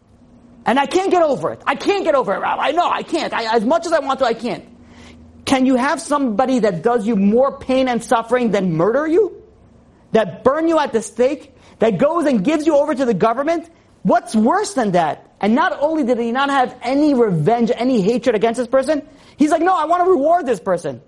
And 0.65 0.79
I 0.79 0.87
can't 0.87 1.11
get 1.11 1.21
over 1.21 1.51
it. 1.53 1.61
I 1.65 1.75
can't 1.75 2.03
get 2.03 2.15
over 2.15 2.33
it, 2.33 2.39
Rabbi. 2.39 2.61
I 2.61 2.71
know, 2.71 2.89
I 2.89 3.03
can't. 3.03 3.31
I, 3.33 3.55
as 3.55 3.63
much 3.63 3.85
as 3.85 3.93
I 3.93 3.99
want 3.99 4.19
to, 4.19 4.25
I 4.25 4.33
can't. 4.33 4.65
Can 5.45 5.67
you 5.67 5.75
have 5.75 6.01
somebody 6.01 6.59
that 6.59 6.81
does 6.81 7.05
you 7.05 7.15
more 7.15 7.59
pain 7.59 7.87
and 7.87 8.03
suffering 8.03 8.49
than 8.49 8.73
murder 8.73 9.07
you? 9.07 9.43
That 10.11 10.43
burn 10.43 10.67
you 10.67 10.79
at 10.79 10.91
the 10.91 11.03
stake? 11.03 11.55
That 11.79 11.99
goes 11.99 12.25
and 12.25 12.43
gives 12.43 12.65
you 12.65 12.75
over 12.75 12.95
to 12.95 13.05
the 13.05 13.13
government? 13.13 13.69
What's 14.05 14.35
worse 14.35 14.75
than 14.75 14.91
that? 14.91 15.31
And 15.41 15.55
not 15.55 15.81
only 15.81 16.03
did 16.03 16.19
he 16.19 16.31
not 16.31 16.51
have 16.51 16.77
any 16.83 17.15
revenge, 17.15 17.71
any 17.73 18.01
hatred 18.01 18.35
against 18.35 18.59
this 18.59 18.67
person, 18.67 19.01
he's 19.35 19.49
like, 19.49 19.63
no, 19.63 19.75
I 19.75 19.85
want 19.85 20.03
to 20.03 20.09
reward 20.11 20.45
this 20.45 20.59
person. 20.59 21.01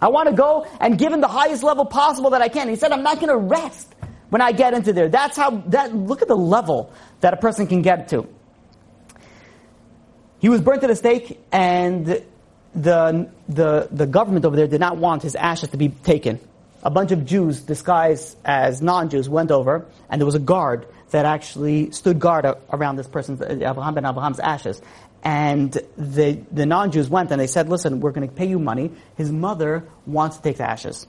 I 0.00 0.08
want 0.08 0.30
to 0.30 0.34
go 0.34 0.66
and 0.80 0.98
give 0.98 1.12
him 1.12 1.20
the 1.20 1.28
highest 1.28 1.62
level 1.62 1.84
possible 1.84 2.30
that 2.30 2.40
I 2.40 2.48
can. 2.48 2.70
He 2.70 2.76
said, 2.76 2.92
I'm 2.92 3.02
not 3.02 3.16
going 3.16 3.28
to 3.28 3.36
rest 3.36 3.94
when 4.30 4.40
I 4.40 4.52
get 4.52 4.72
into 4.72 4.94
there. 4.94 5.10
That's 5.10 5.36
how, 5.36 5.50
that, 5.66 5.94
look 5.94 6.22
at 6.22 6.28
the 6.28 6.34
level 6.34 6.94
that 7.20 7.34
a 7.34 7.36
person 7.36 7.66
can 7.66 7.82
get 7.82 8.08
to. 8.08 8.26
He 10.38 10.48
was 10.48 10.62
burnt 10.62 10.82
at 10.82 10.88
the 10.88 10.96
stake 10.96 11.38
and 11.52 12.06
the, 12.74 13.28
the, 13.50 13.88
the 13.92 14.06
government 14.06 14.46
over 14.46 14.56
there 14.56 14.66
did 14.66 14.80
not 14.80 14.96
want 14.96 15.22
his 15.22 15.34
ashes 15.34 15.68
to 15.70 15.76
be 15.76 15.90
taken. 15.90 16.40
A 16.82 16.90
bunch 16.90 17.12
of 17.12 17.26
Jews 17.26 17.60
disguised 17.60 18.38
as 18.46 18.80
non-Jews 18.80 19.28
went 19.28 19.50
over 19.50 19.84
and 20.08 20.18
there 20.18 20.26
was 20.26 20.36
a 20.36 20.40
guard 20.40 20.86
that 21.10 21.24
actually 21.24 21.90
stood 21.90 22.18
guard 22.18 22.46
around 22.72 22.96
this 22.96 23.08
person's, 23.08 23.40
uh, 23.40 23.46
Abraham 23.48 23.94
ben 23.94 24.04
Abraham's 24.04 24.40
ashes. 24.40 24.80
And 25.22 25.72
the, 25.96 26.44
the 26.52 26.66
non-Jews 26.66 27.08
went 27.08 27.30
and 27.30 27.40
they 27.40 27.46
said, 27.46 27.68
listen, 27.68 28.00
we're 28.00 28.12
going 28.12 28.28
to 28.28 28.34
pay 28.34 28.46
you 28.46 28.58
money. 28.58 28.92
His 29.16 29.32
mother 29.32 29.88
wants 30.06 30.36
to 30.36 30.42
take 30.42 30.58
the 30.58 30.68
ashes. 30.68 31.06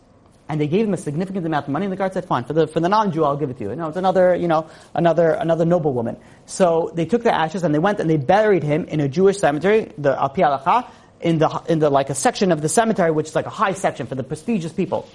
And 0.47 0.62
they 0.62 0.67
gave 0.67 0.86
him 0.86 0.93
a 0.93 0.97
significant 0.97 1.45
amount 1.45 1.65
of 1.65 1.71
money, 1.71 1.86
and 1.86 1.91
the 1.91 1.97
guard 1.97 2.13
said, 2.13 2.25
fine, 2.25 2.43
for 2.43 2.53
the, 2.53 2.67
for 2.67 2.79
the 2.79 2.88
non-Jew, 2.88 3.23
I'll 3.23 3.36
give 3.36 3.49
it 3.49 3.58
to 3.58 3.63
you. 3.63 3.69
You 3.71 3.75
know, 3.75 3.88
it's 3.88 3.97
another, 3.97 4.36
you 4.36 4.47
know, 4.47 4.69
another, 4.93 5.31
another 5.31 5.65
noble 5.65 5.91
woman. 5.91 6.17
So 6.45 6.91
they 6.93 7.05
took 7.05 7.23
the 7.23 7.34
ashes 7.34 7.63
and 7.63 7.73
they 7.73 7.79
went 7.79 7.99
and 7.99 8.08
they 8.08 8.17
buried 8.17 8.63
him 8.63 8.86
in 8.86 8.99
a 8.99 9.10
Jewish 9.10 9.39
cemetery, 9.39 9.91
the 9.97 10.12
Al 10.21 10.88
in 11.19 11.39
the, 11.39 11.63
in 11.67 11.79
the, 11.79 11.89
like 11.89 12.12
a 12.12 12.15
section 12.15 12.51
of 12.51 12.62
the 12.62 12.69
cemetery, 12.69 13.10
which 13.10 13.27
is 13.27 13.36
like 13.36 13.47
a 13.47 13.49
high 13.49 13.73
section 13.73 14.05
for 14.05 14.13
the 14.13 14.23
prestigious 14.23 14.71
people. 14.71 15.10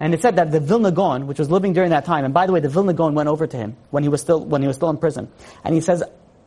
And 0.00 0.14
it 0.14 0.22
said 0.22 0.36
that 0.36 0.52
the 0.52 0.60
Vilna 0.60 0.92
Gaon, 0.92 1.26
which 1.26 1.38
was 1.38 1.50
living 1.50 1.72
during 1.72 1.90
that 1.90 2.04
time, 2.04 2.24
and 2.24 2.32
by 2.32 2.46
the 2.46 2.52
way, 2.52 2.60
the 2.60 2.68
Vilna 2.68 2.92
Gaon 2.92 3.14
went 3.14 3.28
over 3.28 3.46
to 3.46 3.56
him 3.56 3.76
when 3.90 4.02
he 4.02 4.08
was 4.08 4.20
still, 4.20 4.44
when 4.44 4.62
he 4.62 4.68
was 4.68 4.76
still 4.76 4.90
in 4.90 4.96
prison. 4.96 5.28
And 5.64 5.74
he 5.74 5.80
says, 5.80 6.02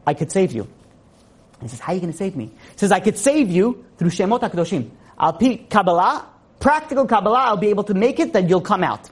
I 0.07 0.13
could 0.13 0.31
save 0.31 0.53
you. 0.53 0.67
He 1.61 1.67
says, 1.67 1.79
how 1.79 1.91
are 1.91 1.95
you 1.95 2.01
going 2.01 2.11
to 2.11 2.17
save 2.17 2.35
me? 2.35 2.45
He 2.45 2.77
says, 2.77 2.91
I 2.91 2.99
could 2.99 3.17
save 3.17 3.51
you 3.51 3.85
through 3.97 4.09
Shemot 4.09 4.39
HaKadoshim. 4.41 4.89
Al 5.19 5.33
Pi 5.33 5.57
Kabbalah, 5.69 6.27
practical 6.59 7.05
Kabbalah, 7.05 7.39
I'll 7.39 7.57
be 7.57 7.69
able 7.69 7.83
to 7.83 7.93
make 7.93 8.19
it, 8.19 8.33
then 8.33 8.49
you'll 8.49 8.61
come 8.61 8.83
out. 8.83 9.09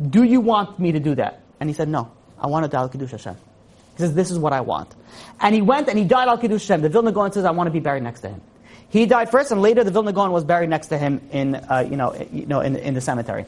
Do 0.00 0.22
you 0.22 0.40
want 0.40 0.78
me 0.78 0.92
to 0.92 1.00
do 1.00 1.14
that? 1.16 1.42
And 1.60 1.68
he 1.68 1.74
said, 1.74 1.88
no. 1.88 2.10
I 2.38 2.46
want 2.46 2.64
to 2.64 2.68
die 2.68 2.80
al 2.80 2.88
Kiddush 2.88 3.10
Hashem. 3.10 3.36
He 3.96 3.98
says, 3.98 4.14
this 4.14 4.30
is 4.30 4.38
what 4.38 4.52
I 4.52 4.62
want. 4.62 4.94
And 5.40 5.54
he 5.54 5.60
went 5.60 5.88
and 5.88 5.98
he 5.98 6.04
died 6.04 6.28
al 6.28 6.38
Kiddush 6.38 6.62
Hashem. 6.66 6.80
The 6.80 6.88
Vilna 6.88 7.12
Gaon 7.12 7.32
says, 7.32 7.44
I 7.44 7.50
want 7.50 7.66
to 7.66 7.72
be 7.72 7.80
buried 7.80 8.02
next 8.02 8.20
to 8.20 8.30
him. 8.30 8.40
He 8.88 9.06
died 9.06 9.30
first, 9.30 9.50
and 9.50 9.62
later 9.62 9.84
the 9.84 9.90
Vilna 9.90 10.12
Gaon 10.12 10.32
was 10.32 10.44
buried 10.44 10.68
next 10.68 10.88
to 10.88 10.98
him 10.98 11.26
in, 11.30 11.54
uh, 11.54 11.86
you 11.88 11.96
know, 11.96 12.14
you 12.30 12.46
know, 12.46 12.60
in, 12.60 12.76
in 12.76 12.94
the 12.94 13.00
cemetery. 13.00 13.46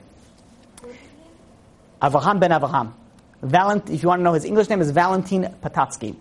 Avraham 2.05 2.39
ben 2.39 2.51
Avraham. 2.51 2.93
Valent, 3.41 3.89
if 3.89 4.03
you 4.03 4.09
want 4.11 4.21
to 4.21 4.25
know 4.25 4.35
his 4.35 4.45
English 4.45 4.69
name 4.69 4.83
is 4.83 4.91
Valentin 4.91 5.55
Patatsky. 5.63 6.15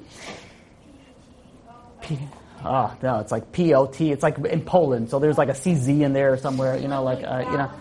P- 2.01 2.19
oh 2.63 2.95
no, 3.01 3.19
it's 3.19 3.31
like 3.33 3.51
P 3.51 3.73
O 3.73 3.85
T. 3.85 4.11
It's 4.11 4.23
like 4.23 4.37
in 4.39 4.61
Poland, 4.61 5.09
so 5.09 5.19
there's 5.19 5.37
like 5.37 5.49
a 5.49 5.55
C 5.55 5.75
Z 5.75 6.03
in 6.03 6.13
there 6.13 6.37
somewhere. 6.37 6.77
You 6.77 6.87
know, 6.87 7.03
like 7.03 7.21
uh, 7.23 7.43
you 7.51 7.57
know, 7.57 7.71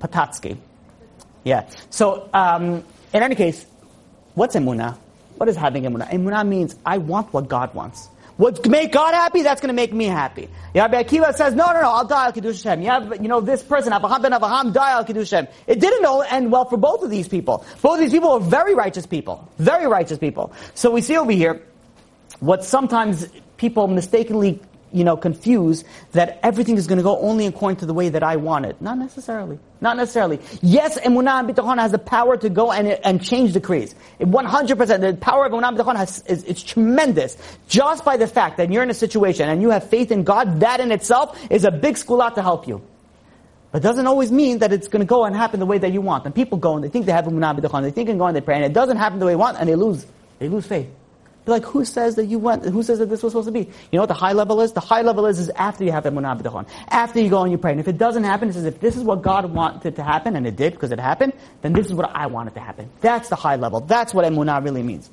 Patatsky. 0.00 0.56
Yeah. 1.44 1.68
So 1.90 2.28
um, 2.34 2.84
in 3.12 3.22
any 3.22 3.36
case, 3.36 3.64
what's 4.34 4.56
emunah? 4.56 4.98
What 5.36 5.48
is 5.48 5.56
having 5.56 5.84
emunah? 5.84 6.10
Emunah 6.10 6.46
means 6.46 6.74
I 6.84 6.98
want 6.98 7.32
what 7.32 7.48
God 7.48 7.72
wants. 7.74 8.08
What 8.36 8.66
make 8.68 8.90
God 8.90 9.14
happy, 9.14 9.42
that's 9.42 9.60
going 9.60 9.68
to 9.68 9.74
make 9.74 9.92
me 9.92 10.06
happy. 10.06 10.48
Rabbi 10.74 11.04
Akiva 11.04 11.32
says, 11.34 11.54
no, 11.54 11.66
no, 11.66 11.80
no, 11.80 11.90
I'll 11.90 12.06
die 12.06 12.26
al 12.26 12.32
Kiddush 12.32 12.62
Hashem. 12.64 12.82
You 12.82 12.88
have, 12.88 13.22
you 13.22 13.28
know, 13.28 13.40
this 13.40 13.62
person, 13.62 13.92
Abraham 13.92 14.22
ben 14.22 14.32
Abraham, 14.32 14.72
die 14.72 14.90
al 14.90 15.04
Kiddush 15.04 15.30
Hashem. 15.30 15.46
It 15.68 15.78
didn't 15.80 16.04
end 16.30 16.50
well 16.50 16.64
for 16.64 16.76
both 16.76 17.02
of 17.02 17.10
these 17.10 17.28
people. 17.28 17.64
Both 17.80 17.94
of 17.94 18.00
these 18.00 18.12
people 18.12 18.32
are 18.32 18.40
very 18.40 18.74
righteous 18.74 19.06
people. 19.06 19.48
Very 19.58 19.86
righteous 19.86 20.18
people. 20.18 20.52
So 20.74 20.90
we 20.90 21.00
see 21.00 21.16
over 21.16 21.30
here, 21.30 21.62
what 22.40 22.64
sometimes 22.64 23.28
people 23.56 23.86
mistakenly 23.86 24.60
you 24.94 25.02
know, 25.02 25.16
confuse 25.16 25.84
that 26.12 26.38
everything 26.44 26.76
is 26.76 26.86
going 26.86 26.98
to 26.98 27.02
go 27.02 27.18
only 27.18 27.46
according 27.46 27.78
to 27.78 27.86
the 27.86 27.92
way 27.92 28.08
that 28.08 28.22
I 28.22 28.36
want 28.36 28.64
it. 28.64 28.80
Not 28.80 28.96
necessarily. 28.96 29.58
Not 29.80 29.96
necessarily. 29.96 30.38
Yes, 30.62 30.98
emunah 31.00 31.40
and 31.40 31.48
bitachon 31.48 31.78
has 31.78 31.90
the 31.90 31.98
power 31.98 32.36
to 32.36 32.48
go 32.48 32.70
and, 32.70 32.88
and 32.88 33.22
change 33.22 33.52
decrees. 33.52 33.94
100%. 34.20 35.00
The 35.00 35.16
power 35.16 35.46
of 35.46 35.52
emunah 35.52 35.68
and 35.68 35.78
bitachon 35.78 36.30
is, 36.30 36.44
it's 36.44 36.62
tremendous. 36.62 37.36
Just 37.68 38.04
by 38.04 38.16
the 38.16 38.28
fact 38.28 38.56
that 38.58 38.70
you're 38.70 38.84
in 38.84 38.90
a 38.90 38.94
situation 38.94 39.48
and 39.48 39.60
you 39.60 39.70
have 39.70 39.90
faith 39.90 40.12
in 40.12 40.22
God, 40.22 40.60
that 40.60 40.78
in 40.78 40.92
itself 40.92 41.38
is 41.50 41.64
a 41.64 41.72
big 41.72 41.96
skulat 41.96 42.36
to 42.36 42.42
help 42.42 42.68
you. 42.68 42.80
But 43.72 43.78
it 43.78 43.82
doesn't 43.82 44.06
always 44.06 44.30
mean 44.30 44.60
that 44.60 44.72
it's 44.72 44.86
going 44.86 45.00
to 45.00 45.06
go 45.06 45.24
and 45.24 45.34
happen 45.34 45.58
the 45.58 45.66
way 45.66 45.78
that 45.78 45.92
you 45.92 46.00
want. 46.00 46.24
And 46.24 46.32
people 46.32 46.56
go 46.56 46.76
and 46.76 46.84
they 46.84 46.88
think 46.88 47.06
they 47.06 47.12
have 47.12 47.24
emunah 47.24 47.50
and 47.50 47.58
bitachon, 47.58 47.82
they 47.82 47.90
think 47.90 48.08
and 48.08 48.20
go 48.20 48.26
and 48.26 48.36
they 48.36 48.40
pray, 48.40 48.54
and 48.54 48.64
it 48.64 48.72
doesn't 48.72 48.98
happen 48.98 49.18
the 49.18 49.26
way 49.26 49.32
they 49.32 49.36
want, 49.36 49.58
and 49.58 49.68
they 49.68 49.74
lose. 49.74 50.06
They 50.38 50.48
lose 50.48 50.66
faith. 50.66 50.88
Like, 51.46 51.64
who 51.64 51.84
says 51.84 52.14
that 52.14 52.26
you 52.26 52.38
went, 52.38 52.64
who 52.64 52.82
says 52.82 53.00
that 53.00 53.10
this 53.10 53.22
was 53.22 53.32
supposed 53.32 53.48
to 53.48 53.52
be? 53.52 53.60
You 53.60 53.68
know 53.92 54.00
what 54.00 54.08
the 54.08 54.14
high 54.14 54.32
level 54.32 54.62
is? 54.62 54.72
The 54.72 54.80
high 54.80 55.02
level 55.02 55.26
is, 55.26 55.38
is 55.38 55.50
after 55.50 55.84
you 55.84 55.92
have 55.92 56.04
emunah 56.04 56.40
b'tachon. 56.40 56.66
After 56.88 57.20
you 57.20 57.28
go 57.28 57.42
and 57.42 57.52
you 57.52 57.58
pray. 57.58 57.72
And 57.72 57.80
if 57.80 57.88
it 57.88 57.98
doesn't 57.98 58.24
happen, 58.24 58.48
it 58.48 58.54
says, 58.54 58.64
if 58.64 58.80
this 58.80 58.96
is 58.96 59.02
what 59.02 59.20
God 59.20 59.52
wanted 59.52 59.96
to 59.96 60.02
happen, 60.02 60.36
and 60.36 60.46
it 60.46 60.56
did 60.56 60.72
because 60.72 60.90
it 60.90 60.98
happened, 60.98 61.34
then 61.60 61.74
this 61.74 61.86
is 61.86 61.92
what 61.92 62.10
I 62.14 62.28
wanted 62.28 62.54
to 62.54 62.60
happen. 62.60 62.88
That's 63.02 63.28
the 63.28 63.36
high 63.36 63.56
level. 63.56 63.80
That's 63.80 64.14
what 64.14 64.24
emunah 64.24 64.64
really 64.64 64.82
means. 64.82 65.10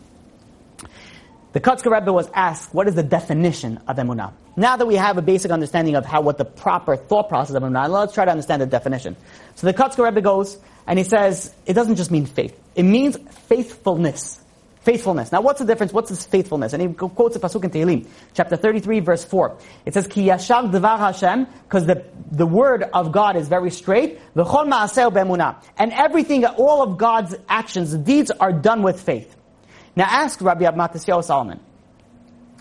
The 1.53 1.59
Kotzker 1.59 1.91
Rebbe 1.91 2.13
was 2.13 2.29
asked, 2.33 2.73
what 2.73 2.87
is 2.87 2.95
the 2.95 3.03
definition 3.03 3.81
of 3.85 3.97
emunah? 3.97 4.31
Now 4.55 4.77
that 4.77 4.85
we 4.85 4.95
have 4.95 5.17
a 5.17 5.21
basic 5.21 5.51
understanding 5.51 5.95
of 5.95 6.05
how, 6.05 6.21
what 6.21 6.37
the 6.37 6.45
proper 6.45 6.95
thought 6.95 7.27
process 7.27 7.55
of 7.55 7.63
emunah, 7.63 7.89
let's 7.89 8.13
try 8.13 8.23
to 8.23 8.31
understand 8.31 8.61
the 8.61 8.65
definition. 8.65 9.17
So 9.55 9.67
the 9.67 9.73
Kotzker 9.73 10.05
Rebbe 10.05 10.21
goes, 10.21 10.57
and 10.87 10.97
he 10.97 11.03
says, 11.03 11.53
it 11.65 11.73
doesn't 11.73 11.97
just 11.97 12.09
mean 12.09 12.25
faith. 12.25 12.57
It 12.75 12.83
means 12.83 13.17
faithfulness. 13.47 14.40
Faithfulness. 14.81 15.31
Now 15.31 15.41
what's 15.41 15.59
the 15.59 15.65
difference? 15.65 15.93
What's 15.93 16.09
this 16.09 16.25
faithfulness? 16.25 16.73
And 16.73 16.81
he 16.81 16.87
quotes 16.91 17.35
a 17.35 17.39
pasuk 17.39 17.63
in 17.63 17.69
Tehillim, 17.69 18.07
chapter 18.33 18.55
33, 18.55 18.99
verse 19.01 19.23
4. 19.23 19.57
It 19.85 19.93
says, 19.93 20.07
Ki 20.07 20.27
yashar 20.27 20.71
devar 20.71 20.97
Hashem, 20.97 21.45
because 21.63 21.85
the, 21.85 22.03
the 22.31 22.47
word 22.47 22.83
of 22.91 23.11
God 23.11 23.35
is 23.35 23.47
very 23.47 23.69
straight, 23.69 24.19
v'chol 24.35 24.67
ma'aseh 24.67 25.13
be'emunah. 25.13 25.63
And 25.77 25.93
everything, 25.93 26.45
all 26.45 26.81
of 26.81 26.97
God's 26.97 27.35
actions, 27.47 27.93
deeds 27.93 28.31
are 28.31 28.51
done 28.51 28.81
with 28.81 28.99
faith. 28.99 29.35
Now 29.95 30.05
ask 30.05 30.41
Rabbi 30.41 30.63
Matisyahu 30.63 31.23
Solomon. 31.23 31.59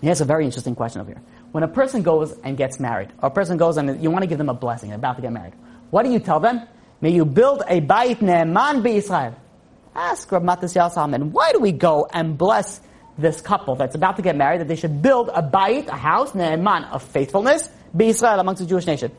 He 0.02 0.08
has 0.08 0.20
a 0.20 0.26
very 0.26 0.44
interesting 0.44 0.74
question 0.74 1.00
over 1.00 1.12
here. 1.12 1.22
When 1.52 1.64
a 1.64 1.68
person 1.68 2.02
goes 2.02 2.38
and 2.44 2.54
gets 2.56 2.78
married, 2.78 3.08
or 3.22 3.28
a 3.28 3.32
person 3.32 3.56
goes 3.56 3.78
and 3.78 4.02
you 4.02 4.10
want 4.10 4.24
to 4.24 4.26
give 4.26 4.38
them 4.38 4.50
a 4.50 4.54
blessing, 4.54 4.92
about 4.92 5.16
to 5.16 5.22
get 5.22 5.32
married, 5.32 5.54
what 5.88 6.04
do 6.04 6.10
you 6.10 6.18
tell 6.18 6.38
them? 6.40 6.60
May 7.00 7.10
you 7.10 7.24
build 7.24 7.62
a 7.66 7.80
bayit 7.80 8.20
ne'eman 8.20 8.84
Israel. 8.86 9.34
Ask 10.00 10.32
Rav 10.32 10.42
Matisyahu 10.42 10.92
Salomon, 10.92 11.30
why 11.30 11.52
do 11.52 11.60
we 11.60 11.72
go 11.72 12.08
and 12.10 12.38
bless 12.38 12.80
this 13.18 13.42
couple 13.42 13.76
that's 13.76 13.94
about 13.94 14.16
to 14.16 14.22
get 14.22 14.34
married 14.34 14.62
that 14.62 14.66
they 14.66 14.74
should 14.76 15.02
build 15.02 15.28
a 15.28 15.42
bayit, 15.42 15.88
a 15.88 15.94
house, 15.94 16.32
ne'eman, 16.32 16.90
of 16.90 17.02
faithfulness, 17.02 17.68
be 17.94 18.08
Israel 18.08 18.40
amongst 18.40 18.62
the 18.62 18.66
Jewish 18.66 18.86
nation? 18.86 19.12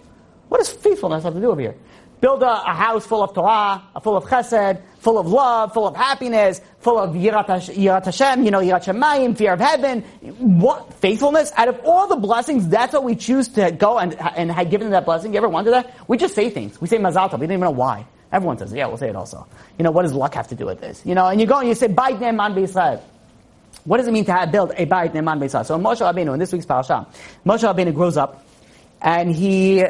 What 0.50 0.58
does 0.58 0.72
faithfulness 0.72 1.24
have 1.24 1.36
to 1.36 1.40
do 1.40 1.52
over 1.52 1.62
here? 1.62 1.76
Build 2.20 2.42
a, 2.42 2.50
a 2.50 2.74
house 2.74 3.06
full 3.06 3.22
of 3.22 3.36
Torah, 3.36 3.84
full 4.02 4.18
of 4.18 4.24
chesed, 4.24 4.82
full 4.98 5.20
of 5.20 5.28
love, 5.28 5.72
full 5.72 5.86
of 5.88 5.96
happiness, 5.96 6.62
full 6.80 6.98
of 6.98 7.12
yirat, 7.12 8.04
Hashem, 8.04 8.44
you 8.44 8.50
know, 8.50 8.60
yirat 8.60 8.84
Shemayim, 8.84 9.38
fear 9.38 9.54
of 9.54 9.60
heaven. 9.60 10.02
What 10.40 10.96
faithfulness? 10.96 11.52
Out 11.58 11.68
of 11.68 11.80
all 11.86 12.08
the 12.08 12.16
blessings, 12.16 12.68
that's 12.68 12.94
what 12.94 13.04
we 13.04 13.16
choose 13.16 13.50
to 13.50 13.70
go 13.70 14.00
and 14.00 14.16
and 14.20 14.52
have 14.52 14.72
given 14.72 14.90
that 14.92 15.06
blessing. 15.06 15.34
You 15.34 15.38
ever 15.38 15.50
wonder 15.50 15.70
that? 15.72 15.94
We 16.08 16.18
just 16.18 16.34
say 16.34 16.50
things. 16.50 16.82
We 16.82 16.88
say 16.88 16.98
Mazal 16.98 17.30
Tov. 17.30 17.40
We 17.40 17.46
don't 17.46 17.54
even 17.54 17.60
know 17.60 17.70
why. 17.72 18.08
Everyone 18.32 18.58
says, 18.58 18.72
yeah, 18.72 18.88
we'll 18.88 18.98
say 18.98 19.10
it 19.10 19.16
also. 19.16 19.46
You 19.78 19.84
know, 19.84 19.92
what 19.92 20.04
does 20.04 20.14
luck 20.14 20.34
have 20.36 20.48
to 20.50 20.56
do 20.56 20.66
with 20.66 20.80
this? 20.80 21.06
You 21.06 21.16
know, 21.16 21.28
and 21.28 21.40
you 21.42 21.48
go 21.48 21.60
and 21.60 21.68
you 21.68 21.76
say, 21.76 21.88
Bait 21.88 22.20
Ne'eman 22.20 22.56
B'Yisrael. 22.56 23.02
What 23.84 23.98
does 23.98 24.08
it 24.08 24.12
mean 24.12 24.26
to 24.26 24.32
have, 24.32 24.52
build 24.52 24.72
a 24.72 24.86
Bait 24.86 25.14
Ne'eman 25.14 25.40
B'Yisrael? 25.40 25.66
So 25.66 25.78
Moshe 25.78 26.00
Rabbeinu, 26.00 26.34
in 26.34 26.40
this 26.40 26.54
week's 26.54 26.66
parasha, 26.66 27.08
Moshe 27.46 27.64
Rabbeinu 27.64 27.94
grows 27.94 28.16
up, 28.16 28.46
and 29.02 29.36
he 29.36 29.84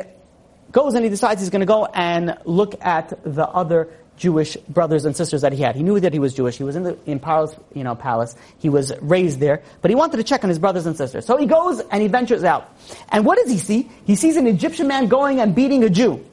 goes 0.71 0.95
and 0.95 1.04
he 1.04 1.10
decides 1.10 1.41
he's 1.41 1.49
going 1.49 1.62
to 1.62 1.65
go 1.65 1.86
and 1.86 2.38
look 2.45 2.84
at 2.84 3.13
the 3.23 3.47
other 3.47 3.89
Jewish 4.17 4.56
brothers 4.69 5.06
and 5.06 5.17
sisters 5.17 5.41
that 5.41 5.51
he 5.51 5.62
had. 5.62 5.75
He 5.75 5.84
knew 5.84 5.99
that 5.99 6.13
he 6.13 6.19
was 6.19 6.34
Jewish. 6.34 6.58
He 6.58 6.63
was 6.63 6.75
in 6.75 6.84
the 6.84 6.97
in 7.06 7.19
Paro's 7.19 7.56
you 7.73 7.84
know 7.84 7.95
palace. 7.95 8.36
He 8.60 8.69
was 8.69 8.93
raised 9.01 9.39
there, 9.39 9.63
but 9.82 9.89
he 9.89 9.95
wanted 9.95 10.17
to 10.17 10.23
check 10.23 10.43
on 10.43 10.49
his 10.49 10.60
brothers 10.60 10.86
and 10.86 10.95
sisters. 10.95 11.25
So 11.25 11.38
he 11.38 11.47
goes 11.47 11.80
and 11.91 12.01
he 12.01 12.08
ventures 12.08 12.43
out. 12.43 12.69
And 13.10 13.25
what 13.25 13.38
does 13.39 13.49
he 13.49 13.58
see? 13.58 13.89
He 14.06 14.15
sees 14.15 14.38
an 14.38 14.47
Egyptian 14.47 14.88
man 14.88 15.08
going 15.08 15.39
and 15.39 15.56
beating 15.56 15.84
a 15.84 15.89
Jew. 15.89 16.23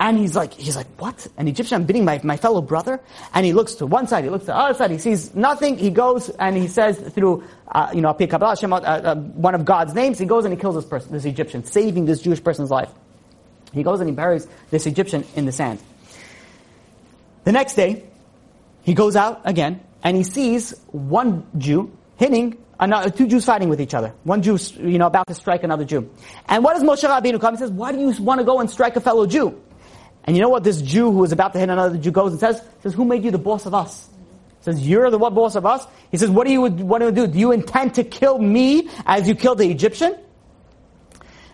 And 0.00 0.16
he's 0.16 0.36
like, 0.36 0.54
he's 0.54 0.76
like, 0.76 0.86
what? 0.98 1.26
An 1.36 1.48
Egyptian, 1.48 1.80
I'm 1.80 1.84
beating 1.84 2.04
my, 2.04 2.20
my 2.22 2.36
fellow 2.36 2.62
brother? 2.62 3.00
And 3.34 3.44
he 3.44 3.52
looks 3.52 3.74
to 3.76 3.86
one 3.86 4.06
side, 4.06 4.24
he 4.24 4.30
looks 4.30 4.44
to 4.44 4.52
the 4.52 4.56
other 4.56 4.74
side, 4.74 4.90
he 4.92 4.98
sees 4.98 5.34
nothing, 5.34 5.76
he 5.76 5.90
goes 5.90 6.28
and 6.30 6.56
he 6.56 6.68
says 6.68 6.98
through, 6.98 7.42
uh, 7.72 7.90
you 7.92 8.00
know, 8.00 8.10
uh, 8.10 8.14
uh, 8.14 9.14
one 9.16 9.54
of 9.54 9.64
God's 9.64 9.94
names, 9.94 10.18
he 10.18 10.26
goes 10.26 10.44
and 10.44 10.54
he 10.54 10.60
kills 10.60 10.76
this 10.76 10.84
person, 10.84 11.12
this 11.12 11.24
Egyptian, 11.24 11.64
saving 11.64 12.04
this 12.04 12.22
Jewish 12.22 12.42
person's 12.42 12.70
life. 12.70 12.90
He 13.72 13.82
goes 13.82 14.00
and 14.00 14.08
he 14.08 14.14
buries 14.14 14.46
this 14.70 14.86
Egyptian 14.86 15.24
in 15.34 15.46
the 15.46 15.52
sand. 15.52 15.80
The 17.44 17.52
next 17.52 17.74
day, 17.74 18.04
he 18.82 18.94
goes 18.94 19.16
out 19.16 19.42
again, 19.44 19.80
and 20.02 20.16
he 20.16 20.22
sees 20.22 20.78
one 20.92 21.46
Jew 21.58 21.90
hitting 22.16 22.56
another, 22.78 23.10
two 23.10 23.26
Jews 23.26 23.44
fighting 23.44 23.68
with 23.68 23.80
each 23.80 23.94
other. 23.94 24.14
One 24.24 24.42
Jew, 24.42 24.58
you 24.80 24.98
know, 24.98 25.06
about 25.06 25.26
to 25.26 25.34
strike 25.34 25.64
another 25.64 25.84
Jew. 25.84 26.08
And 26.48 26.62
what 26.62 26.74
does 26.74 26.82
Moshe 26.82 27.08
Rabbeinu 27.08 27.40
come? 27.40 27.54
He 27.54 27.58
says, 27.58 27.70
why 27.70 27.92
do 27.92 27.98
you 27.98 28.10
want 28.22 28.38
to 28.40 28.44
go 28.44 28.60
and 28.60 28.70
strike 28.70 28.96
a 28.96 29.00
fellow 29.00 29.26
Jew? 29.26 29.60
And 30.24 30.36
you 30.36 30.42
know 30.42 30.48
what 30.48 30.64
this 30.64 30.82
Jew 30.82 31.10
who 31.10 31.24
is 31.24 31.32
about 31.32 31.52
to 31.54 31.58
hit 31.58 31.70
another 31.70 31.96
Jew 31.96 32.10
goes 32.10 32.32
and 32.32 32.40
says? 32.40 32.62
Says, 32.82 32.94
who 32.94 33.04
made 33.04 33.24
you 33.24 33.30
the 33.30 33.38
boss 33.38 33.66
of 33.66 33.74
us? 33.74 34.08
He 34.58 34.64
says, 34.64 34.86
you're 34.86 35.10
the 35.10 35.18
what 35.18 35.34
boss 35.34 35.54
of 35.54 35.64
us? 35.64 35.86
He 36.10 36.16
says, 36.16 36.30
what 36.30 36.46
do 36.46 36.52
you 36.52 36.62
want 36.62 37.02
to 37.02 37.12
do? 37.12 37.26
Do 37.26 37.38
you 37.38 37.52
intend 37.52 37.94
to 37.94 38.04
kill 38.04 38.38
me 38.38 38.88
as 39.06 39.28
you 39.28 39.34
killed 39.34 39.58
the 39.58 39.70
Egyptian? 39.70 40.16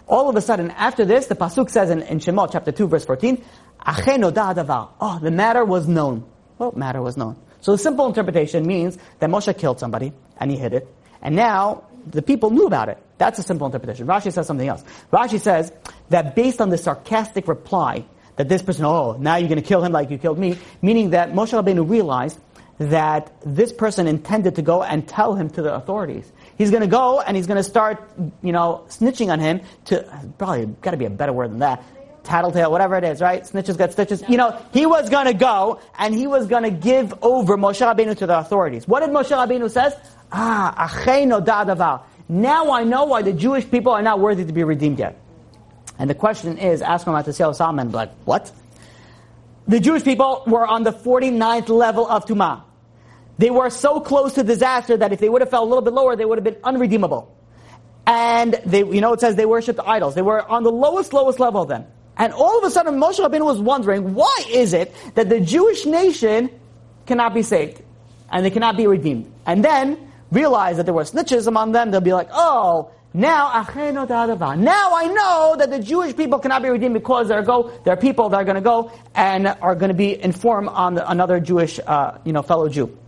All 0.06 0.28
of 0.28 0.36
a 0.36 0.40
sudden, 0.40 0.70
after 0.72 1.04
this, 1.04 1.26
the 1.26 1.34
Pasuk 1.34 1.70
says 1.70 1.90
in, 1.90 2.02
in 2.02 2.18
Shemot 2.18 2.50
chapter 2.52 2.72
2 2.72 2.88
verse 2.88 3.04
14, 3.04 3.42
Oh, 3.86 5.18
the 5.22 5.30
matter 5.30 5.64
was 5.64 5.86
known. 5.86 6.24
Well, 6.58 6.72
matter 6.72 7.02
was 7.02 7.16
known. 7.16 7.36
So 7.60 7.72
the 7.72 7.78
simple 7.78 8.06
interpretation 8.06 8.66
means 8.66 8.98
that 9.18 9.30
Moshe 9.30 9.56
killed 9.58 9.78
somebody, 9.78 10.12
and 10.38 10.50
he 10.50 10.56
hid 10.56 10.74
it, 10.74 10.88
and 11.22 11.34
now 11.34 11.84
the 12.06 12.22
people 12.22 12.50
knew 12.50 12.66
about 12.66 12.88
it. 12.88 12.98
That's 13.18 13.38
a 13.38 13.42
simple 13.42 13.66
interpretation. 13.66 14.06
Rashi 14.06 14.32
says 14.32 14.46
something 14.46 14.68
else. 14.68 14.84
Rashi 15.12 15.40
says 15.40 15.72
that 16.10 16.34
based 16.34 16.60
on 16.60 16.68
the 16.68 16.78
sarcastic 16.78 17.48
reply 17.48 18.04
that 18.36 18.48
this 18.48 18.62
person, 18.62 18.84
oh, 18.84 19.16
now 19.18 19.36
you're 19.36 19.48
going 19.48 19.60
to 19.60 19.66
kill 19.66 19.82
him 19.82 19.92
like 19.92 20.10
you 20.10 20.18
killed 20.18 20.38
me, 20.38 20.58
meaning 20.82 21.10
that 21.10 21.32
Moshe 21.32 21.52
Rabbeinu 21.52 21.88
realized 21.88 22.38
that 22.78 23.32
this 23.44 23.72
person 23.72 24.08
intended 24.08 24.56
to 24.56 24.62
go 24.62 24.82
and 24.82 25.06
tell 25.06 25.34
him 25.34 25.48
to 25.50 25.62
the 25.62 25.72
authorities. 25.74 26.30
He's 26.58 26.70
going 26.70 26.82
to 26.82 26.88
go 26.88 27.20
and 27.20 27.36
he's 27.36 27.46
going 27.46 27.56
to 27.56 27.62
start, 27.62 28.02
you 28.42 28.52
know, 28.52 28.84
snitching 28.88 29.32
on 29.32 29.38
him 29.38 29.60
to, 29.86 30.04
probably 30.38 30.66
got 30.66 30.90
to 30.90 30.96
be 30.96 31.04
a 31.04 31.10
better 31.10 31.32
word 31.32 31.52
than 31.52 31.60
that, 31.60 31.84
tattletale, 32.24 32.70
whatever 32.70 32.96
it 32.96 33.04
is, 33.04 33.20
right? 33.20 33.42
Snitches 33.42 33.76
got 33.78 33.92
stitches. 33.92 34.24
You 34.28 34.36
know, 34.36 34.60
he 34.72 34.86
was 34.86 35.08
going 35.08 35.26
to 35.26 35.34
go 35.34 35.80
and 35.98 36.14
he 36.14 36.26
was 36.26 36.46
going 36.46 36.64
to 36.64 36.70
give 36.70 37.14
over 37.22 37.56
Moshe 37.56 37.80
Rabbeinu 37.80 38.16
to 38.18 38.26
the 38.26 38.38
authorities. 38.38 38.88
What 38.88 39.00
did 39.00 39.10
Moshe 39.10 39.30
Rabbeinu 39.30 39.70
says? 39.70 39.96
Ah, 40.32 40.88
acheno 40.88 41.44
da'adavar. 41.44 42.02
Now 42.28 42.72
I 42.72 42.84
know 42.84 43.04
why 43.04 43.22
the 43.22 43.32
Jewish 43.32 43.70
people 43.70 43.92
are 43.92 44.02
not 44.02 44.18
worthy 44.18 44.44
to 44.44 44.52
be 44.52 44.64
redeemed 44.64 44.98
yet. 44.98 45.20
And 45.98 46.10
the 46.10 46.14
question 46.14 46.58
is, 46.58 46.82
ask 46.82 47.06
him 47.06 47.12
about 47.12 47.24
the 47.24 47.32
Sale 47.32 47.54
Salomon, 47.54 47.92
like, 47.92 48.12
what? 48.24 48.50
The 49.68 49.80
Jewish 49.80 50.04
people 50.04 50.42
were 50.46 50.66
on 50.66 50.82
the 50.82 50.92
49th 50.92 51.68
level 51.68 52.06
of 52.08 52.26
Tumah. 52.26 52.62
They 53.38 53.50
were 53.50 53.70
so 53.70 54.00
close 54.00 54.34
to 54.34 54.42
disaster 54.42 54.96
that 54.96 55.12
if 55.12 55.20
they 55.20 55.28
would 55.28 55.40
have 55.40 55.50
fell 55.50 55.64
a 55.64 55.66
little 55.66 55.82
bit 55.82 55.92
lower, 55.92 56.16
they 56.16 56.24
would 56.24 56.38
have 56.38 56.44
been 56.44 56.58
unredeemable. 56.62 57.34
And 58.06 58.60
they, 58.66 58.80
you 58.80 59.00
know, 59.00 59.12
it 59.12 59.20
says 59.20 59.36
they 59.36 59.46
worshipped 59.46 59.80
idols. 59.80 60.14
They 60.14 60.22
were 60.22 60.46
on 60.48 60.62
the 60.62 60.70
lowest, 60.70 61.12
lowest 61.12 61.40
level 61.40 61.62
of 61.62 61.68
them. 61.68 61.86
And 62.16 62.32
all 62.32 62.58
of 62.58 62.64
a 62.64 62.70
sudden, 62.70 63.00
Moshe 63.00 63.18
Rabbeinu 63.18 63.44
was 63.44 63.60
wondering, 63.60 64.14
why 64.14 64.44
is 64.50 64.72
it 64.72 64.94
that 65.14 65.28
the 65.28 65.40
Jewish 65.40 65.86
nation 65.86 66.50
cannot 67.06 67.34
be 67.34 67.42
saved? 67.42 67.82
And 68.30 68.44
they 68.44 68.50
cannot 68.50 68.76
be 68.76 68.86
redeemed? 68.86 69.32
And 69.46 69.64
then, 69.64 70.12
realize 70.30 70.76
that 70.76 70.84
there 70.84 70.94
were 70.94 71.04
snitches 71.04 71.46
among 71.46 71.72
them, 71.72 71.90
they'll 71.90 72.00
be 72.00 72.12
like, 72.12 72.28
oh, 72.32 72.90
now, 73.16 73.46
now 73.46 74.90
I 74.96 75.06
know 75.06 75.54
that 75.56 75.70
the 75.70 75.78
Jewish 75.78 76.16
people 76.16 76.40
cannot 76.40 76.62
be 76.62 76.68
redeemed 76.68 76.94
because 76.94 77.28
there 77.28 77.38
are, 77.38 77.44
go 77.44 77.70
there 77.84 77.94
are 77.94 77.96
people 77.96 78.28
that 78.30 78.36
are 78.36 78.44
going 78.44 78.56
to 78.56 78.60
go 78.60 78.90
and 79.14 79.46
are 79.46 79.76
going 79.76 79.90
to 79.90 79.94
be 79.94 80.20
informed 80.20 80.68
on 80.68 80.94
the, 80.94 81.08
another 81.08 81.38
Jewish, 81.38 81.78
uh, 81.78 82.18
you 82.24 82.32
know, 82.32 82.42
fellow 82.42 82.68
Jew. 82.68 82.98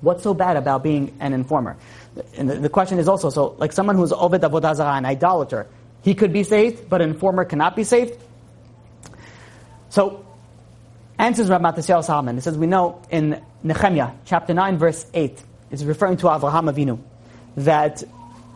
What's 0.00 0.24
so 0.24 0.34
bad 0.34 0.56
about 0.56 0.82
being 0.82 1.16
an 1.20 1.32
informer? 1.32 1.76
And 2.36 2.50
the, 2.50 2.56
the 2.56 2.68
question 2.68 2.98
is 2.98 3.06
also 3.06 3.30
so, 3.30 3.54
like 3.58 3.72
someone 3.72 3.94
who's 3.94 4.12
Ovid 4.12 4.42
an 4.42 5.04
idolater, 5.04 5.68
he 6.02 6.16
could 6.16 6.32
be 6.32 6.42
saved, 6.42 6.88
but 6.88 7.00
an 7.00 7.10
informer 7.10 7.44
cannot 7.44 7.76
be 7.76 7.84
saved. 7.84 8.18
So, 9.90 10.26
answers 11.20 11.48
Rabbi 11.48 11.70
Matisyahu 11.70 12.02
Salomon. 12.02 12.34
He 12.34 12.40
says 12.40 12.58
we 12.58 12.66
know 12.66 13.00
in 13.10 13.40
Nehemiah 13.62 14.10
chapter 14.24 14.54
nine 14.54 14.76
verse 14.76 15.06
eight, 15.14 15.40
it's 15.70 15.84
referring 15.84 16.16
to 16.16 16.26
Avraham 16.26 16.68
Avinu, 16.68 16.98
that 17.58 18.02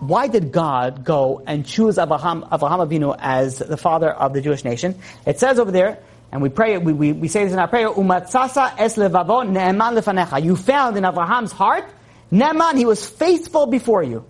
why 0.01 0.29
did 0.29 0.51
God 0.51 1.05
go 1.05 1.43
and 1.47 1.65
choose 1.67 1.99
Abraham, 1.99 2.43
Avraham 2.43 2.89
Avinu 2.89 3.17
as 3.19 3.59
the 3.59 3.77
father 3.77 4.11
of 4.11 4.33
the 4.33 4.41
Jewish 4.41 4.65
nation? 4.65 4.99
It 5.27 5.39
says 5.39 5.59
over 5.59 5.71
there, 5.71 5.99
and 6.33 6.41
we 6.41 6.49
pray, 6.49 6.79
we, 6.79 6.93
we, 6.93 7.13
we 7.13 7.29
say 7.29 7.45
this 7.45 7.53
in 7.53 7.59
our 7.59 7.69
prayer, 7.69 7.89
Umatsasa 7.89 8.75
es 8.79 8.97
levavo 8.97 9.49
ne'eman 9.49 9.95
lefanecha. 9.95 10.43
You 10.43 10.57
found 10.57 10.97
in 10.97 11.05
Abraham's 11.05 11.53
heart, 11.53 11.85
Ne'eman, 12.33 12.79
he 12.79 12.85
was 12.85 13.09
faithful 13.09 13.67
before 13.67 14.03
you. 14.03 14.25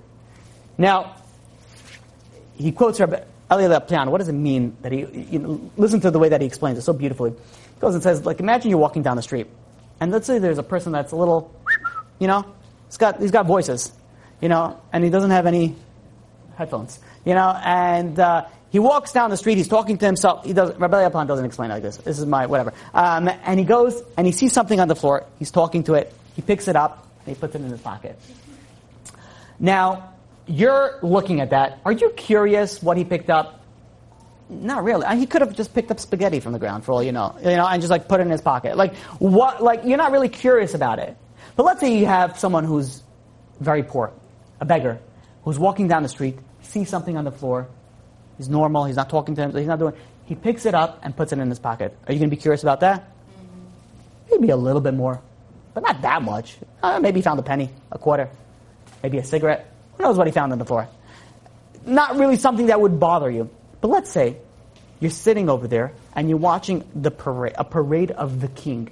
Now, 0.79 1.17
he 2.57 2.73
quotes 2.73 2.99
Rabbi 2.99 3.21
Eliyah 3.51 3.81
Lopian. 3.81 4.09
What 4.09 4.19
does 4.19 4.29
it 4.29 4.33
mean 4.33 4.77
that 4.81 4.91
he, 4.91 5.01
you 5.31 5.39
know, 5.39 5.71
listen 5.77 6.01
to 6.01 6.11
the 6.11 6.19
way 6.19 6.31
that 6.31 6.41
he 6.41 6.47
explains 6.47 6.79
it 6.79 6.83
so 6.83 6.95
beautifully. 6.95 7.31
He 7.31 7.81
goes 7.81 7.95
and 7.95 8.03
says, 8.03 8.25
like, 8.25 8.41
imagine 8.41 8.71
you're 8.71 8.79
walking 8.79 9.03
down 9.03 9.17
the 9.17 9.23
street, 9.23 9.47
and 10.01 10.11
let's 10.11 10.27
say 10.27 10.39
there's 10.39 10.59
a 10.59 10.63
person 10.63 10.93
that's 10.93 11.13
a 11.13 11.17
little, 11.17 11.55
you 12.19 12.27
know, 12.27 12.47
he's 12.87 12.97
got, 12.97 13.21
he's 13.21 13.31
got 13.31 13.47
voices 13.47 13.93
you 14.41 14.49
know, 14.49 14.81
and 14.93 15.05
he 15.05 15.11
doesn't 15.11 15.31
have 15.31 15.47
any 15.47 15.75
headphones, 16.57 16.99
you 17.25 17.35
know, 17.35 17.59
and 17.65 18.19
uh, 18.19 18.47
he 18.71 18.79
walks 18.79 19.13
down 19.13 19.31
the 19.31 19.37
street, 19.37 19.57
he's 19.57 19.69
talking 19.69 19.99
to 19.99 20.07
himself, 20.07 20.45
he 20.45 20.53
does, 20.53 20.77
Rabbi 20.77 21.09
Yaplan 21.09 21.27
doesn't 21.27 21.45
explain 21.45 21.71
like 21.71 21.83
this, 21.83 21.97
this 21.99 22.19
is 22.19 22.27
my, 22.27 22.47
whatever, 22.47 22.73
um, 22.95 23.29
and 23.45 23.59
he 23.59 23.65
goes, 23.65 24.03
and 24.17 24.27
he 24.27 24.33
sees 24.33 24.53
something 24.53 24.81
on 24.81 24.89
the 24.89 24.97
floor, 24.97 25.27
he's 25.39 25.51
talking 25.51 25.85
to 25.85 25.95
it, 25.95 26.13
he 26.37 26.43
picks 26.43 26.69
it 26.69 26.77
up, 26.77 27.07
and 27.25 27.35
he 27.37 27.41
puts 27.41 27.55
it 27.55 27.61
in 27.63 27.71
his 27.71 27.81
pocket. 27.81 28.19
Now, 29.59 30.15
you're 30.47 30.99
looking 31.03 31.41
at 31.41 31.51
that, 31.51 31.81
are 31.85 31.93
you 31.93 32.11
curious 32.11 32.83
what 32.83 32.97
he 32.97 33.05
picked 33.05 33.31
up? 33.31 33.61
Not 34.49 34.83
really. 34.83 35.07
He 35.17 35.27
could 35.27 35.43
have 35.43 35.55
just 35.55 35.73
picked 35.75 35.93
up 35.93 36.01
spaghetti 36.01 36.41
from 36.41 36.53
the 36.53 36.59
ground 36.59 36.85
for 36.85 36.91
all 36.91 37.03
you 37.05 37.13
know, 37.13 37.37
you 37.39 37.51
know, 37.51 37.69
and 37.69 37.81
just 37.81 37.91
like 37.91 38.09
put 38.09 38.19
it 38.19 38.25
in 38.25 38.31
his 38.31 38.41
pocket. 38.41 38.77
Like 38.77 38.97
what? 39.21 39.63
Like 39.63 39.85
you're 39.85 39.97
not 39.97 40.11
really 40.11 40.29
curious 40.29 40.75
about 40.75 40.99
it. 40.99 41.17
But 41.55 41.67
let's 41.67 41.79
say 41.79 41.97
you 41.97 42.07
have 42.07 42.37
someone 42.37 42.65
who's 42.65 43.01
very 43.61 43.85
poor, 43.85 44.13
a 44.61 44.65
beggar 44.65 44.99
who's 45.45 45.59
walking 45.59 45.89
down 45.89 46.03
the 46.03 46.09
street, 46.09 46.39
sees 46.63 46.89
something 46.89 47.17
on 47.17 47.25
the 47.25 47.33
floor, 47.33 47.67
he's 48.37 48.49
normal, 48.49 48.85
he's 48.85 48.97
not 48.97 49.09
talking 49.09 49.35
to 49.35 49.43
him, 49.43 49.55
he's 49.55 49.67
not 49.67 49.79
doing, 49.79 49.95
he 50.27 50.35
picks 50.35 50.67
it 50.67 50.75
up 50.75 51.01
and 51.03 51.17
puts 51.17 51.33
it 51.33 51.39
in 51.39 51.49
his 51.49 51.59
pocket. 51.59 51.97
Are 52.07 52.13
you 52.13 52.19
going 52.19 52.31
to 52.31 52.37
be 52.37 52.41
curious 52.41 52.63
about 52.63 52.81
that? 52.81 53.11
Maybe 54.31 54.51
a 54.51 54.57
little 54.57 54.81
bit 54.81 54.95
more, 54.95 55.21
but 55.75 55.83
not 55.83 56.03
that 56.03 56.23
much. 56.23 56.57
Uh, 56.83 57.01
maybe 57.01 57.19
he 57.19 57.23
found 57.23 57.41
a 57.41 57.43
penny, 57.43 57.71
a 57.91 57.99
quarter, 57.99 58.31
maybe 59.03 59.19
a 59.19 59.25
cigarette. 59.25 59.73
Who 59.97 60.05
knows 60.05 60.17
what 60.17 60.27
he 60.27 60.33
found 60.33 60.53
on 60.53 60.59
the 60.59 60.65
floor? 60.65 60.89
Not 61.85 62.17
really 62.17 62.37
something 62.37 62.67
that 62.67 62.81
would 62.81 63.01
bother 63.01 63.31
you. 63.31 63.51
But 63.81 63.89
let's 63.89 64.11
say 64.11 64.37
you're 65.01 65.11
sitting 65.11 65.49
over 65.49 65.67
there 65.67 65.93
and 66.15 66.29
you're 66.29 66.39
watching 66.39 66.89
the 66.95 67.11
parade, 67.11 67.55
a 67.57 67.65
parade 67.65 68.11
of 68.11 68.41
the 68.41 68.49
king 68.49 68.91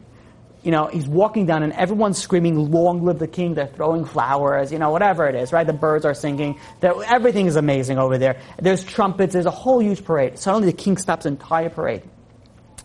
you 0.68 0.72
know, 0.72 0.86
he's 0.86 1.08
walking 1.08 1.46
down 1.46 1.62
and 1.62 1.72
everyone's 1.72 2.18
screaming, 2.18 2.70
long 2.70 3.02
live 3.02 3.18
the 3.18 3.26
king. 3.26 3.54
They're 3.54 3.68
throwing 3.68 4.04
flowers, 4.04 4.70
you 4.70 4.78
know, 4.78 4.90
whatever 4.90 5.26
it 5.26 5.34
is, 5.34 5.50
right? 5.50 5.66
The 5.66 5.72
birds 5.72 6.04
are 6.04 6.12
singing. 6.12 6.60
Everything 6.82 7.46
is 7.46 7.56
amazing 7.56 7.96
over 7.96 8.18
there. 8.18 8.38
There's 8.60 8.84
trumpets. 8.84 9.32
There's 9.32 9.46
a 9.46 9.50
whole 9.50 9.80
huge 9.80 10.04
parade. 10.04 10.38
Suddenly 10.38 10.66
the 10.70 10.76
king 10.76 10.98
stops 10.98 11.22
the 11.22 11.30
entire 11.30 11.70
parade. 11.70 12.02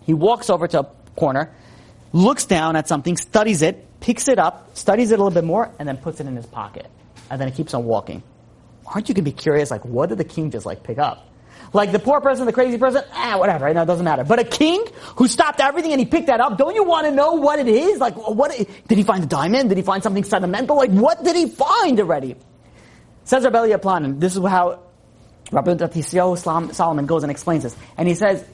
He 0.05 0.13
walks 0.13 0.49
over 0.49 0.65
to 0.65 0.79
a 0.79 0.83
corner, 1.17 1.53
looks 2.13 2.45
down 2.45 2.77
at 2.77 2.87
something, 2.87 3.17
studies 3.17 3.61
it, 3.61 3.85
picks 3.99 4.29
it 4.29 4.39
up, 4.39 4.77
studies 4.77 5.11
it 5.11 5.19
a 5.19 5.21
little 5.21 5.35
bit 5.35 5.43
more, 5.43 5.69
and 5.77 5.85
then 5.85 5.97
puts 5.97 6.21
it 6.21 6.25
in 6.25 6.37
his 6.37 6.45
pocket. 6.45 6.87
And 7.29 7.41
then 7.41 7.49
he 7.49 7.53
keeps 7.53 7.73
on 7.73 7.83
walking. 7.83 8.23
Aren't 8.85 9.09
you 9.09 9.13
going 9.13 9.25
to 9.25 9.29
be 9.29 9.35
curious, 9.35 9.69
like, 9.69 9.83
what 9.83 10.07
did 10.07 10.19
the 10.19 10.23
king 10.23 10.51
just, 10.51 10.65
like, 10.65 10.83
pick 10.83 10.99
up? 10.99 11.27
Like 11.73 11.91
the 11.91 11.99
poor 11.99 12.21
person, 12.21 12.45
the 12.45 12.53
crazy 12.53 12.77
person, 12.77 13.03
ah, 13.13 13.37
whatever, 13.39 13.65
right? 13.65 13.75
Now 13.75 13.81
it 13.81 13.87
doesn't 13.87 14.05
matter. 14.05 14.23
But 14.23 14.37
a 14.37 14.43
king 14.43 14.85
who 15.15 15.27
stopped 15.27 15.59
everything 15.59 15.91
and 15.91 15.99
he 15.99 16.05
picked 16.05 16.27
that 16.27 16.39
up, 16.39 16.57
don't 16.57 16.75
you 16.75 16.83
want 16.83 17.07
to 17.07 17.11
know 17.11 17.33
what 17.33 17.57
it 17.57 17.67
is? 17.67 17.99
Like, 17.99 18.15
what, 18.15 18.51
did 18.87 18.97
he 18.97 19.03
find 19.03 19.23
a 19.23 19.27
diamond? 19.27 19.69
Did 19.69 19.79
he 19.79 19.83
find 19.83 20.03
something 20.03 20.23
sentimental? 20.23 20.75
Like, 20.75 20.91
what 20.91 21.23
did 21.23 21.35
he 21.35 21.47
find 21.47 21.99
already? 21.99 22.35
Says 23.23 23.43
Rabbi 23.43 23.69
Yaplan, 23.69 24.05
and 24.05 24.21
this 24.21 24.35
is 24.35 24.43
how 24.43 24.83
Rabbi 25.51 25.73
Matisyahu 25.73 26.73
Salomon 26.73 27.05
goes 27.07 27.23
and 27.23 27.31
explains 27.31 27.63
this. 27.63 27.75
And 27.97 28.07
he 28.07 28.13
says, 28.13 28.45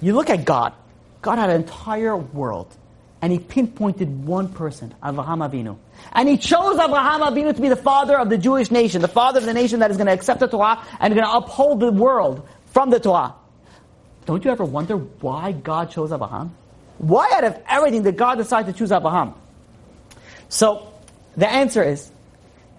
you 0.00 0.14
look 0.14 0.30
at 0.30 0.44
God. 0.44 0.72
God 1.20 1.38
had 1.38 1.50
an 1.50 1.62
entire 1.62 2.16
world 2.16 2.76
and 3.22 3.32
he 3.32 3.38
pinpointed 3.38 4.26
one 4.26 4.48
person, 4.48 4.92
Avraham 5.00 5.48
Avinu. 5.48 5.78
And 6.12 6.28
he 6.28 6.36
chose 6.36 6.76
Avraham 6.76 7.20
Avinu 7.20 7.54
to 7.54 7.62
be 7.62 7.68
the 7.68 7.76
father 7.76 8.18
of 8.18 8.28
the 8.28 8.36
Jewish 8.36 8.72
nation, 8.72 9.00
the 9.00 9.06
father 9.06 9.38
of 9.38 9.46
the 9.46 9.54
nation 9.54 9.78
that 9.78 9.92
is 9.92 9.96
going 9.96 10.08
to 10.08 10.12
accept 10.12 10.40
the 10.40 10.48
Torah 10.48 10.84
and 10.98 11.14
going 11.14 11.24
to 11.24 11.32
uphold 11.32 11.78
the 11.78 11.92
world 11.92 12.46
from 12.72 12.90
the 12.90 12.98
Torah. 12.98 13.34
Don't 14.26 14.44
you 14.44 14.50
ever 14.50 14.64
wonder 14.64 14.96
why 14.96 15.52
God 15.52 15.90
chose 15.90 16.12
Abraham? 16.12 16.54
Why 16.98 17.30
out 17.34 17.44
of 17.44 17.58
everything 17.68 18.02
did 18.02 18.16
God 18.16 18.36
decide 18.36 18.66
to 18.66 18.72
choose 18.72 18.92
Abraham? 18.92 19.34
So, 20.48 20.92
the 21.36 21.48
answer 21.48 21.82
is, 21.82 22.10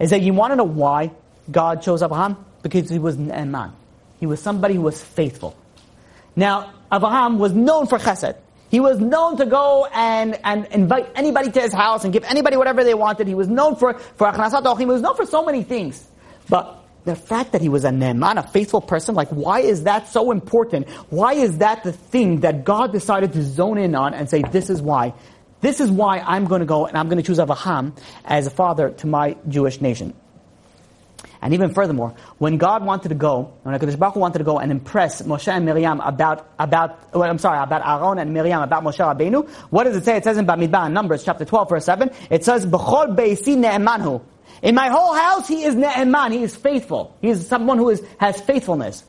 is 0.00 0.10
that 0.10 0.22
you 0.22 0.32
want 0.32 0.52
to 0.52 0.56
know 0.56 0.64
why 0.64 1.10
God 1.50 1.82
chose 1.82 2.02
Abraham? 2.02 2.36
Because 2.62 2.88
he 2.88 2.98
was 2.98 3.16
an 3.16 3.50
man. 3.50 3.72
He 4.20 4.26
was 4.26 4.40
somebody 4.40 4.74
who 4.74 4.80
was 4.80 5.02
faithful. 5.02 5.56
Now, 6.36 6.72
Abraham 6.92 7.38
was 7.38 7.52
known 7.52 7.86
for 7.86 7.98
chesed. 7.98 8.36
He 8.70 8.80
was 8.80 8.98
known 8.98 9.36
to 9.36 9.46
go 9.46 9.86
and, 9.92 10.38
and 10.42 10.66
invite 10.66 11.08
anybody 11.14 11.50
to 11.50 11.60
his 11.60 11.72
house 11.72 12.04
and 12.04 12.12
give 12.12 12.24
anybody 12.24 12.56
whatever 12.56 12.82
they 12.82 12.94
wanted. 12.94 13.28
He 13.28 13.34
was 13.34 13.48
known 13.48 13.76
for, 13.76 13.94
for 13.94 14.26
achnasat 14.26 14.62
ochim. 14.64 14.80
He 14.80 14.86
was 14.86 15.02
known 15.02 15.14
for 15.14 15.26
so 15.26 15.44
many 15.44 15.62
things. 15.62 16.04
But 16.48 16.83
the 17.04 17.14
fact 17.14 17.52
that 17.52 17.60
he 17.60 17.68
was 17.68 17.84
a 17.84 17.90
ne'eman, 17.90 18.38
a 18.38 18.42
faithful 18.42 18.80
person, 18.80 19.14
like 19.14 19.28
why 19.28 19.60
is 19.60 19.84
that 19.84 20.08
so 20.08 20.30
important? 20.30 20.88
Why 21.10 21.34
is 21.34 21.58
that 21.58 21.84
the 21.84 21.92
thing 21.92 22.40
that 22.40 22.64
God 22.64 22.92
decided 22.92 23.32
to 23.34 23.42
zone 23.42 23.78
in 23.78 23.94
on 23.94 24.14
and 24.14 24.28
say, 24.28 24.42
this 24.42 24.70
is 24.70 24.80
why? 24.80 25.12
This 25.60 25.80
is 25.80 25.90
why 25.90 26.18
I'm 26.18 26.46
going 26.46 26.60
to 26.60 26.66
go 26.66 26.86
and 26.86 26.96
I'm 26.96 27.08
going 27.08 27.18
to 27.18 27.22
choose 27.22 27.38
Avraham 27.38 27.96
as 28.24 28.46
a 28.46 28.50
father 28.50 28.90
to 28.90 29.06
my 29.06 29.36
Jewish 29.48 29.80
nation. 29.80 30.14
And 31.40 31.52
even 31.52 31.74
furthermore, 31.74 32.14
when 32.38 32.56
God 32.56 32.86
wanted 32.86 33.10
to 33.10 33.14
go, 33.14 33.52
when 33.64 33.78
HaKadosh 33.78 33.98
Baruch 33.98 34.14
Hu 34.14 34.20
wanted 34.20 34.38
to 34.38 34.44
go 34.44 34.58
and 34.58 34.72
impress 34.72 35.20
Moshe 35.20 35.48
and 35.48 35.66
Miriam 35.66 36.00
about, 36.00 36.48
about, 36.58 37.12
well, 37.12 37.30
I'm 37.30 37.38
sorry, 37.38 37.62
about 37.62 37.86
Aaron 37.86 38.18
and 38.18 38.32
Miriam, 38.32 38.62
about 38.62 38.82
Moshe 38.82 38.96
Rabbeinu, 38.96 39.46
what 39.68 39.84
does 39.84 39.94
it 39.94 40.06
say? 40.06 40.16
It 40.16 40.24
says 40.24 40.38
in 40.38 40.46
Bamidbar, 40.46 40.90
Numbers 40.90 41.22
chapter 41.22 41.44
12 41.44 41.68
verse 41.68 41.84
7, 41.84 42.10
it 42.30 42.44
says, 42.46 42.64
ne'emanhu. 42.64 44.22
In 44.62 44.74
my 44.74 44.88
whole 44.88 45.14
house, 45.14 45.46
he 45.46 45.64
is 45.64 45.74
ne'eman, 45.74 46.32
he 46.32 46.42
is 46.42 46.56
faithful. 46.56 47.16
He 47.20 47.28
is 47.28 47.46
someone 47.46 47.78
who 47.78 47.90
is, 47.90 48.02
has 48.18 48.40
faithfulness. 48.40 49.04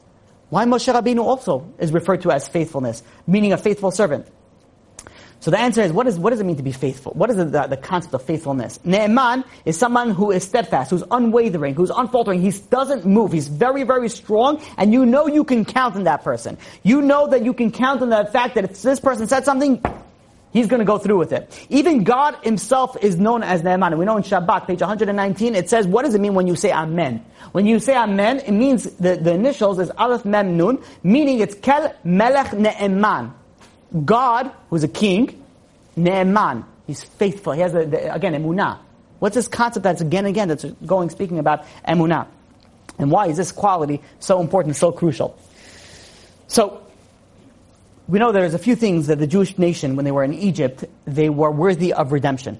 Why 0.50 0.66
Moshe 0.66 0.94
Rabbeinu 0.94 1.20
also 1.20 1.74
is 1.80 1.92
referred 1.92 2.22
to 2.22 2.32
as 2.32 2.48
faithfulness, 2.48 3.04
meaning 3.26 3.54
a 3.54 3.58
faithful 3.58 3.92
servant? 3.92 4.28
So 5.40 5.52
the 5.52 5.60
answer 5.60 5.82
is, 5.82 5.92
what, 5.92 6.08
is, 6.08 6.18
what 6.18 6.32
does 6.32 6.40
it 6.40 6.46
mean 6.46 6.56
to 6.56 6.64
be 6.64 6.72
faithful? 6.72 7.12
What 7.14 7.30
is 7.30 7.36
the, 7.36 7.46
the, 7.46 7.78
concept 7.78 8.16
of 8.16 8.24
faithfulness? 8.24 8.80
Ne'eman 8.84 9.44
is 9.64 9.78
someone 9.78 10.12
who 10.12 10.32
is 10.32 10.44
steadfast, 10.44 10.90
who's 10.90 11.04
unwavering, 11.12 11.76
who's 11.76 11.92
unfaltering. 11.92 12.42
He 12.42 12.52
doesn't 12.52 13.06
move. 13.06 13.32
He's 13.32 13.48
very, 13.48 13.84
very 13.84 14.10
strong, 14.10 14.60
and 14.78 14.92
you 14.92 15.06
know 15.06 15.28
you 15.28 15.44
can 15.44 15.64
count 15.64 15.96
on 15.96 16.06
that 16.06 16.24
person. 16.24 16.58
You 16.82 17.02
know 17.02 17.28
that 17.28 17.44
you 17.44 17.54
can 17.54 17.72
count 17.72 18.02
on 18.02 18.10
the 18.10 18.26
fact 18.26 18.56
that 18.56 18.64
if 18.64 18.82
this 18.82 19.00
person 19.00 19.28
said 19.28 19.46
something, 19.46 19.84
he's 20.56 20.68
going 20.68 20.80
to 20.80 20.86
go 20.86 20.97
through 20.97 21.18
with 21.18 21.34
it. 21.34 21.68
Even 21.70 22.03
God 22.03 22.36
himself 22.43 22.95
is 23.03 23.18
known 23.18 23.43
as. 23.43 23.62
And 23.62 23.99
we 23.99 24.06
know 24.06 24.16
in 24.16 24.24
Shabbat, 24.24 24.68
page 24.68 24.80
119, 24.80 25.53
it 25.53 25.70
says, 25.70 25.86
what 25.86 26.06
does 26.06 26.16
it 26.16 26.22
mean 26.22 26.34
when 26.34 26.47
you 26.47 26.56
say 26.56 26.72
Amen? 26.72 27.24
When 27.51 27.66
you 27.66 27.80
say 27.80 27.95
Amen, 27.95 28.39
it 28.39 28.51
means 28.51 28.86
the, 28.95 29.18
the 29.18 29.34
initials 29.34 29.80
is 29.80 29.91
Aleph 29.97 30.24
Mem 30.24 30.56
Nun, 30.56 30.82
meaning 31.03 31.39
it's 31.39 31.56
Kel 31.56 31.93
Melech 32.06 32.51
Ne'eman. 32.51 33.34
God, 34.06 34.49
who's 34.70 34.84
a 34.84 34.88
king, 34.88 35.43
Ne'eman, 35.97 36.66
he's 36.88 37.03
faithful. 37.03 37.51
He 37.51 37.62
has, 37.62 37.76
a, 37.76 37.86
the, 37.86 38.14
again, 38.14 38.34
emunah. 38.34 38.80
What's 39.20 39.36
this 39.36 39.47
concept 39.47 39.84
that's 39.84 40.01
again 40.01 40.26
again 40.26 40.47
that's 40.47 40.66
going 40.86 41.10
speaking 41.10 41.39
about 41.39 41.66
emunah? 41.88 42.28
And 42.97 43.12
why 43.12 43.28
is 43.28 43.36
this 43.36 43.51
quality 43.51 44.01
so 44.20 44.39
important, 44.39 44.76
so 44.78 44.91
crucial? 44.91 45.38
So, 46.47 46.85
we 48.08 48.20
know 48.20 48.32
there's 48.32 48.53
a 48.53 48.60
few 48.60 48.76
things 48.76 49.08
that 49.08 49.18
the 49.18 49.28
Jewish 49.28 49.58
nation, 49.58 49.95
when 49.95 50.06
they 50.06 50.12
were 50.12 50.24
in 50.24 50.34
Egypt, 50.34 50.86
they 51.06 51.30
were 51.30 51.49
worthy 51.49 51.91
of 51.91 52.12
redemption. 52.12 52.60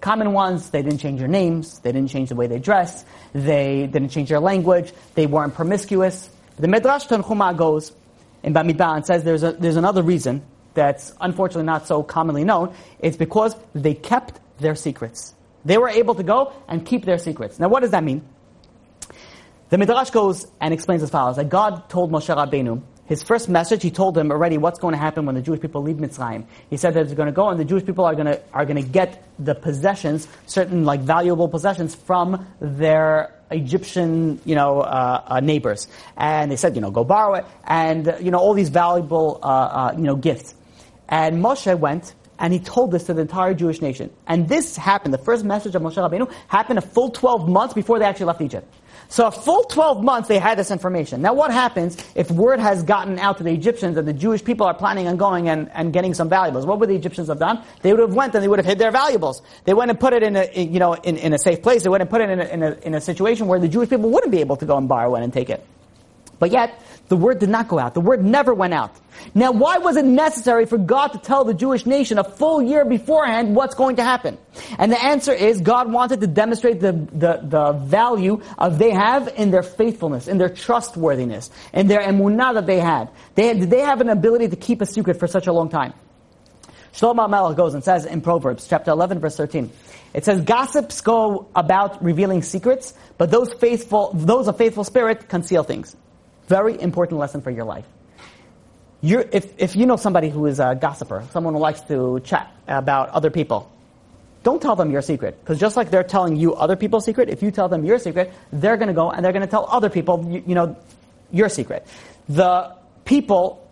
Common 0.00 0.32
ones, 0.32 0.70
they 0.70 0.82
didn't 0.82 0.98
change 0.98 1.20
their 1.20 1.28
names, 1.28 1.78
they 1.80 1.92
didn't 1.92 2.10
change 2.10 2.30
the 2.30 2.34
way 2.34 2.46
they 2.48 2.58
dressed, 2.58 3.06
they 3.32 3.86
didn't 3.86 4.08
change 4.08 4.28
their 4.28 4.40
language, 4.40 4.92
they 5.14 5.26
weren't 5.26 5.54
promiscuous. 5.54 6.28
The 6.58 6.68
Midrash 6.68 7.06
Tanchuma 7.06 7.56
goes 7.56 7.92
in 8.42 8.54
Bamidbar 8.54 8.96
and 8.96 9.06
says 9.06 9.24
there's, 9.24 9.42
a, 9.42 9.52
there's 9.52 9.76
another 9.76 10.02
reason 10.02 10.42
that's 10.74 11.14
unfortunately 11.20 11.64
not 11.64 11.86
so 11.86 12.02
commonly 12.02 12.44
known. 12.44 12.74
It's 12.98 13.16
because 13.16 13.56
they 13.74 13.94
kept 13.94 14.40
their 14.58 14.74
secrets. 14.74 15.34
They 15.64 15.78
were 15.78 15.88
able 15.88 16.14
to 16.16 16.22
go 16.22 16.52
and 16.68 16.84
keep 16.84 17.04
their 17.04 17.18
secrets. 17.18 17.58
Now 17.58 17.68
what 17.68 17.80
does 17.80 17.92
that 17.92 18.04
mean? 18.04 18.22
The 19.70 19.78
Midrash 19.78 20.10
goes 20.10 20.46
and 20.60 20.74
explains 20.74 21.02
as 21.02 21.10
follows, 21.10 21.36
that 21.36 21.48
God 21.48 21.88
told 21.88 22.12
Moshe 22.12 22.34
Rabbeinu, 22.34 22.82
his 23.06 23.22
first 23.22 23.48
message, 23.48 23.82
he 23.82 23.90
told 23.90 24.14
them 24.14 24.30
already 24.30 24.58
what's 24.58 24.78
going 24.78 24.92
to 24.92 24.98
happen 24.98 25.26
when 25.26 25.34
the 25.34 25.42
Jewish 25.42 25.60
people 25.60 25.82
leave 25.82 25.96
Mitzrayim. 25.96 26.44
He 26.70 26.76
said 26.76 26.94
that 26.94 27.06
they're 27.06 27.16
going 27.16 27.26
to 27.26 27.32
go 27.32 27.48
and 27.48 27.58
the 27.58 27.64
Jewish 27.64 27.84
people 27.84 28.04
are 28.04 28.14
going 28.14 28.26
to, 28.26 28.40
are 28.52 28.64
going 28.64 28.82
to 28.82 28.88
get 28.88 29.22
the 29.38 29.54
possessions, 29.54 30.26
certain 30.46 30.84
like 30.84 31.00
valuable 31.00 31.48
possessions 31.48 31.94
from 31.94 32.46
their 32.60 33.32
Egyptian, 33.50 34.40
you 34.44 34.56
know, 34.56 34.80
uh, 34.80 35.22
uh, 35.26 35.40
neighbors. 35.40 35.86
And 36.16 36.50
they 36.50 36.56
said, 36.56 36.74
you 36.74 36.80
know, 36.80 36.90
go 36.90 37.04
borrow 37.04 37.34
it. 37.34 37.44
And, 37.64 38.08
uh, 38.08 38.16
you 38.20 38.30
know, 38.30 38.38
all 38.38 38.54
these 38.54 38.70
valuable, 38.70 39.38
uh, 39.42 39.46
uh, 39.46 39.94
you 39.96 40.02
know, 40.02 40.16
gifts. 40.16 40.54
And 41.08 41.42
Moshe 41.42 41.78
went 41.78 42.14
and 42.38 42.52
he 42.52 42.58
told 42.58 42.90
this 42.90 43.04
to 43.04 43.14
the 43.14 43.22
entire 43.22 43.54
Jewish 43.54 43.80
nation. 43.80 44.10
And 44.26 44.48
this 44.48 44.76
happened, 44.76 45.14
the 45.14 45.18
first 45.18 45.44
message 45.44 45.74
of 45.74 45.82
Moshe 45.82 45.94
Rabbeinu 45.94 46.30
happened 46.48 46.78
a 46.78 46.82
full 46.82 47.10
12 47.10 47.48
months 47.48 47.74
before 47.74 47.98
they 47.98 48.04
actually 48.04 48.26
left 48.26 48.40
Egypt. 48.40 48.72
So 49.08 49.26
a 49.26 49.30
full 49.30 49.64
12 49.64 50.02
months 50.02 50.28
they 50.28 50.38
had 50.38 50.58
this 50.58 50.70
information. 50.70 51.22
Now 51.22 51.34
what 51.34 51.52
happens 51.52 51.96
if 52.14 52.30
word 52.30 52.58
has 52.58 52.82
gotten 52.82 53.18
out 53.18 53.38
to 53.38 53.44
the 53.44 53.52
Egyptians 53.52 53.94
that 53.94 54.04
the 54.04 54.12
Jewish 54.12 54.44
people 54.44 54.66
are 54.66 54.74
planning 54.74 55.06
on 55.08 55.16
going 55.16 55.48
and, 55.48 55.70
and 55.72 55.92
getting 55.92 56.14
some 56.14 56.28
valuables? 56.28 56.66
What 56.66 56.80
would 56.80 56.88
the 56.88 56.96
Egyptians 56.96 57.28
have 57.28 57.38
done? 57.38 57.62
They 57.82 57.92
would 57.92 58.00
have 58.00 58.14
went 58.14 58.34
and 58.34 58.42
they 58.42 58.48
would 58.48 58.58
have 58.58 58.66
hid 58.66 58.78
their 58.78 58.90
valuables. 58.90 59.42
They 59.64 59.74
went 59.74 59.90
and 59.90 60.00
put 60.00 60.12
it 60.12 60.22
in 60.22 60.36
a, 60.36 60.44
in, 60.44 60.72
you 60.72 60.80
know, 60.80 60.94
in, 60.94 61.16
in 61.16 61.32
a 61.32 61.38
safe 61.38 61.62
place. 61.62 61.82
They 61.82 61.88
went 61.88 62.00
and 62.00 62.10
put 62.10 62.20
it 62.20 62.30
in 62.30 62.40
a, 62.40 62.44
in 62.44 62.62
a, 62.62 62.72
in 62.82 62.94
a 62.94 63.00
situation 63.00 63.46
where 63.46 63.60
the 63.60 63.68
Jewish 63.68 63.88
people 63.88 64.10
wouldn't 64.10 64.32
be 64.32 64.40
able 64.40 64.56
to 64.56 64.66
go 64.66 64.76
and 64.76 64.88
borrow 64.88 65.14
it 65.14 65.22
and 65.22 65.32
take 65.32 65.50
it. 65.50 65.64
But 66.38 66.50
yet, 66.50 66.78
the 67.08 67.16
word 67.16 67.38
did 67.38 67.48
not 67.48 67.68
go 67.68 67.78
out. 67.78 67.94
The 67.94 68.00
word 68.00 68.24
never 68.24 68.52
went 68.52 68.74
out. 68.74 68.94
Now, 69.34 69.52
why 69.52 69.78
was 69.78 69.96
it 69.96 70.04
necessary 70.04 70.66
for 70.66 70.76
God 70.76 71.08
to 71.08 71.18
tell 71.18 71.44
the 71.44 71.54
Jewish 71.54 71.86
nation 71.86 72.18
a 72.18 72.24
full 72.24 72.60
year 72.60 72.84
beforehand 72.84 73.54
what's 73.54 73.74
going 73.74 73.96
to 73.96 74.04
happen? 74.04 74.38
And 74.78 74.90
the 74.90 75.02
answer 75.02 75.32
is 75.32 75.60
God 75.60 75.90
wanted 75.90 76.20
to 76.20 76.26
demonstrate 76.26 76.80
the, 76.80 76.92
the, 76.92 77.40
the 77.42 77.72
value 77.72 78.42
of 78.58 78.78
they 78.78 78.90
have 78.90 79.28
in 79.36 79.50
their 79.50 79.62
faithfulness, 79.62 80.28
in 80.28 80.38
their 80.38 80.48
trustworthiness, 80.48 81.50
in 81.72 81.86
their 81.86 82.00
emunah 82.00 82.54
that 82.54 82.66
they 82.66 82.80
had. 82.80 83.10
They, 83.34 83.48
had, 83.48 83.60
did 83.60 83.70
they 83.70 83.80
have 83.80 84.00
an 84.00 84.08
ability 84.08 84.48
to 84.48 84.56
keep 84.56 84.80
a 84.80 84.86
secret 84.86 85.18
for 85.18 85.26
such 85.26 85.46
a 85.46 85.52
long 85.52 85.68
time. 85.68 85.92
Shlomo 86.92 87.28
Melech 87.28 87.56
goes 87.56 87.74
and 87.74 87.84
says 87.84 88.06
in 88.06 88.22
Proverbs, 88.22 88.66
chapter 88.66 88.90
11, 88.90 89.20
verse 89.20 89.36
13, 89.36 89.70
it 90.14 90.24
says, 90.24 90.40
gossips 90.40 91.02
go 91.02 91.46
about 91.54 92.02
revealing 92.02 92.42
secrets, 92.42 92.94
but 93.18 93.30
those 93.30 93.52
faithful, 93.52 94.12
those 94.14 94.48
of 94.48 94.56
faithful 94.56 94.82
spirit 94.82 95.28
conceal 95.28 95.62
things. 95.62 95.94
Very 96.48 96.80
important 96.80 97.18
lesson 97.18 97.40
for 97.40 97.50
your 97.50 97.64
life. 97.64 97.86
You're, 99.00 99.24
if, 99.32 99.52
if 99.58 99.76
you 99.76 99.86
know 99.86 99.96
somebody 99.96 100.30
who 100.30 100.46
is 100.46 100.58
a 100.58 100.74
gossiper, 100.74 101.24
someone 101.30 101.54
who 101.54 101.60
likes 101.60 101.80
to 101.82 102.20
chat 102.20 102.52
about 102.66 103.10
other 103.10 103.30
people, 103.30 103.70
don't 104.42 104.62
tell 104.62 104.76
them 104.76 104.90
your 104.90 105.02
secret. 105.02 105.38
Because 105.40 105.58
just 105.58 105.76
like 105.76 105.90
they're 105.90 106.04
telling 106.04 106.36
you 106.36 106.54
other 106.54 106.76
people's 106.76 107.04
secret, 107.04 107.28
if 107.28 107.42
you 107.42 107.50
tell 107.50 107.68
them 107.68 107.84
your 107.84 107.98
secret, 107.98 108.32
they're 108.52 108.76
going 108.76 108.88
to 108.88 108.94
go 108.94 109.10
and 109.10 109.24
they're 109.24 109.32
going 109.32 109.44
to 109.44 109.50
tell 109.50 109.66
other 109.68 109.90
people, 109.90 110.24
you, 110.30 110.42
you 110.46 110.54
know, 110.54 110.76
your 111.32 111.48
secret. 111.48 111.86
The 112.28 112.74
people 113.04 113.68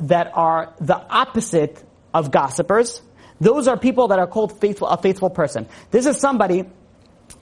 that 0.00 0.30
are 0.34 0.72
the 0.80 0.96
opposite 0.96 1.82
of 2.12 2.30
gossipers, 2.30 3.00
those 3.40 3.68
are 3.68 3.76
people 3.76 4.08
that 4.08 4.18
are 4.18 4.26
called 4.26 4.60
faithful, 4.60 4.88
a 4.88 5.00
faithful 5.00 5.30
person. 5.30 5.66
This 5.90 6.06
is 6.06 6.18
somebody 6.18 6.64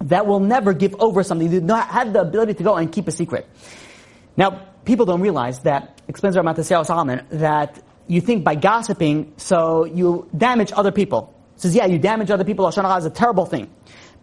that 0.02 0.26
will 0.26 0.40
never 0.40 0.72
give 0.72 0.94
over 1.00 1.22
something, 1.22 1.50
they 1.50 1.60
do 1.60 1.64
not 1.64 1.88
have 1.88 2.12
the 2.12 2.20
ability 2.20 2.54
to 2.54 2.62
go 2.62 2.76
and 2.76 2.92
keep 2.92 3.08
a 3.08 3.12
secret. 3.12 3.48
Now, 4.36 4.66
people 4.86 5.04
don't 5.04 5.20
realize 5.20 5.60
that, 5.60 6.00
explains 6.08 6.36
Rav 6.36 6.44
Matisyahu 6.46 6.86
Salomon, 6.86 7.26
that 7.30 7.82
you 8.06 8.20
think 8.20 8.44
by 8.44 8.54
gossiping, 8.54 9.32
so 9.36 9.84
you 9.84 10.28
damage 10.36 10.72
other 10.74 10.92
people. 10.92 11.34
Says, 11.56 11.74
yeah, 11.74 11.86
you 11.86 11.98
damage 11.98 12.30
other 12.30 12.44
people, 12.44 12.64
Lashon 12.64 12.98
is 12.98 13.04
a 13.04 13.10
terrible 13.10 13.44
thing. 13.44 13.70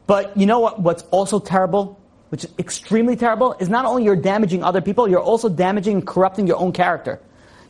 But 0.07 0.35
you 0.37 0.45
know 0.45 0.59
what, 0.59 0.79
what's 0.81 1.03
also 1.11 1.39
terrible, 1.39 1.99
which 2.29 2.45
is 2.45 2.51
extremely 2.57 3.15
terrible, 3.15 3.55
is 3.59 3.69
not 3.69 3.85
only 3.85 4.03
you're 4.03 4.15
damaging 4.15 4.63
other 4.63 4.81
people, 4.81 5.07
you're 5.07 5.21
also 5.21 5.49
damaging 5.49 5.97
and 5.97 6.07
corrupting 6.07 6.47
your 6.47 6.57
own 6.57 6.71
character. 6.71 7.19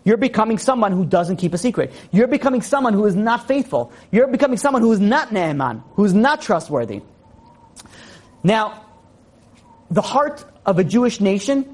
You're 0.04 0.18
becoming 0.18 0.58
someone 0.58 0.92
who 0.92 1.06
doesn't 1.06 1.38
keep 1.38 1.54
a 1.54 1.58
secret. 1.58 1.94
You're 2.12 2.28
becoming 2.28 2.62
someone 2.62 2.94
who 2.94 3.06
is 3.06 3.16
not 3.16 3.48
faithful. 3.48 3.92
You're 4.12 4.28
becoming 4.28 4.58
someone 4.58 4.82
who 4.82 4.92
is 4.92 5.00
not 5.00 5.30
Ne'eman, 5.30 5.82
who 5.96 6.04
is 6.04 6.14
not 6.14 6.42
trustworthy. 6.42 7.02
Now, 8.44 8.86
the 9.90 10.02
heart 10.02 10.44
of 10.66 10.78
a 10.78 10.84
Jewish 10.84 11.22
nation 11.22 11.73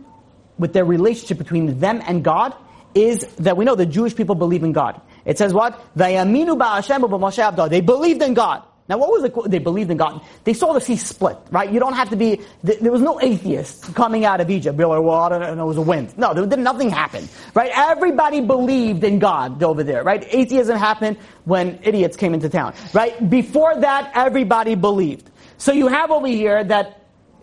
with 0.59 0.73
their 0.73 0.85
relationship 0.85 1.39
between 1.39 1.79
them 1.79 2.03
and 2.05 2.23
God 2.23 2.53
is 2.93 3.21
that 3.37 3.57
we 3.57 3.65
know 3.65 3.75
the 3.75 3.85
Jewish 3.85 4.15
people 4.15 4.35
believe 4.35 4.63
in 4.63 4.73
God. 4.73 5.01
It 5.25 5.37
says 5.37 5.53
what? 5.53 5.83
They 5.95 6.15
believed 7.81 8.21
in 8.21 8.33
God. 8.33 8.63
Now 8.89 8.97
what 8.97 9.11
was 9.11 9.23
it? 9.23 9.51
They 9.51 9.59
believed 9.59 9.91
in 9.91 9.97
God. 9.97 10.21
They 10.43 10.53
saw 10.53 10.73
the 10.73 10.81
sea 10.81 10.95
split, 10.95 11.37
right? 11.51 11.71
You 11.71 11.79
don't 11.79 11.93
have 11.93 12.09
to 12.09 12.15
be, 12.15 12.41
there 12.63 12.91
was 12.91 13.03
no 13.03 13.21
atheists 13.21 13.87
coming 13.89 14.25
out 14.25 14.41
of 14.41 14.49
Egypt. 14.49 14.75
Be 14.77 14.83
like, 14.83 15.03
well, 15.03 15.11
I 15.11 15.29
don't 15.29 15.57
know, 15.57 15.65
it 15.65 15.67
was 15.67 15.77
a 15.77 15.81
wind. 15.81 16.17
No, 16.17 16.33
there, 16.33 16.57
nothing 16.57 16.89
happened, 16.89 17.29
right? 17.53 17.71
Everybody 17.71 18.41
believed 18.41 19.03
in 19.03 19.19
God 19.19 19.61
over 19.61 19.83
there, 19.83 20.03
right? 20.03 20.25
Atheism 20.27 20.75
happened 20.75 21.17
when 21.45 21.77
idiots 21.83 22.17
came 22.17 22.33
into 22.33 22.49
town, 22.49 22.73
right? 22.91 23.29
Before 23.29 23.79
that, 23.79 24.11
everybody 24.15 24.73
believed. 24.73 25.29
So 25.59 25.71
you 25.71 25.87
have 25.87 26.09
over 26.09 26.27
here 26.27 26.63
that 26.63 26.99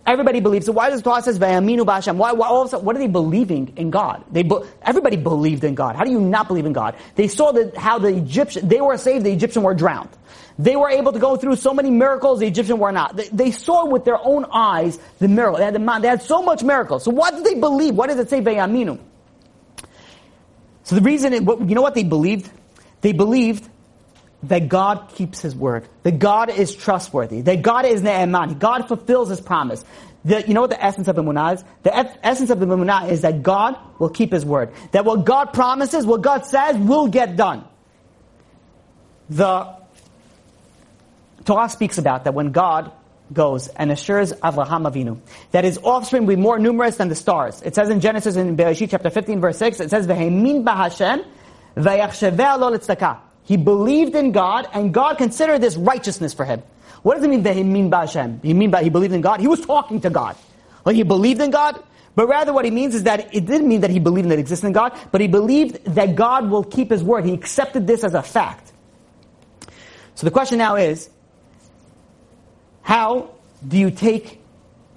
Everybody 0.07 0.39
believes. 0.39 0.67
So 0.67 0.73
why 0.73 0.89
does 0.89 1.03
Torah 1.03 1.21
says 1.21 1.39
Vayaminu 1.39 1.81
B'Hashem? 1.81 2.17
Why, 2.17 2.33
why, 2.33 2.47
all 2.47 2.63
of 2.63 2.69
a 2.69 2.71
sudden, 2.71 2.87
what 2.87 2.95
are 2.95 3.01
they 3.01 3.09
believing 3.09 3.73
in 3.77 3.91
God? 3.91 4.25
They 4.31 4.45
be, 4.45 4.57
everybody 4.83 5.17
believed 5.17 5.65
in 5.65 5.75
God. 5.75 5.97
How 5.97 6.05
do 6.05 6.13
you 6.13 6.21
not 6.21 6.47
believe 6.47 6.65
in 6.65 6.73
God? 6.73 6.95
They 7.17 7.27
saw 7.27 7.51
that 7.53 7.77
how 7.77 7.99
the 7.99 8.17
Egyptian 8.17 8.69
they 8.69 8.81
were 8.81 8.97
saved, 8.99 9.27
the 9.27 9.33
Egyptian 9.33 9.65
were 9.65 9.75
drowned. 9.75 10.11
They 10.59 10.77
were 10.77 10.89
able 10.89 11.13
to 11.13 11.19
go 11.19 11.37
through 11.37 11.57
so 11.57 11.75
many 11.75 11.91
miracles, 11.91 12.39
the 12.39 12.47
Egyptian 12.47 12.79
were 12.79 12.93
not. 12.93 13.17
They, 13.17 13.29
they 13.29 13.51
saw 13.51 13.87
with 13.87 14.05
their 14.05 14.19
own 14.25 14.47
eyes 14.53 14.99
the 15.19 15.27
miracle. 15.27 15.59
They 15.59 15.65
had, 15.65 15.75
the, 15.75 15.99
they 16.01 16.09
had 16.09 16.23
so 16.23 16.41
much 16.41 16.63
miracles. 16.63 17.03
So 17.03 17.11
what 17.11 17.35
did 17.35 17.45
they 17.45 17.59
believe? 17.59 17.97
What 17.97 18.09
does 18.09 18.19
it 18.21 18.31
say 18.31 18.41
Vayaminu? 18.41 19.01
So 20.85 20.95
the 20.95 21.03
reason, 21.03 21.33
it, 21.33 21.43
you 21.43 21.75
know 21.75 21.83
what 21.83 21.95
they 21.95 22.05
believed? 22.05 22.49
They 23.01 23.13
believed 23.13 23.69
that 24.49 24.69
God 24.69 25.11
keeps 25.15 25.41
His 25.41 25.55
word, 25.55 25.89
that 26.03 26.19
God 26.19 26.51
is 26.51 26.75
trustworthy, 26.75 27.43
that 27.43 27.63
God 27.63 27.85
is 27.85 28.03
ne'eman, 28.03 28.59
God 28.59 28.89
fulfills 28.89 29.29
His 29.29 29.41
promise. 29.41 29.85
The, 30.25 30.47
you 30.47 30.55
know 30.55 30.63
what 30.63 30.71
the 30.71 30.85
essence 30.85 31.09
of 31.09 31.17
Emunah 31.17 31.55
is? 31.55 31.65
The 31.85 31.97
essence 32.27 32.51
of 32.51 32.59
the 32.59 32.67
Emunah 32.67 33.11
is 33.11 33.21
that 33.23 33.43
God 33.43 33.77
will 33.99 34.09
keep 34.09 34.33
His 34.33 34.45
word. 34.45 34.73
That 34.93 35.05
what 35.05 35.25
God 35.25 35.53
promises, 35.53 36.05
what 36.05 36.23
God 36.23 36.45
says, 36.47 36.77
will 36.77 37.07
get 37.07 37.37
done. 37.37 37.65
The 39.31 39.75
Torah 41.45 41.69
speaks 41.69 41.99
about 41.99 42.25
that 42.25 42.35
when 42.35 42.51
God 42.53 42.91
goes 43.33 43.69
and 43.69 43.91
assures 43.91 44.33
Avraham 44.33 44.91
Avinu 44.91 45.19
that 45.51 45.65
his 45.65 45.79
offspring 45.79 46.27
will 46.27 46.37
be 46.37 46.41
more 46.41 46.59
numerous 46.59 46.97
than 46.97 47.09
the 47.09 47.15
stars. 47.15 47.63
It 47.63 47.75
says 47.75 47.89
in 47.89 48.01
Genesis 48.01 48.37
in 48.37 48.57
Bereshit 48.57 48.91
chapter 48.91 49.11
15 49.11 49.41
verse 49.41 49.59
6, 49.59 49.81
it 49.81 49.91
says, 49.91 50.07
v'yachsheveh 50.07 51.27
He 53.47 53.57
believed 53.57 54.15
in 54.15 54.33
God 54.33 54.69
and 54.75 54.93
God 54.93 55.19
considered 55.19 55.61
this 55.61 55.77
righteousness 55.77 56.35
for 56.35 56.45
him. 56.45 56.63
What 57.03 57.15
does 57.15 57.25
it 57.25 57.29
mean 57.29 57.45
that 57.45 57.55
he 57.55 57.63
mean 57.63 57.89
by 57.89 58.07
b'Hashem? 58.07 58.43
He 58.43 58.53
mean 58.53 58.73
by 58.73 58.83
he 58.83 58.91
believed 58.91 59.15
in 59.15 59.21
God? 59.21 59.41
He 59.41 59.47
was 59.47 59.65
talking 59.65 60.01
to 60.01 60.11
God. 60.11 60.37
Like 60.85 60.97
he 60.97 61.05
believed 61.05 61.41
in 61.41 61.53
God? 61.53 61.81
But 62.17 62.27
rather 62.27 62.53
what 62.53 62.65
he 62.65 62.73
means 62.73 62.95
is 62.95 63.05
that 63.05 63.33
it 63.35 63.47
didn't 63.47 63.69
mean 63.69 63.83
that 63.83 63.91
he 63.91 64.01
believed 64.01 64.25
in 64.25 64.31
the 64.31 64.39
existence 64.39 64.71
of 64.71 64.75
God, 64.75 64.99
but 65.13 65.21
he 65.21 65.29
believed 65.29 65.85
that 65.85 66.17
God 66.17 66.51
will 66.51 66.65
keep 66.65 66.91
his 66.91 67.05
word. 67.05 67.25
He 67.25 67.35
accepted 67.35 67.87
this 67.87 68.03
as 68.03 68.15
a 68.15 68.23
fact. 68.23 68.73
So 70.17 70.25
the 70.25 70.31
question 70.31 70.59
now 70.59 70.77
is, 70.77 71.09
how 72.83 73.31
do 73.67 73.77
you 73.77 73.91
take 73.91 74.41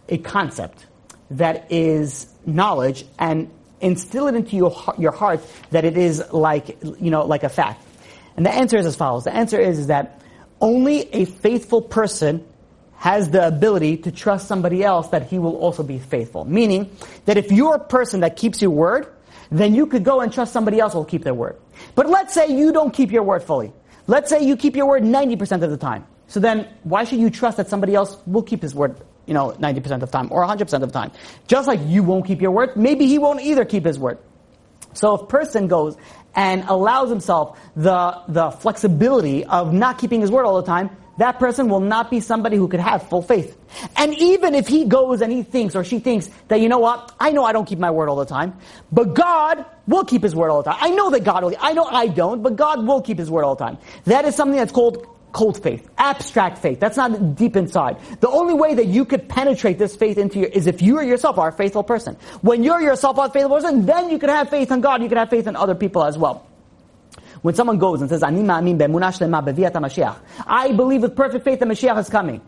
a 0.07 0.17
concept 0.17 0.85
that 1.31 1.71
is 1.71 2.27
knowledge 2.45 3.05
and 3.19 3.51
instill 3.81 4.27
it 4.27 4.35
into 4.35 4.55
your, 4.55 4.75
your 4.97 5.11
heart 5.11 5.41
that 5.71 5.85
it 5.85 5.97
is 5.97 6.23
like, 6.31 6.81
you 6.81 7.11
know, 7.11 7.25
like 7.25 7.43
a 7.43 7.49
fact? 7.49 7.83
And 8.39 8.45
the 8.45 8.55
answer 8.55 8.77
is 8.77 8.85
as 8.85 8.95
follows. 8.95 9.25
The 9.25 9.35
answer 9.35 9.59
is, 9.59 9.79
is 9.79 9.87
that 9.87 10.21
only 10.61 11.13
a 11.13 11.25
faithful 11.25 11.81
person 11.81 12.47
has 12.95 13.31
the 13.31 13.45
ability 13.45 13.97
to 13.97 14.13
trust 14.13 14.47
somebody 14.47 14.81
else 14.81 15.09
that 15.09 15.27
he 15.27 15.39
will 15.39 15.57
also 15.57 15.83
be 15.83 15.99
faithful. 15.99 16.45
Meaning 16.45 16.89
that 17.25 17.35
if 17.35 17.51
you're 17.51 17.75
a 17.75 17.83
person 17.83 18.21
that 18.21 18.37
keeps 18.37 18.61
your 18.61 18.71
word, 18.71 19.13
then 19.51 19.75
you 19.75 19.87
could 19.87 20.05
go 20.05 20.21
and 20.21 20.31
trust 20.31 20.53
somebody 20.53 20.79
else 20.79 20.93
will 20.93 21.03
keep 21.03 21.25
their 21.25 21.33
word. 21.33 21.57
But 21.95 22.07
let's 22.07 22.33
say 22.33 22.47
you 22.47 22.71
don't 22.71 22.93
keep 22.93 23.11
your 23.11 23.23
word 23.23 23.43
fully. 23.43 23.73
Let's 24.07 24.29
say 24.29 24.41
you 24.41 24.55
keep 24.55 24.77
your 24.77 24.85
word 24.85 25.03
90% 25.03 25.61
of 25.61 25.69
the 25.69 25.75
time. 25.75 26.05
So 26.27 26.39
then, 26.39 26.65
why 26.83 27.03
should 27.03 27.19
you 27.19 27.29
trust 27.29 27.57
that 27.57 27.67
somebody 27.67 27.93
else 27.93 28.15
will 28.25 28.43
keep 28.43 28.61
his 28.61 28.73
word, 28.73 29.01
you 29.25 29.33
know, 29.33 29.51
90% 29.51 29.91
of 29.95 29.99
the 29.99 30.07
time 30.07 30.29
or 30.31 30.47
100% 30.47 30.61
of 30.61 30.79
the 30.79 30.87
time? 30.87 31.11
Just 31.47 31.67
like 31.67 31.81
you 31.83 32.03
won't 32.03 32.25
keep 32.25 32.41
your 32.41 32.51
word, 32.51 32.77
maybe 32.77 33.05
he 33.05 33.19
won't 33.19 33.41
either 33.41 33.65
keep 33.65 33.83
his 33.83 33.99
word. 33.99 34.17
So 34.93 35.15
if 35.15 35.29
person 35.29 35.67
goes 35.67 35.97
and 36.35 36.63
allows 36.67 37.09
himself 37.09 37.59
the, 37.75 38.21
the 38.27 38.51
flexibility 38.51 39.45
of 39.45 39.73
not 39.73 39.97
keeping 39.97 40.21
his 40.21 40.31
word 40.31 40.45
all 40.45 40.61
the 40.61 40.67
time, 40.67 40.89
that 41.17 41.37
person 41.37 41.67
will 41.67 41.81
not 41.81 42.09
be 42.09 42.21
somebody 42.21 42.55
who 42.55 42.67
could 42.69 42.79
have 42.79 43.09
full 43.09 43.21
faith. 43.21 43.57
And 43.97 44.13
even 44.17 44.55
if 44.55 44.67
he 44.67 44.85
goes 44.85 45.21
and 45.21 45.31
he 45.31 45.43
thinks 45.43 45.75
or 45.75 45.83
she 45.83 45.99
thinks 45.99 46.29
that, 46.47 46.61
you 46.61 46.69
know 46.69 46.79
what, 46.79 47.13
I 47.19 47.31
know 47.31 47.43
I 47.43 47.51
don't 47.51 47.65
keep 47.65 47.77
my 47.77 47.91
word 47.91 48.07
all 48.07 48.15
the 48.15 48.25
time, 48.25 48.57
but 48.91 49.13
God 49.15 49.65
will 49.85 50.05
keep 50.05 50.23
his 50.23 50.33
word 50.33 50.49
all 50.49 50.63
the 50.63 50.71
time. 50.71 50.79
I 50.81 50.91
know 50.91 51.09
that 51.09 51.25
God 51.25 51.43
will, 51.43 51.53
I 51.59 51.73
know 51.73 51.83
I 51.83 52.07
don't, 52.07 52.41
but 52.41 52.55
God 52.55 52.87
will 52.87 53.01
keep 53.01 53.17
his 53.17 53.29
word 53.29 53.43
all 53.43 53.55
the 53.55 53.65
time. 53.65 53.77
That 54.05 54.23
is 54.23 54.35
something 54.35 54.57
that's 54.57 54.71
called 54.71 55.05
cold 55.31 55.61
faith, 55.61 55.89
abstract 55.97 56.57
faith. 56.57 56.79
That's 56.79 56.97
not 56.97 57.35
deep 57.35 57.55
inside. 57.55 57.97
The 58.19 58.29
only 58.29 58.53
way 58.53 58.75
that 58.75 58.87
you 58.87 59.05
could 59.05 59.29
penetrate 59.29 59.77
this 59.77 59.95
faith 59.95 60.17
into 60.17 60.39
your 60.39 60.49
is 60.49 60.67
if 60.67 60.81
you 60.81 60.99
yourself 61.01 61.37
are 61.37 61.49
a 61.49 61.53
faithful 61.53 61.83
person. 61.83 62.15
When 62.41 62.63
you're 62.63 62.81
yourself 62.81 63.17
a 63.17 63.29
faithful 63.29 63.55
person, 63.55 63.85
then 63.85 64.09
you 64.09 64.19
can 64.19 64.29
have 64.29 64.49
faith 64.49 64.71
in 64.71 64.81
God. 64.81 65.01
You 65.01 65.09
can 65.09 65.17
have 65.17 65.29
faith 65.29 65.47
in 65.47 65.55
other 65.55 65.75
people 65.75 66.03
as 66.03 66.17
well. 66.17 66.47
When 67.41 67.55
someone 67.55 67.77
goes 67.77 68.01
and 68.01 68.09
says, 68.09 68.21
I 68.21 68.31
believe 70.71 71.01
with 71.01 71.15
perfect 71.15 71.45
faith 71.45 71.59
that 71.59 71.69
Mashiach 71.69 71.97
is 71.99 72.09
coming. 72.09 72.41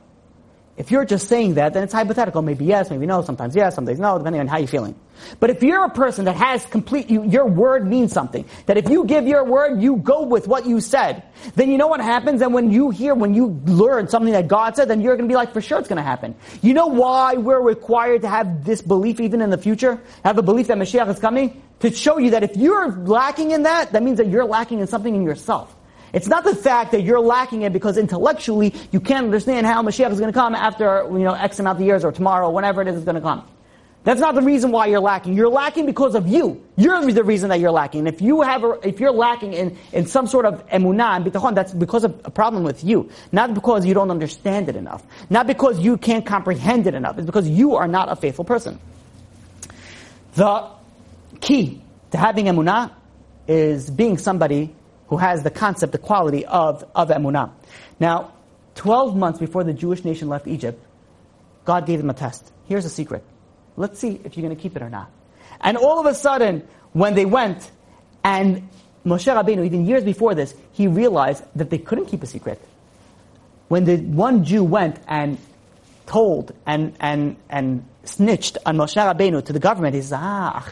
If 0.81 0.89
you're 0.89 1.05
just 1.05 1.27
saying 1.27 1.53
that, 1.53 1.75
then 1.75 1.83
it's 1.83 1.93
hypothetical. 1.93 2.41
Maybe 2.41 2.65
yes, 2.65 2.89
maybe 2.89 3.05
no, 3.05 3.21
sometimes 3.21 3.55
yes, 3.55 3.75
sometimes 3.75 3.99
no, 3.99 4.17
depending 4.17 4.39
on 4.39 4.47
how 4.47 4.57
you're 4.57 4.67
feeling. 4.67 4.95
But 5.39 5.51
if 5.51 5.61
you're 5.61 5.85
a 5.85 5.91
person 5.91 6.25
that 6.25 6.35
has 6.35 6.65
complete, 6.65 7.07
you, 7.07 7.23
your 7.23 7.45
word 7.45 7.85
means 7.85 8.11
something, 8.11 8.45
that 8.65 8.77
if 8.77 8.89
you 8.89 9.05
give 9.05 9.27
your 9.27 9.43
word, 9.43 9.79
you 9.79 9.97
go 9.97 10.23
with 10.23 10.47
what 10.47 10.65
you 10.65 10.81
said, 10.81 11.21
then 11.53 11.69
you 11.69 11.77
know 11.77 11.85
what 11.85 12.01
happens? 12.01 12.41
And 12.41 12.51
when 12.51 12.71
you 12.71 12.89
hear, 12.89 13.13
when 13.13 13.35
you 13.35 13.61
learn 13.65 14.07
something 14.07 14.33
that 14.33 14.47
God 14.47 14.75
said, 14.75 14.87
then 14.87 15.01
you're 15.01 15.15
going 15.15 15.29
to 15.29 15.31
be 15.31 15.35
like, 15.35 15.53
for 15.53 15.61
sure 15.61 15.77
it's 15.77 15.87
going 15.87 15.97
to 15.97 16.03
happen. 16.03 16.33
You 16.63 16.73
know 16.73 16.87
why 16.87 17.35
we're 17.35 17.61
required 17.61 18.23
to 18.23 18.27
have 18.27 18.65
this 18.65 18.81
belief 18.81 19.19
even 19.19 19.39
in 19.43 19.51
the 19.51 19.59
future? 19.59 20.01
Have 20.25 20.39
a 20.39 20.41
belief 20.41 20.65
that 20.65 20.77
Mashiach 20.77 21.07
is 21.09 21.19
coming? 21.19 21.61
To 21.81 21.91
show 21.91 22.17
you 22.17 22.31
that 22.31 22.41
if 22.41 22.57
you're 22.57 22.91
lacking 22.91 23.51
in 23.51 23.63
that, 23.63 23.91
that 23.91 24.01
means 24.01 24.17
that 24.17 24.29
you're 24.29 24.45
lacking 24.45 24.79
in 24.79 24.87
something 24.87 25.13
in 25.13 25.21
yourself. 25.21 25.75
It's 26.13 26.27
not 26.27 26.43
the 26.43 26.55
fact 26.55 26.91
that 26.91 27.01
you're 27.01 27.19
lacking 27.19 27.61
it 27.61 27.71
because 27.71 27.97
intellectually 27.97 28.73
you 28.91 28.99
can't 28.99 29.25
understand 29.25 29.65
how 29.65 29.81
Mashiach 29.81 30.11
is 30.11 30.19
going 30.19 30.31
to 30.31 30.37
come 30.37 30.55
after, 30.55 31.07
you 31.11 31.19
know, 31.19 31.33
X 31.33 31.59
amount 31.59 31.79
of 31.79 31.85
years 31.85 32.03
or 32.03 32.11
tomorrow, 32.11 32.49
whenever 32.49 32.81
it 32.81 32.87
is 32.87 32.95
it's 32.95 33.05
going 33.05 33.15
to 33.15 33.21
come. 33.21 33.47
That's 34.03 34.19
not 34.19 34.33
the 34.33 34.41
reason 34.41 34.71
why 34.71 34.87
you're 34.87 34.99
lacking. 34.99 35.33
You're 35.33 35.49
lacking 35.49 35.85
because 35.85 36.15
of 36.15 36.27
you. 36.27 36.63
You're 36.75 37.05
the 37.11 37.23
reason 37.23 37.49
that 37.49 37.59
you're 37.59 37.71
lacking. 37.71 38.07
If 38.07 38.19
you 38.19 38.41
have, 38.41 38.63
a, 38.63 38.79
if 38.83 38.99
you're 38.99 39.11
lacking 39.11 39.53
in, 39.53 39.77
in 39.93 40.07
some 40.07 40.25
sort 40.25 40.45
of 40.45 40.67
emunah 40.69 41.17
and 41.17 41.25
bitachon, 41.25 41.53
that's 41.53 41.71
because 41.71 42.03
of 42.03 42.19
a 42.25 42.31
problem 42.31 42.63
with 42.63 42.83
you. 42.83 43.11
Not 43.31 43.53
because 43.53 43.85
you 43.85 43.93
don't 43.93 44.09
understand 44.09 44.69
it 44.69 44.75
enough. 44.75 45.03
Not 45.29 45.45
because 45.45 45.79
you 45.79 45.97
can't 45.97 46.25
comprehend 46.25 46.87
it 46.87 46.95
enough. 46.95 47.19
It's 47.19 47.27
because 47.27 47.47
you 47.47 47.75
are 47.75 47.87
not 47.87 48.11
a 48.11 48.15
faithful 48.15 48.43
person. 48.43 48.79
The 50.33 50.67
key 51.39 51.83
to 52.09 52.17
having 52.17 52.45
emunah 52.45 52.91
is 53.47 53.91
being 53.91 54.17
somebody 54.17 54.73
who 55.11 55.17
has 55.17 55.43
the 55.43 55.51
concept, 55.51 55.91
the 55.91 55.97
quality 55.97 56.45
of, 56.45 56.85
of 56.95 57.09
emunah. 57.09 57.51
Now, 57.99 58.31
12 58.75 59.13
months 59.13 59.39
before 59.39 59.61
the 59.65 59.73
Jewish 59.73 60.05
nation 60.05 60.29
left 60.29 60.47
Egypt, 60.47 60.81
God 61.65 61.85
gave 61.85 61.99
them 61.99 62.09
a 62.09 62.13
test. 62.13 62.49
Here's 62.65 62.85
a 62.85 62.89
secret. 62.89 63.21
Let's 63.75 63.99
see 63.99 64.21
if 64.23 64.37
you're 64.37 64.45
going 64.45 64.55
to 64.55 64.61
keep 64.61 64.77
it 64.77 64.81
or 64.81 64.89
not. 64.89 65.11
And 65.59 65.75
all 65.75 65.99
of 65.99 66.05
a 66.05 66.13
sudden, 66.13 66.65
when 66.93 67.13
they 67.13 67.25
went, 67.25 67.69
and 68.23 68.69
Moshe 69.05 69.27
Rabbeinu, 69.27 69.65
even 69.65 69.85
years 69.85 70.05
before 70.05 70.33
this, 70.33 70.55
he 70.71 70.87
realized 70.87 71.43
that 71.57 71.69
they 71.69 71.77
couldn't 71.77 72.05
keep 72.05 72.23
a 72.23 72.27
secret. 72.27 72.61
When 73.67 73.83
the 73.83 73.97
one 73.97 74.45
Jew 74.45 74.63
went 74.63 74.97
and 75.09 75.37
told 76.05 76.53
and, 76.65 76.95
and, 77.01 77.35
and 77.49 77.85
snitched 78.03 78.57
on 78.65 78.77
Moshe 78.77 78.95
Rabbeinu 78.95 79.45
to 79.45 79.53
the 79.53 79.59
government. 79.59 79.93
He 79.93 80.01
says, 80.01 80.13
ah. 80.15 80.63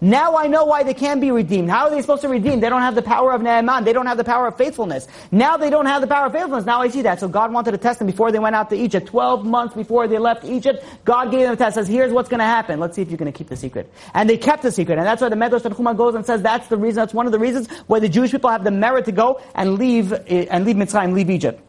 Now 0.00 0.36
I 0.36 0.46
know 0.46 0.64
why 0.64 0.82
they 0.82 0.94
can't 0.94 1.20
be 1.20 1.30
redeemed. 1.30 1.70
How 1.70 1.84
are 1.84 1.90
they 1.90 2.00
supposed 2.00 2.22
to 2.22 2.28
redeem? 2.28 2.60
They 2.60 2.70
don't 2.70 2.80
have 2.80 2.94
the 2.94 3.02
power 3.02 3.32
of 3.32 3.42
ne'eman. 3.42 3.84
They 3.84 3.92
don't 3.92 4.06
have 4.06 4.16
the 4.16 4.24
power 4.24 4.46
of 4.46 4.56
faithfulness. 4.56 5.06
Now 5.30 5.56
they 5.56 5.68
don't 5.68 5.86
have 5.86 6.00
the 6.00 6.06
power 6.06 6.26
of 6.26 6.32
faithfulness. 6.32 6.64
Now 6.64 6.80
I 6.80 6.88
see 6.88 7.02
that. 7.02 7.20
So 7.20 7.28
God 7.28 7.52
wanted 7.52 7.72
to 7.72 7.78
test 7.78 7.98
them 7.98 8.06
before 8.06 8.32
they 8.32 8.38
went 8.38 8.56
out 8.56 8.70
to 8.70 8.76
Egypt. 8.76 9.08
Twelve 9.08 9.44
months 9.44 9.74
before 9.74 10.08
they 10.08 10.18
left 10.18 10.44
Egypt, 10.44 10.84
God 11.04 11.30
gave 11.30 11.42
them 11.42 11.52
a 11.52 11.56
test. 11.56 11.74
Says, 11.74 11.88
here's 11.88 12.12
what's 12.12 12.28
going 12.28 12.40
to 12.40 12.44
happen. 12.44 12.80
Let's 12.80 12.96
see 12.96 13.02
if 13.02 13.10
you're 13.10 13.18
going 13.18 13.32
to 13.32 13.36
keep 13.36 13.48
the 13.48 13.56
secret. 13.56 13.92
And 14.14 14.30
they 14.30 14.38
kept 14.38 14.62
the 14.62 14.72
secret. 14.72 14.98
And 14.98 15.06
that's 15.06 15.20
why 15.20 15.28
the 15.28 15.36
Medrash 15.36 15.62
Tanchuma 15.62 15.96
goes 15.96 16.14
and 16.14 16.24
says 16.24 16.40
that's 16.42 16.68
the 16.68 16.76
reason, 16.76 16.96
that's 16.96 17.14
one 17.14 17.26
of 17.26 17.32
the 17.32 17.38
reasons 17.38 17.68
why 17.86 17.98
the 18.00 18.08
Jewish 18.08 18.30
people 18.30 18.50
have 18.50 18.64
the 18.64 18.70
merit 18.70 19.04
to 19.04 19.12
go 19.12 19.40
and 19.54 19.74
leave, 19.78 20.12
eh, 20.12 20.46
and 20.50 20.64
leave 20.64 20.76
Mitzrayim, 20.76 21.12
leave 21.12 21.28
Egypt. 21.28 21.60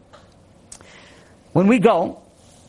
When 1.52 1.68
we 1.68 1.80
go 1.80 2.22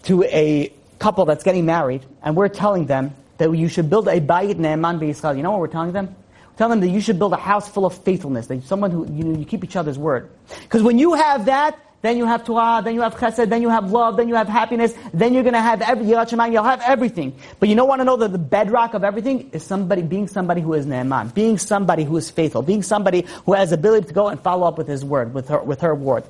to 0.05 0.25
a 0.25 0.73
couple 0.99 1.25
that's 1.25 1.45
getting 1.45 1.67
married, 1.67 2.05
and 2.23 2.37
we're 2.37 2.49
telling 2.49 2.87
them 2.87 3.15
that 3.39 3.53
you 3.53 3.69
should 3.69 3.89
build 3.89 4.09
a 4.09 4.21
bayit 4.21 4.57
ne'eman 4.57 4.99
b'Yisrael. 4.99 5.37
You 5.37 5.43
know 5.43 5.53
what 5.53 5.61
we're 5.61 5.69
telling 5.69 5.93
them? 5.93 6.15
We're 6.59 6.69
them 6.69 6.81
that 6.81 6.89
you 6.89 7.01
should 7.01 7.19
build 7.19 7.33
a 7.33 7.37
house 7.37 7.69
full 7.69 7.87
of 7.87 7.97
faithfulness, 8.03 8.49
that 8.49 8.65
someone 8.65 8.91
who 8.91 9.07
you, 9.13 9.25
know, 9.25 9.39
you 9.39 9.45
keep 9.45 9.63
each 9.63 9.77
other's 9.77 9.99
word. 9.99 10.29
Because 10.63 10.83
when 10.83 10.99
you 10.99 11.15
have 11.15 11.45
that, 11.45 11.79
then 12.01 12.17
you 12.17 12.27
have 12.27 12.45
Torah, 12.45 12.81
then 12.83 12.95
you 12.95 13.01
have 13.01 13.15
Chesed, 13.17 13.49
then 13.49 13.61
you 13.61 13.69
have 13.69 13.91
love, 13.91 14.17
then 14.17 14.29
you 14.29 14.37
have 14.37 14.49
happiness, 14.49 14.95
then 15.13 15.35
you're 15.35 15.43
to 15.55 15.61
have 15.61 15.83
every 15.83 16.07
you'll 16.07 16.23
have 16.63 16.81
everything. 16.83 17.35
But 17.59 17.69
you 17.69 17.75
don't 17.75 17.89
want 17.89 18.01
to 18.01 18.05
know 18.05 18.17
that 18.17 18.31
the 18.31 18.39
bedrock 18.39 18.95
of 18.95 19.03
everything 19.03 19.51
is 19.53 19.65
somebody 19.65 20.03
being 20.03 20.29
somebody 20.29 20.61
who 20.61 20.75
is 20.75 20.87
Ne'eman, 20.87 21.35
being 21.35 21.59
somebody 21.59 22.05
who 22.05 22.17
is 22.17 22.31
faithful, 22.31 22.63
being 22.63 22.85
somebody 22.85 23.25
who 23.47 23.55
has 23.55 23.73
ability 23.73 24.09
to 24.09 24.15
go 24.15 24.29
and 24.29 24.41
follow 24.41 24.67
up 24.67 24.79
with 24.79 24.87
his 24.87 25.05
word, 25.05 25.35
with 25.35 25.49
her, 25.49 25.61
with 25.61 25.81
her 25.81 25.95
word. 25.95 26.25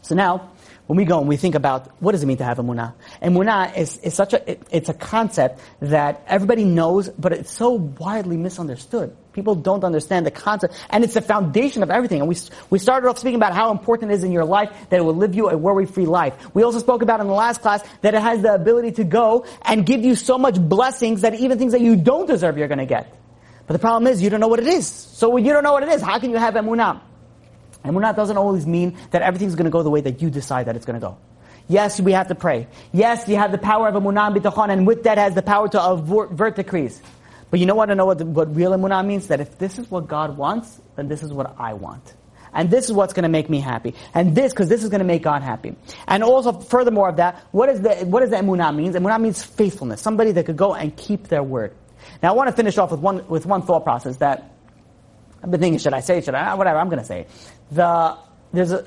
So 0.00 0.14
now, 0.14 0.50
when 0.86 0.96
we 0.96 1.04
go 1.04 1.18
and 1.18 1.28
we 1.28 1.36
think 1.36 1.54
about 1.54 1.90
what 2.00 2.12
does 2.12 2.22
it 2.22 2.26
mean 2.26 2.36
to 2.36 2.44
have 2.44 2.58
emunah, 2.58 2.94
emunah 3.22 3.76
is, 3.76 3.98
is 3.98 4.14
such 4.14 4.32
a 4.32 4.50
it, 4.52 4.62
it's 4.70 4.88
a 4.88 4.94
concept 4.94 5.60
that 5.80 6.24
everybody 6.26 6.64
knows, 6.64 7.08
but 7.08 7.32
it's 7.32 7.50
so 7.50 7.72
widely 7.72 8.36
misunderstood. 8.36 9.16
People 9.32 9.54
don't 9.54 9.84
understand 9.84 10.24
the 10.24 10.30
concept, 10.30 10.74
and 10.88 11.04
it's 11.04 11.14
the 11.14 11.20
foundation 11.20 11.82
of 11.82 11.90
everything. 11.90 12.20
And 12.20 12.28
we 12.28 12.36
we 12.70 12.78
started 12.78 13.08
off 13.08 13.18
speaking 13.18 13.36
about 13.36 13.52
how 13.52 13.70
important 13.70 14.10
it 14.10 14.14
is 14.14 14.24
in 14.24 14.32
your 14.32 14.44
life 14.44 14.70
that 14.88 14.96
it 14.96 15.02
will 15.02 15.14
live 15.14 15.34
you 15.34 15.50
a 15.50 15.56
worry-free 15.56 16.06
life. 16.06 16.54
We 16.54 16.62
also 16.62 16.78
spoke 16.78 17.02
about 17.02 17.20
in 17.20 17.26
the 17.26 17.34
last 17.34 17.60
class 17.60 17.86
that 18.00 18.14
it 18.14 18.22
has 18.22 18.42
the 18.42 18.54
ability 18.54 18.92
to 18.92 19.04
go 19.04 19.44
and 19.62 19.84
give 19.84 20.04
you 20.04 20.14
so 20.14 20.38
much 20.38 20.58
blessings 20.58 21.20
that 21.22 21.34
even 21.34 21.58
things 21.58 21.72
that 21.72 21.82
you 21.82 21.96
don't 21.96 22.26
deserve, 22.26 22.56
you're 22.56 22.68
going 22.68 22.78
to 22.78 22.86
get. 22.86 23.12
But 23.66 23.74
the 23.74 23.78
problem 23.80 24.06
is 24.06 24.22
you 24.22 24.30
don't 24.30 24.40
know 24.40 24.48
what 24.48 24.60
it 24.60 24.68
is. 24.68 24.86
So 24.86 25.28
when 25.28 25.44
you 25.44 25.52
don't 25.52 25.64
know 25.64 25.72
what 25.72 25.82
it 25.82 25.88
is, 25.90 26.00
how 26.00 26.18
can 26.18 26.30
you 26.30 26.36
have 26.36 26.54
emunah? 26.54 27.00
Emunah 27.88 28.14
doesn't 28.14 28.36
always 28.36 28.66
mean 28.66 28.96
that 29.10 29.22
everything's 29.22 29.54
going 29.54 29.64
to 29.64 29.70
go 29.70 29.82
the 29.82 29.90
way 29.90 30.00
that 30.00 30.22
you 30.22 30.30
decide 30.30 30.66
that 30.66 30.76
it's 30.76 30.86
going 30.86 31.00
to 31.00 31.06
go. 31.06 31.18
Yes, 31.68 32.00
we 32.00 32.12
have 32.12 32.28
to 32.28 32.34
pray. 32.34 32.68
Yes, 32.92 33.26
you 33.28 33.36
have 33.36 33.50
the 33.50 33.58
power 33.58 33.88
of 33.88 33.94
emunah 33.94 34.28
and 34.28 34.36
bitachon, 34.36 34.70
and 34.70 34.86
with 34.86 35.02
that 35.02 35.18
has 35.18 35.34
the 35.34 35.42
power 35.42 35.68
to 35.68 35.82
avert 35.82 36.54
decrees. 36.54 37.02
But 37.50 37.60
you 37.60 37.66
know 37.66 37.74
what 37.74 37.90
I 37.90 37.94
know 37.94 38.06
what, 38.06 38.22
what 38.22 38.54
real 38.54 38.72
emunah 38.72 39.04
means? 39.04 39.28
That 39.28 39.40
if 39.40 39.58
this 39.58 39.78
is 39.78 39.90
what 39.90 40.06
God 40.06 40.36
wants, 40.36 40.80
then 40.94 41.08
this 41.08 41.22
is 41.22 41.32
what 41.32 41.56
I 41.58 41.74
want. 41.74 42.14
And 42.52 42.70
this 42.70 42.86
is 42.86 42.92
what's 42.92 43.12
going 43.12 43.24
to 43.24 43.28
make 43.28 43.50
me 43.50 43.60
happy. 43.60 43.94
And 44.14 44.34
this, 44.34 44.52
because 44.52 44.68
this 44.68 44.82
is 44.82 44.88
going 44.88 45.00
to 45.00 45.04
make 45.04 45.22
God 45.22 45.42
happy. 45.42 45.76
And 46.08 46.22
also, 46.24 46.52
furthermore 46.52 47.10
of 47.10 47.16
that, 47.16 47.44
what 47.50 47.68
is 47.68 47.82
the, 47.82 47.94
what 48.06 48.20
does 48.20 48.30
the 48.30 48.36
emunah 48.36 48.74
means? 48.74 48.96
Emunah 48.96 49.20
means 49.20 49.42
faithfulness. 49.42 50.00
Somebody 50.00 50.32
that 50.32 50.46
could 50.46 50.56
go 50.56 50.74
and 50.74 50.96
keep 50.96 51.28
their 51.28 51.42
word. 51.42 51.74
Now 52.22 52.32
I 52.32 52.36
want 52.36 52.48
to 52.48 52.56
finish 52.56 52.78
off 52.78 52.92
with 52.92 53.00
one, 53.00 53.26
with 53.28 53.44
one 53.44 53.62
thought 53.62 53.84
process 53.84 54.16
that 54.18 54.55
I've 55.46 55.52
been 55.52 55.60
thinking, 55.60 55.78
should 55.78 55.94
I 55.94 56.00
say? 56.00 56.20
Should 56.22 56.34
I? 56.34 56.54
Whatever, 56.54 56.80
I'm 56.80 56.88
going 56.88 56.98
to 56.98 57.04
say 57.04 57.20
it. 57.20 57.30
The, 57.70 58.18
there's 58.52 58.72
a, 58.72 58.84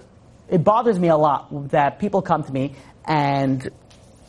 it 0.49 0.61
bothers 0.61 0.99
me 0.99 1.07
a 1.07 1.15
lot 1.15 1.69
that 1.69 1.99
people 1.99 2.21
come 2.21 2.43
to 2.43 2.51
me 2.51 2.75
and, 3.05 3.63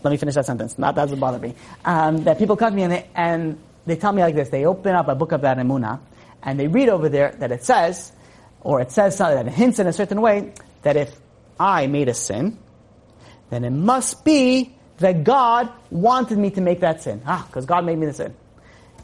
let 0.04 0.12
me 0.12 0.16
finish 0.16 0.36
that 0.36 0.46
sentence. 0.46 0.78
Not 0.78 0.94
that 0.94 1.02
doesn't 1.02 1.18
bother 1.18 1.40
me. 1.40 1.56
Um, 1.84 2.22
that 2.24 2.38
people 2.38 2.56
come 2.56 2.70
to 2.70 2.76
me 2.76 2.82
and 2.84 2.92
they, 2.92 3.08
and 3.16 3.58
they 3.84 3.96
tell 3.96 4.12
me 4.12 4.22
like 4.22 4.36
this. 4.36 4.48
They 4.48 4.64
open 4.64 4.94
up 4.94 5.08
a 5.08 5.16
book 5.16 5.32
about 5.32 5.56
Emunah 5.56 5.98
and 6.44 6.58
they 6.58 6.68
read 6.68 6.88
over 6.88 7.08
there 7.08 7.32
that 7.40 7.50
it 7.50 7.64
says 7.64 8.12
or 8.60 8.80
it 8.80 8.92
says 8.92 9.16
something 9.16 9.44
that 9.44 9.52
hints 9.52 9.80
in 9.80 9.88
a 9.88 9.92
certain 9.92 10.20
way 10.20 10.52
that 10.82 10.96
if 10.96 11.12
I 11.58 11.88
made 11.88 12.08
a 12.08 12.14
sin, 12.14 12.58
then 13.50 13.64
it 13.64 13.70
must 13.70 14.24
be 14.24 14.76
that 14.98 15.24
God 15.24 15.68
wanted 15.90 16.38
me 16.38 16.50
to 16.50 16.60
make 16.60 16.80
that 16.80 17.02
sin. 17.02 17.22
Ah, 17.26 17.44
because 17.48 17.66
God 17.66 17.84
made 17.84 17.98
me 17.98 18.06
the 18.06 18.12
sin. 18.12 18.36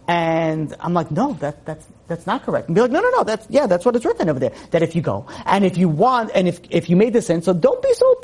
And 0.09 0.75
I'm 0.79 0.95
like, 0.95 1.11
no, 1.11 1.33
that, 1.35 1.65
that's, 1.65 1.85
that's 2.07 2.27
not 2.27 2.45
correct. 2.45 2.69
And 2.69 2.75
be 2.77 2.81
like, 2.81 2.93
no, 2.93 3.01
no, 3.01 3.11
no, 3.11 3.25
that's, 3.25 3.47
yeah, 3.51 3.67
that's 3.67 3.85
what 3.85 3.97
it's 3.97 4.05
written 4.05 4.29
over 4.29 4.39
there. 4.39 4.53
That 4.71 4.83
if 4.83 4.95
you 4.95 5.03
go, 5.03 5.27
and 5.45 5.65
if 5.65 5.77
you 5.77 5.89
want, 5.89 6.31
and 6.35 6.47
if, 6.47 6.61
if 6.71 6.89
you 6.89 6.95
made 6.95 7.13
the 7.13 7.23
sin, 7.23 7.43
so 7.43 7.53
don't 7.53 7.83
be 7.83 7.93
so, 7.95 8.21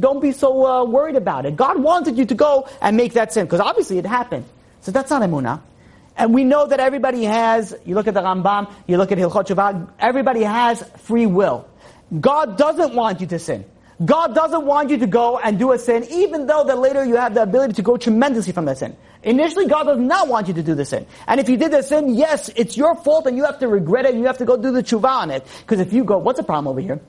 don't 0.00 0.20
be 0.20 0.32
so 0.32 0.66
uh, 0.66 0.84
worried 0.84 1.16
about 1.16 1.46
it. 1.46 1.54
God 1.54 1.80
wanted 1.80 2.18
you 2.18 2.24
to 2.26 2.34
go 2.34 2.68
and 2.82 2.96
make 2.96 3.12
that 3.12 3.32
sin, 3.32 3.46
because 3.46 3.60
obviously 3.60 3.98
it 3.98 4.06
happened. 4.06 4.44
So 4.80 4.90
that's 4.90 5.10
not 5.10 5.22
emunah. 5.22 5.60
And 6.16 6.34
we 6.34 6.42
know 6.42 6.66
that 6.66 6.80
everybody 6.80 7.24
has, 7.24 7.74
you 7.84 7.94
look 7.94 8.08
at 8.08 8.14
the 8.14 8.20
Rambam, 8.20 8.70
you 8.88 8.98
look 8.98 9.12
at 9.12 9.18
Hilchot 9.18 9.46
Tshuvah, 9.46 9.88
everybody 10.00 10.42
has 10.42 10.82
free 10.98 11.26
will. 11.26 11.68
God 12.18 12.58
doesn't 12.58 12.94
want 12.94 13.20
you 13.20 13.28
to 13.28 13.38
sin. 13.38 13.64
God 14.04 14.34
doesn't 14.34 14.64
want 14.64 14.90
you 14.90 14.98
to 14.98 15.06
go 15.06 15.38
and 15.38 15.58
do 15.58 15.72
a 15.72 15.78
sin, 15.78 16.06
even 16.10 16.46
though 16.46 16.64
that 16.64 16.78
later 16.78 17.04
you 17.04 17.16
have 17.16 17.34
the 17.34 17.42
ability 17.42 17.74
to 17.74 17.82
go 17.82 17.96
tremendously 17.96 18.52
from 18.52 18.64
that 18.64 18.78
sin. 18.78 18.96
Initially, 19.22 19.66
God 19.66 19.84
does 19.84 19.98
not 19.98 20.28
want 20.28 20.48
you 20.48 20.54
to 20.54 20.62
do 20.62 20.74
the 20.74 20.86
sin. 20.86 21.06
And 21.26 21.38
if 21.38 21.48
you 21.48 21.58
did 21.58 21.72
the 21.72 21.82
sin, 21.82 22.14
yes, 22.14 22.48
it's 22.56 22.76
your 22.76 22.94
fault 22.96 23.26
and 23.26 23.36
you 23.36 23.44
have 23.44 23.58
to 23.58 23.68
regret 23.68 24.06
it 24.06 24.12
and 24.12 24.20
you 24.20 24.26
have 24.26 24.38
to 24.38 24.46
go 24.46 24.56
do 24.56 24.72
the 24.72 24.82
tshuva 24.82 25.04
on 25.04 25.30
it. 25.30 25.46
Because 25.60 25.80
if 25.80 25.92
you 25.92 26.04
go, 26.04 26.16
what's 26.16 26.38
the 26.38 26.44
problem 26.44 26.68
over 26.68 26.80
here? 26.80 27.00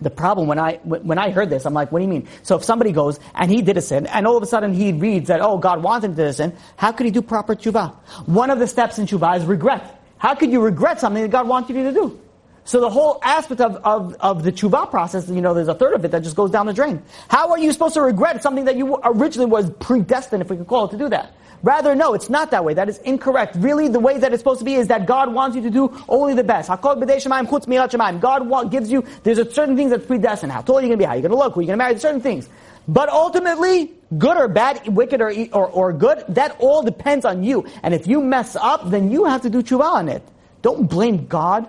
the 0.00 0.10
problem 0.10 0.48
when 0.48 0.58
I 0.58 0.76
when 0.82 1.18
I 1.18 1.30
heard 1.30 1.50
this, 1.50 1.64
I'm 1.64 1.74
like, 1.74 1.92
what 1.92 2.00
do 2.00 2.04
you 2.04 2.10
mean? 2.10 2.28
So 2.42 2.56
if 2.56 2.64
somebody 2.64 2.92
goes 2.92 3.20
and 3.34 3.50
he 3.50 3.62
did 3.62 3.76
a 3.76 3.80
sin, 3.80 4.06
and 4.06 4.26
all 4.26 4.36
of 4.36 4.42
a 4.42 4.46
sudden 4.46 4.74
he 4.74 4.92
reads 4.92 5.28
that, 5.28 5.40
oh, 5.40 5.58
God 5.58 5.82
wanted 5.82 6.06
him 6.06 6.16
to 6.16 6.22
do 6.22 6.28
a 6.28 6.32
sin, 6.32 6.56
how 6.76 6.92
could 6.92 7.06
he 7.06 7.12
do 7.12 7.22
proper 7.22 7.54
tshuva? 7.54 7.94
One 8.26 8.50
of 8.50 8.58
the 8.58 8.66
steps 8.66 8.98
in 8.98 9.06
tshuva 9.06 9.38
is 9.38 9.44
regret. 9.44 10.00
How 10.18 10.34
could 10.34 10.50
you 10.50 10.60
regret 10.60 11.00
something 11.00 11.22
that 11.22 11.30
God 11.30 11.48
wanted 11.48 11.76
you 11.76 11.84
to 11.84 11.92
do? 11.92 12.20
So 12.64 12.80
the 12.80 12.90
whole 12.90 13.18
aspect 13.22 13.60
of, 13.60 13.76
of, 13.76 14.14
of 14.20 14.44
the 14.44 14.52
tshuva 14.52 14.88
process, 14.88 15.28
you 15.28 15.40
know, 15.40 15.52
there's 15.52 15.68
a 15.68 15.74
third 15.74 15.94
of 15.94 16.04
it 16.04 16.12
that 16.12 16.22
just 16.22 16.36
goes 16.36 16.50
down 16.50 16.66
the 16.66 16.72
drain. 16.72 17.02
How 17.28 17.50
are 17.50 17.58
you 17.58 17.72
supposed 17.72 17.94
to 17.94 18.02
regret 18.02 18.42
something 18.42 18.66
that 18.66 18.76
you 18.76 18.98
originally 19.02 19.50
was 19.50 19.68
predestined, 19.80 20.42
if 20.42 20.50
we 20.50 20.56
could 20.56 20.68
call 20.68 20.84
it, 20.84 20.92
to 20.92 20.98
do 20.98 21.08
that? 21.08 21.34
Rather, 21.64 21.94
no, 21.94 22.14
it's 22.14 22.28
not 22.28 22.50
that 22.50 22.64
way. 22.64 22.74
That 22.74 22.88
is 22.88 22.98
incorrect. 22.98 23.54
Really, 23.56 23.88
the 23.88 24.00
way 24.00 24.18
that 24.18 24.32
it's 24.32 24.40
supposed 24.40 24.58
to 24.60 24.64
be 24.64 24.74
is 24.74 24.88
that 24.88 25.06
God 25.06 25.32
wants 25.32 25.54
you 25.54 25.62
to 25.62 25.70
do 25.70 25.96
only 26.08 26.34
the 26.34 26.42
best. 26.42 26.68
God 26.68 28.70
gives 28.70 28.90
you, 28.90 29.04
there's 29.22 29.38
a 29.38 29.50
certain 29.50 29.76
things 29.76 29.90
that's 29.90 30.06
predestined. 30.06 30.50
How 30.50 30.62
tall 30.62 30.78
are 30.78 30.82
you 30.82 30.88
going 30.88 30.98
to 30.98 31.02
be? 31.02 31.04
How 31.04 31.12
are 31.12 31.16
you 31.16 31.22
going 31.22 31.30
to 31.30 31.38
look? 31.38 31.54
Who 31.54 31.60
are 31.60 31.62
you 31.62 31.68
going 31.68 31.78
to 31.78 31.84
marry? 31.84 31.98
Certain 31.98 32.20
things. 32.20 32.48
But 32.88 33.08
ultimately, 33.08 33.92
good 34.18 34.36
or 34.36 34.48
bad, 34.48 34.88
wicked 34.88 35.20
or, 35.20 35.32
or, 35.52 35.68
or 35.68 35.92
good, 35.92 36.24
that 36.30 36.56
all 36.58 36.82
depends 36.82 37.24
on 37.24 37.44
you. 37.44 37.64
And 37.84 37.94
if 37.94 38.08
you 38.08 38.20
mess 38.20 38.56
up, 38.56 38.90
then 38.90 39.12
you 39.12 39.24
have 39.24 39.42
to 39.42 39.50
do 39.50 39.62
tshuva 39.62 39.84
on 39.84 40.08
it. 40.08 40.22
Don't 40.62 40.88
blame 40.88 41.26
God. 41.26 41.68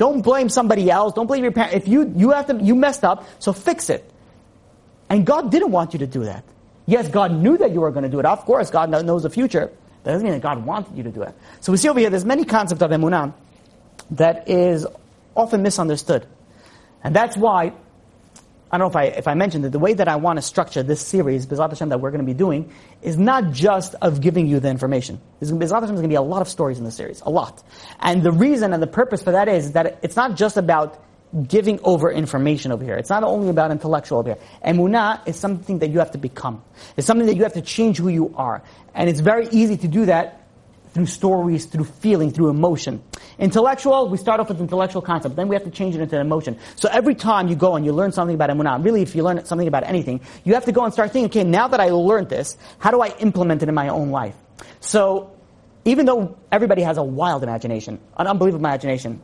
Don't 0.00 0.22
blame 0.22 0.48
somebody 0.48 0.90
else. 0.90 1.12
Don't 1.12 1.26
blame 1.26 1.42
your 1.42 1.52
parents. 1.52 1.76
If 1.76 1.86
you, 1.86 2.10
you 2.16 2.30
have 2.30 2.46
to, 2.46 2.56
you 2.56 2.74
messed 2.74 3.04
up, 3.04 3.28
so 3.38 3.52
fix 3.52 3.90
it. 3.90 4.10
And 5.10 5.26
God 5.26 5.50
didn't 5.50 5.72
want 5.72 5.92
you 5.92 5.98
to 5.98 6.06
do 6.06 6.24
that. 6.24 6.42
Yes, 6.86 7.06
God 7.08 7.32
knew 7.32 7.58
that 7.58 7.72
you 7.72 7.82
were 7.82 7.90
going 7.90 8.04
to 8.04 8.08
do 8.08 8.18
it. 8.18 8.24
Of 8.24 8.46
course, 8.46 8.70
God 8.70 8.88
knows 8.88 9.24
the 9.24 9.28
future. 9.28 9.70
That 10.04 10.12
doesn't 10.12 10.24
mean 10.24 10.32
that 10.32 10.40
God 10.40 10.64
wanted 10.64 10.96
you 10.96 11.02
to 11.02 11.10
do 11.10 11.20
it. 11.20 11.34
So 11.60 11.70
we 11.70 11.76
see 11.76 11.90
over 11.90 12.00
here, 12.00 12.08
there's 12.08 12.24
many 12.24 12.46
concepts 12.46 12.80
of 12.80 12.90
emunah 12.90 13.34
that 14.12 14.48
is 14.48 14.86
often 15.34 15.60
misunderstood. 15.60 16.26
And 17.04 17.14
that's 17.14 17.36
why, 17.36 17.74
I 18.72 18.78
don't 18.78 18.84
know 18.84 18.90
if 18.90 18.96
I, 18.96 19.04
if 19.16 19.26
I 19.26 19.34
mentioned 19.34 19.64
it, 19.64 19.72
the 19.72 19.80
way 19.80 19.94
that 19.94 20.06
I 20.06 20.16
want 20.16 20.36
to 20.36 20.42
structure 20.42 20.82
this 20.82 21.00
series, 21.00 21.46
Bezat 21.46 21.70
Hashem, 21.70 21.88
that 21.88 22.00
we're 22.00 22.12
going 22.12 22.24
to 22.24 22.26
be 22.26 22.34
doing, 22.34 22.72
is 23.02 23.18
not 23.18 23.50
just 23.50 23.96
of 23.96 24.20
giving 24.20 24.46
you 24.46 24.60
the 24.60 24.68
information. 24.68 25.20
There's, 25.40 25.50
Hashem 25.50 25.84
is 25.84 25.90
going 25.90 26.02
to 26.02 26.08
be 26.08 26.14
a 26.14 26.22
lot 26.22 26.40
of 26.40 26.48
stories 26.48 26.78
in 26.78 26.84
the 26.84 26.92
series. 26.92 27.20
A 27.22 27.30
lot. 27.30 27.62
And 27.98 28.22
the 28.22 28.30
reason 28.30 28.72
and 28.72 28.80
the 28.80 28.86
purpose 28.86 29.22
for 29.22 29.32
that 29.32 29.48
is 29.48 29.72
that 29.72 29.98
it's 30.02 30.14
not 30.14 30.36
just 30.36 30.56
about 30.56 31.02
giving 31.46 31.80
over 31.82 32.10
information 32.10 32.72
over 32.72 32.84
here. 32.84 32.96
It's 32.96 33.10
not 33.10 33.24
only 33.24 33.48
about 33.48 33.70
intellectual 33.70 34.18
over 34.18 34.30
here. 34.30 34.38
Emunah 34.64 35.26
is 35.26 35.36
something 35.36 35.80
that 35.80 35.90
you 35.90 35.98
have 35.98 36.12
to 36.12 36.18
become. 36.18 36.62
It's 36.96 37.06
something 37.06 37.26
that 37.26 37.36
you 37.36 37.42
have 37.42 37.54
to 37.54 37.62
change 37.62 37.98
who 37.98 38.08
you 38.08 38.34
are. 38.36 38.62
And 38.94 39.08
it's 39.08 39.20
very 39.20 39.48
easy 39.48 39.76
to 39.78 39.88
do 39.88 40.06
that 40.06 40.39
through 40.92 41.06
stories, 41.06 41.66
through 41.66 41.84
feeling, 41.84 42.30
through 42.30 42.48
emotion. 42.48 43.02
Intellectual, 43.38 44.08
we 44.08 44.18
start 44.18 44.40
off 44.40 44.48
with 44.48 44.60
intellectual 44.60 45.02
concept, 45.02 45.36
then 45.36 45.48
we 45.48 45.54
have 45.54 45.64
to 45.64 45.70
change 45.70 45.94
it 45.94 46.00
into 46.00 46.16
an 46.16 46.26
emotion. 46.26 46.58
So 46.76 46.88
every 46.92 47.14
time 47.14 47.48
you 47.48 47.56
go 47.56 47.76
and 47.76 47.84
you 47.84 47.92
learn 47.92 48.12
something 48.12 48.34
about 48.34 48.50
emunah, 48.50 48.84
really 48.84 49.02
if 49.02 49.14
you 49.14 49.22
learn 49.22 49.44
something 49.44 49.68
about 49.68 49.84
anything, 49.84 50.20
you 50.44 50.54
have 50.54 50.64
to 50.64 50.72
go 50.72 50.84
and 50.84 50.92
start 50.92 51.12
thinking, 51.12 51.42
okay, 51.42 51.48
now 51.48 51.68
that 51.68 51.80
I 51.80 51.90
learned 51.90 52.28
this, 52.28 52.56
how 52.78 52.90
do 52.90 53.00
I 53.00 53.08
implement 53.18 53.62
it 53.62 53.68
in 53.68 53.74
my 53.74 53.88
own 53.88 54.10
life? 54.10 54.34
So, 54.80 55.32
even 55.84 56.04
though 56.04 56.36
everybody 56.52 56.82
has 56.82 56.98
a 56.98 57.02
wild 57.02 57.42
imagination, 57.42 57.98
an 58.18 58.26
unbelievable 58.26 58.60
imagination, 58.60 59.22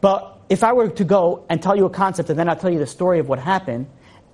but 0.00 0.38
if 0.48 0.62
I 0.62 0.72
were 0.72 0.88
to 0.88 1.04
go 1.04 1.44
and 1.48 1.60
tell 1.60 1.74
you 1.74 1.86
a 1.86 1.90
concept 1.90 2.30
and 2.30 2.38
then 2.38 2.48
I'll 2.48 2.56
tell 2.56 2.70
you 2.70 2.78
the 2.78 2.86
story 2.86 3.18
of 3.18 3.28
what 3.28 3.38
happened, 3.38 3.86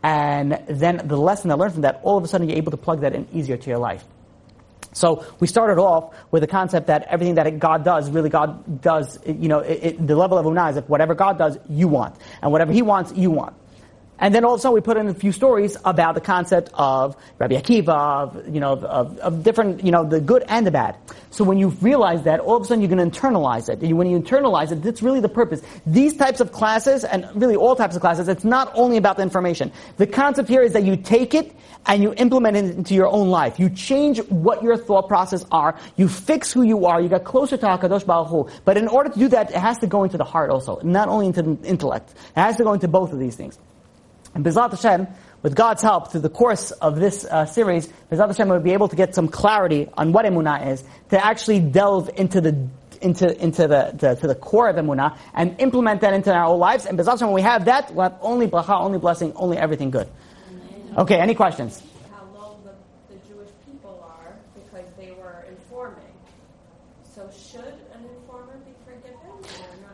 and 0.03 0.63
then 0.69 1.01
the 1.05 1.17
lesson 1.17 1.51
I 1.51 1.55
learned 1.55 1.73
from 1.73 1.83
that, 1.83 2.01
all 2.03 2.19
of 2.19 2.25
a 2.25 2.29
sudden 2.29 2.49
you're 2.49 2.59
able 2.59 2.71
to 2.71 2.77
plug 2.77 3.01
that 3.01 3.15
in 3.15 3.27
easier 3.33 3.57
to 3.57 3.71
your 3.71 3.79
life. 3.79 4.05
So 4.99 5.25
we 5.41 5.47
started 5.47 5.81
off 5.81 6.15
with 6.31 6.43
the 6.43 6.47
concept 6.47 6.89
that 6.89 7.05
everything 7.05 7.37
that 7.37 7.59
God 7.59 7.85
does, 7.85 8.11
really 8.11 8.31
God 8.31 8.83
does, 8.83 9.19
you 9.27 9.49
know, 9.49 9.61
it, 9.61 9.81
it, 9.83 10.07
the 10.07 10.17
level 10.17 10.37
of 10.37 10.45
unah 10.45 10.71
is 10.71 10.77
if 10.77 10.89
whatever 10.89 11.15
God 11.15 11.39
does, 11.39 11.57
you 11.69 11.89
want. 11.89 12.17
And 12.43 12.51
whatever 12.53 12.73
He 12.73 12.83
wants, 12.83 13.13
you 13.15 13.31
want. 13.31 13.55
And 14.19 14.35
then 14.35 14.45
also 14.45 14.71
we 14.73 14.81
put 14.81 14.97
in 14.97 15.09
a 15.09 15.15
few 15.15 15.33
stories 15.33 15.77
about 15.85 16.15
the 16.15 16.21
concept 16.21 16.71
of 16.75 17.17
Rabbi 17.39 17.55
Akiva, 17.55 17.89
of, 17.89 18.49
you 18.49 18.61
know, 18.61 18.73
of, 18.73 19.19
of, 19.19 19.43
different, 19.43 19.85
you 19.85 19.93
know, 19.93 20.05
the 20.05 20.21
good 20.21 20.45
and 20.49 20.67
the 20.67 20.71
bad. 20.71 20.97
So 21.31 21.45
when 21.45 21.59
you 21.59 21.69
realize 21.69 22.25
that, 22.25 22.41
all 22.41 22.57
of 22.57 22.63
a 22.63 22.65
sudden 22.65 22.83
you're 22.83 22.95
going 22.95 23.11
to 23.11 23.21
internalize 23.21 23.69
it. 23.69 23.81
When 23.95 24.11
you 24.11 24.21
internalize 24.21 24.73
it, 24.73 24.83
that's 24.83 25.03
really 25.03 25.21
the 25.21 25.29
purpose. 25.29 25.63
These 25.87 26.17
types 26.17 26.41
of 26.41 26.53
classes, 26.53 27.05
and 27.05 27.29
really 27.35 27.55
all 27.55 27.77
types 27.77 27.95
of 27.95 28.01
classes, 28.01 28.29
it's 28.29 28.45
not 28.45 28.73
only 28.75 28.97
about 28.97 29.17
the 29.17 29.23
information. 29.23 29.71
The 29.99 30.07
concept 30.07 30.49
here 30.49 30.63
is 30.63 30.73
that 30.73 30.85
you 30.85 30.97
take 30.97 31.35
it 31.35 31.55
and 31.87 32.03
you 32.03 32.13
implement 32.17 32.57
it 32.57 32.77
into 32.77 32.95
your 32.95 33.07
own 33.07 33.29
life. 33.29 33.59
You 33.59 33.71
change 33.71 34.19
what 34.29 34.63
your 34.63 34.77
thought 34.77 35.09
process 35.09 35.45
are. 35.53 35.79
You 35.97 36.09
fix 36.09 36.53
who 36.53 36.63
you 36.63 36.87
are. 36.87 37.01
You 37.01 37.09
get 37.09 37.25
closer 37.25 37.57
to 37.57 37.67
HaKadosh 37.67 38.05
Baruch 38.05 38.29
Hu. 38.29 38.49
But 38.65 38.77
in 38.77 38.89
order 38.89 39.11
to 39.11 39.19
do 39.19 39.29
that, 39.29 39.51
it 39.51 39.57
has 39.57 39.79
to 39.79 39.87
go 39.87 40.03
into 40.03 40.19
the 40.19 40.25
heart 40.25 40.51
also, 40.51 40.81
not 40.83 41.09
only 41.09 41.27
into 41.27 41.43
the 41.43 41.57
intellect. 41.63 42.11
It 42.11 42.41
has 42.41 42.57
to 42.57 42.65
go 42.65 42.73
into 42.73 42.89
both 42.89 43.13
of 43.13 43.19
these 43.19 43.37
things. 43.37 43.59
And 44.35 44.45
Bezat 44.45 44.71
Hashem, 44.71 45.07
with 45.43 45.55
God's 45.55 45.83
help, 45.83 46.11
through 46.11 46.21
the 46.21 46.29
course 46.29 46.71
of 46.71 46.97
this 46.97 47.25
uh, 47.25 47.47
series, 47.47 47.89
Bezat 48.11 48.29
Hashem 48.29 48.49
will 48.49 48.61
be 48.61 48.73
able 48.73 48.89
to 48.89 48.97
get 48.97 49.15
some 49.15 49.29
clarity 49.29 49.89
on 49.97 50.13
what 50.13 50.25
emunah 50.25 50.73
is, 50.73 50.85
to 51.11 51.25
actually 51.25 51.61
delve 51.61 52.11
into 52.17 52.41
the 52.41 52.69
into 53.01 53.41
into 53.41 53.69
the, 53.69 53.93
the 53.97 54.15
to 54.17 54.27
the 54.27 54.35
core 54.35 54.69
of 54.69 54.77
emunah 54.77 55.17
and 55.35 55.55
implement 55.61 56.01
that 56.01 56.13
into 56.15 56.33
our 56.33 56.47
whole 56.47 56.59
lives. 56.59 56.87
And 56.87 56.99
Bezat 56.99 57.13
Hashem, 57.13 57.29
when 57.29 57.35
we 57.35 57.43
have 57.43 57.67
that, 57.67 57.95
we'll 57.95 58.11
have 58.11 58.19
only 58.21 58.49
bracha, 58.49 58.81
only 58.81 58.99
blessing, 58.99 59.33
only 59.37 59.57
everything 59.57 59.91
good. 59.91 60.09
Okay, 60.97 61.19
any 61.19 61.35
questions? 61.35 61.83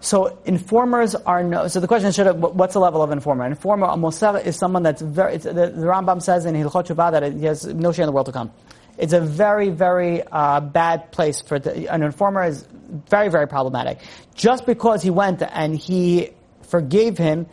So 0.05 0.39
informers 0.45 1.15
are 1.15 1.43
no. 1.43 1.67
So 1.69 1.81
the 1.81 1.89
question 1.89 2.11
is, 2.11 2.15
should, 2.15 2.31
what's 2.39 2.75
the 2.75 2.79
level 2.79 3.03
of 3.03 3.11
informer? 3.11 3.47
Informer, 3.47 3.87
a 3.87 4.47
is 4.47 4.55
someone 4.55 4.83
that's 4.83 5.01
very. 5.01 5.39
The, 5.39 5.53
the, 5.55 5.87
Rambam 5.87 6.21
says 6.21 6.45
in 6.45 6.55
Hilchot 6.55 6.89
Tshuvah 6.89 7.13
that 7.13 7.33
he 7.33 7.47
has 7.47 7.65
no 7.65 7.91
share 7.91 8.03
in 8.03 8.09
the 8.09 8.13
world 8.13 8.27
to 8.27 8.33
come. 8.33 8.53
It's 8.99 9.15
a 9.15 9.21
very, 9.23 9.71
very 9.71 10.23
uh, 10.23 10.61
bad 10.61 11.11
place 11.11 11.41
for 11.41 11.59
the, 11.59 11.91
an 11.91 12.03
informer. 12.03 12.45
is 12.45 12.69
very, 13.09 13.31
very 13.31 13.49
problematic. 13.49 13.99
Just 14.35 14.67
because 14.67 15.03
he 15.03 15.09
went 15.09 15.43
and 15.43 15.75
he 15.75 16.33
forgave 16.65 17.17
him 17.17 17.47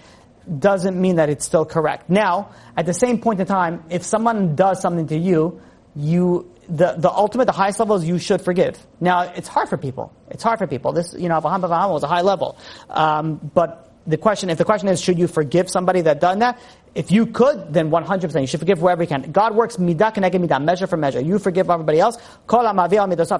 doesn't 0.59 0.99
mean 0.99 1.15
that 1.15 1.29
it's 1.29 1.45
still 1.45 1.63
correct. 1.63 2.09
Now, 2.09 2.51
at 2.75 2.85
the 2.85 2.93
same 2.93 3.21
point 3.21 3.39
in 3.39 3.47
time, 3.47 3.85
if 3.89 4.03
someone 4.03 4.55
does 4.55 4.81
something 4.81 5.07
to 5.07 5.17
you, 5.17 5.61
you 5.95 6.50
the, 6.71 6.95
the 6.97 7.11
ultimate, 7.11 7.45
the 7.45 7.51
highest 7.51 7.79
level 7.79 7.97
is 7.97 8.07
you 8.07 8.17
should 8.17 8.41
forgive. 8.41 8.79
Now, 9.01 9.21
it's 9.21 9.47
hard 9.47 9.67
for 9.67 9.77
people. 9.77 10.13
It's 10.29 10.41
hard 10.41 10.57
for 10.57 10.67
people. 10.67 10.93
This, 10.93 11.13
you 11.13 11.27
know, 11.27 11.39
Avraham 11.39 11.61
Avraham 11.61 11.91
was 11.91 12.03
a 12.03 12.07
high 12.07 12.21
level. 12.21 12.57
Um, 12.89 13.51
but 13.53 13.93
the 14.07 14.17
question, 14.17 14.49
if 14.49 14.57
the 14.57 14.63
question 14.63 14.87
is, 14.87 15.01
should 15.01 15.19
you 15.19 15.27
forgive 15.27 15.69
somebody 15.69 16.01
that 16.01 16.21
done 16.21 16.39
that? 16.39 16.59
If 16.95 17.11
you 17.11 17.25
could, 17.25 17.73
then 17.73 17.91
100% 17.91 18.41
you 18.41 18.47
should 18.47 18.61
forgive 18.61 18.79
whoever 18.79 19.03
you 19.03 19.07
can. 19.07 19.31
God 19.31 19.53
works 19.53 19.77
midah 19.77 20.13
keneged 20.13 20.45
midah, 20.45 20.63
measure 20.63 20.87
for 20.87 20.97
measure. 20.97 21.19
You 21.19 21.39
forgive 21.39 21.69
everybody 21.69 21.99
else. 21.99 22.17
Kol 22.47 22.63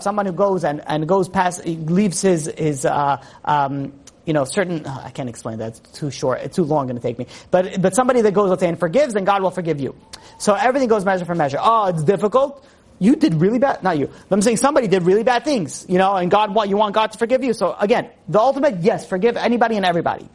someone 0.01 0.25
who 0.25 0.34
goes 0.34 0.65
and, 0.65 0.84
and 0.86 1.07
goes 1.07 1.29
past, 1.29 1.65
leaves 1.65 2.21
his, 2.21 2.51
his, 2.57 2.86
uh, 2.86 3.23
um, 3.45 3.93
you 4.25 4.34
know, 4.34 4.43
certain, 4.43 4.84
oh, 4.86 5.01
I 5.03 5.09
can't 5.09 5.29
explain 5.29 5.59
that. 5.59 5.69
It's 5.69 5.99
too 5.99 6.11
short. 6.11 6.41
It's 6.41 6.55
too 6.55 6.63
long 6.63 6.88
going 6.88 6.97
to 6.97 7.01
take 7.01 7.17
me. 7.17 7.27
But, 7.49 7.82
but 7.82 7.95
somebody 7.95 8.21
that 8.21 8.34
goes, 8.34 8.49
let's 8.49 8.61
say, 8.61 8.69
and 8.69 8.79
forgives, 8.79 9.13
then 9.13 9.23
God 9.23 9.41
will 9.41 9.51
forgive 9.51 9.79
you. 9.79 9.95
So 10.38 10.53
everything 10.53 10.89
goes 10.89 11.05
measure 11.05 11.25
for 11.25 11.36
measure. 11.36 11.57
Oh, 11.59 11.88
it's 11.88 12.03
difficult. 12.03 12.65
You 13.02 13.16
did 13.16 13.34
really 13.41 13.58
bad, 13.58 13.82
not 13.82 13.97
you. 13.97 14.12
But 14.30 14.36
I'm 14.36 14.43
saying 14.43 14.58
somebody 14.58 14.88
did 14.88 15.02
really 15.02 15.24
bad 15.24 15.43
things, 15.43 15.88
you 15.89 15.97
know, 15.97 16.14
and 16.14 16.30
God 16.30 16.54
want, 16.54 16.70
you 16.70 16.78
want 16.78 16.93
God 16.93 17.12
to 17.12 17.18
forgive 17.18 17.43
you. 17.43 17.52
So 17.54 17.76
again, 17.80 18.12
the 18.28 18.39
ultimate, 18.39 18.82
yes, 18.82 19.08
forgive 19.08 19.38
anybody 19.38 19.76
and 19.76 19.84
everybody. 19.84 20.30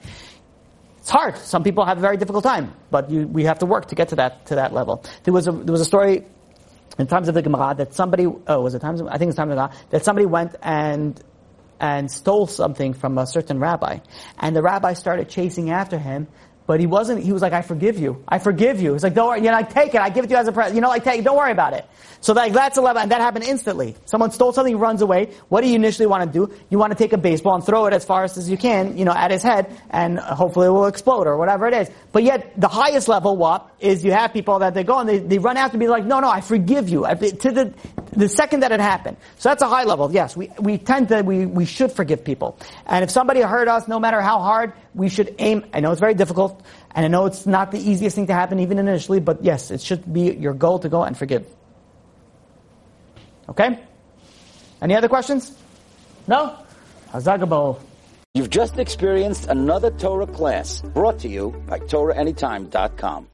It's 0.98 1.08
hard. 1.10 1.38
Some 1.38 1.62
people 1.62 1.84
have 1.84 1.98
a 1.98 2.00
very 2.00 2.16
difficult 2.16 2.42
time, 2.42 2.74
but 2.90 3.08
you, 3.08 3.28
we 3.28 3.44
have 3.44 3.60
to 3.60 3.66
work 3.66 3.86
to 3.90 3.94
get 3.94 4.08
to 4.08 4.16
that, 4.16 4.46
to 4.46 4.56
that 4.56 4.72
level. 4.72 5.04
There 5.22 5.32
was 5.32 5.46
a, 5.46 5.52
there 5.52 5.70
was 5.70 5.80
a 5.80 5.84
story 5.84 6.24
in 6.98 7.06
times 7.06 7.28
of 7.28 7.34
the 7.34 7.42
Gemara 7.42 7.76
that 7.76 7.94
somebody, 7.94 8.26
oh, 8.26 8.60
was 8.60 8.74
it 8.74 8.80
times, 8.80 9.00
I 9.00 9.16
think 9.16 9.28
it's 9.28 9.36
times 9.36 9.52
of 9.52 9.56
the 9.56 9.62
Gemara, 9.62 9.72
that 9.90 10.04
somebody 10.04 10.26
went 10.26 10.56
and 10.60 11.22
and 11.78 12.10
stole 12.10 12.46
something 12.46 12.94
from 12.94 13.18
a 13.18 13.26
certain 13.26 13.58
rabbi. 13.58 13.98
And 14.38 14.56
the 14.56 14.62
rabbi 14.62 14.94
started 14.94 15.28
chasing 15.28 15.70
after 15.70 15.98
him, 15.98 16.26
but 16.66 16.80
he 16.80 16.86
wasn't, 16.86 17.22
he 17.22 17.32
was 17.32 17.42
like, 17.42 17.52
I 17.52 17.62
forgive 17.62 17.98
you. 17.98 18.24
I 18.28 18.38
forgive 18.38 18.80
you. 18.80 18.92
He's 18.92 19.02
like, 19.02 19.14
don't 19.14 19.28
worry, 19.28 19.38
you 19.38 19.46
know, 19.46 19.52
like, 19.52 19.72
take 19.72 19.94
it. 19.94 20.00
I 20.00 20.10
give 20.10 20.24
it 20.24 20.28
to 20.28 20.34
you 20.34 20.40
as 20.40 20.48
a 20.48 20.52
present. 20.52 20.74
You 20.74 20.80
know, 20.80 20.88
like, 20.88 21.04
take 21.04 21.20
it. 21.20 21.24
Don't 21.24 21.36
worry 21.36 21.52
about 21.52 21.72
it. 21.72 21.88
So 22.20 22.32
like, 22.32 22.52
that's 22.52 22.76
a 22.76 22.80
level, 22.80 23.02
and 23.02 23.10
that 23.12 23.20
happened 23.20 23.44
instantly. 23.44 23.94
Someone 24.04 24.32
stole 24.32 24.52
something, 24.52 24.76
runs 24.78 25.02
away. 25.02 25.30
What 25.48 25.60
do 25.60 25.68
you 25.68 25.76
initially 25.76 26.06
want 26.06 26.32
to 26.32 26.46
do? 26.46 26.54
You 26.70 26.78
want 26.78 26.90
to 26.90 26.98
take 26.98 27.12
a 27.12 27.18
baseball 27.18 27.54
and 27.54 27.64
throw 27.64 27.86
it 27.86 27.92
as 27.92 28.04
far 28.04 28.24
as 28.24 28.50
you 28.50 28.56
can, 28.56 28.98
you 28.98 29.04
know, 29.04 29.12
at 29.12 29.30
his 29.30 29.42
head, 29.42 29.72
and 29.90 30.18
hopefully 30.18 30.66
it 30.66 30.70
will 30.70 30.86
explode 30.86 31.26
or 31.26 31.36
whatever 31.36 31.68
it 31.68 31.74
is. 31.74 31.90
But 32.12 32.24
yet, 32.24 32.58
the 32.60 32.68
highest 32.68 33.06
level, 33.06 33.36
what, 33.36 33.70
is 33.78 34.04
you 34.04 34.12
have 34.12 34.32
people 34.32 34.58
that 34.60 34.74
they 34.74 34.82
go 34.82 34.98
and 34.98 35.08
they, 35.08 35.18
they 35.18 35.38
run 35.38 35.56
after 35.56 35.78
me 35.78 35.88
like, 35.88 36.04
no, 36.04 36.20
no, 36.20 36.28
I 36.28 36.40
forgive 36.40 36.88
you. 36.88 37.02
To 37.06 37.52
the, 37.52 37.74
the 38.12 38.28
second 38.28 38.60
that 38.60 38.72
it 38.72 38.80
happened. 38.80 39.18
So 39.38 39.50
that's 39.50 39.62
a 39.62 39.68
high 39.68 39.84
level. 39.84 40.10
Yes, 40.10 40.36
we, 40.36 40.50
we 40.58 40.78
tend 40.78 41.08
to, 41.08 41.22
we, 41.22 41.46
we 41.46 41.64
should 41.64 41.92
forgive 41.92 42.24
people. 42.24 42.58
And 42.86 43.04
if 43.04 43.10
somebody 43.10 43.40
hurt 43.42 43.68
us, 43.68 43.86
no 43.86 44.00
matter 44.00 44.20
how 44.20 44.40
hard, 44.40 44.72
we 44.96 45.10
should 45.10 45.34
aim, 45.38 45.64
I 45.72 45.80
know 45.80 45.92
it's 45.92 46.00
very 46.00 46.14
difficult, 46.14 46.60
and 46.94 47.04
I 47.04 47.08
know 47.08 47.26
it's 47.26 47.46
not 47.46 47.70
the 47.70 47.78
easiest 47.78 48.16
thing 48.16 48.26
to 48.28 48.34
happen 48.34 48.58
even 48.60 48.78
initially, 48.78 49.20
but 49.20 49.44
yes, 49.44 49.70
it 49.70 49.82
should 49.82 50.10
be 50.10 50.32
your 50.32 50.54
goal 50.54 50.78
to 50.80 50.88
go 50.88 51.04
and 51.04 51.16
forgive. 51.16 51.46
Okay? 53.48 53.78
Any 54.80 54.96
other 54.96 55.08
questions? 55.08 55.52
No? 56.26 56.58
Hazagabo. 57.12 57.78
You've 58.34 58.50
just 58.50 58.78
experienced 58.78 59.48
another 59.48 59.90
Torah 59.90 60.26
class 60.26 60.80
brought 60.80 61.20
to 61.20 61.28
you 61.28 61.50
by 61.66 61.78
TorahAnytime.com. 61.78 63.24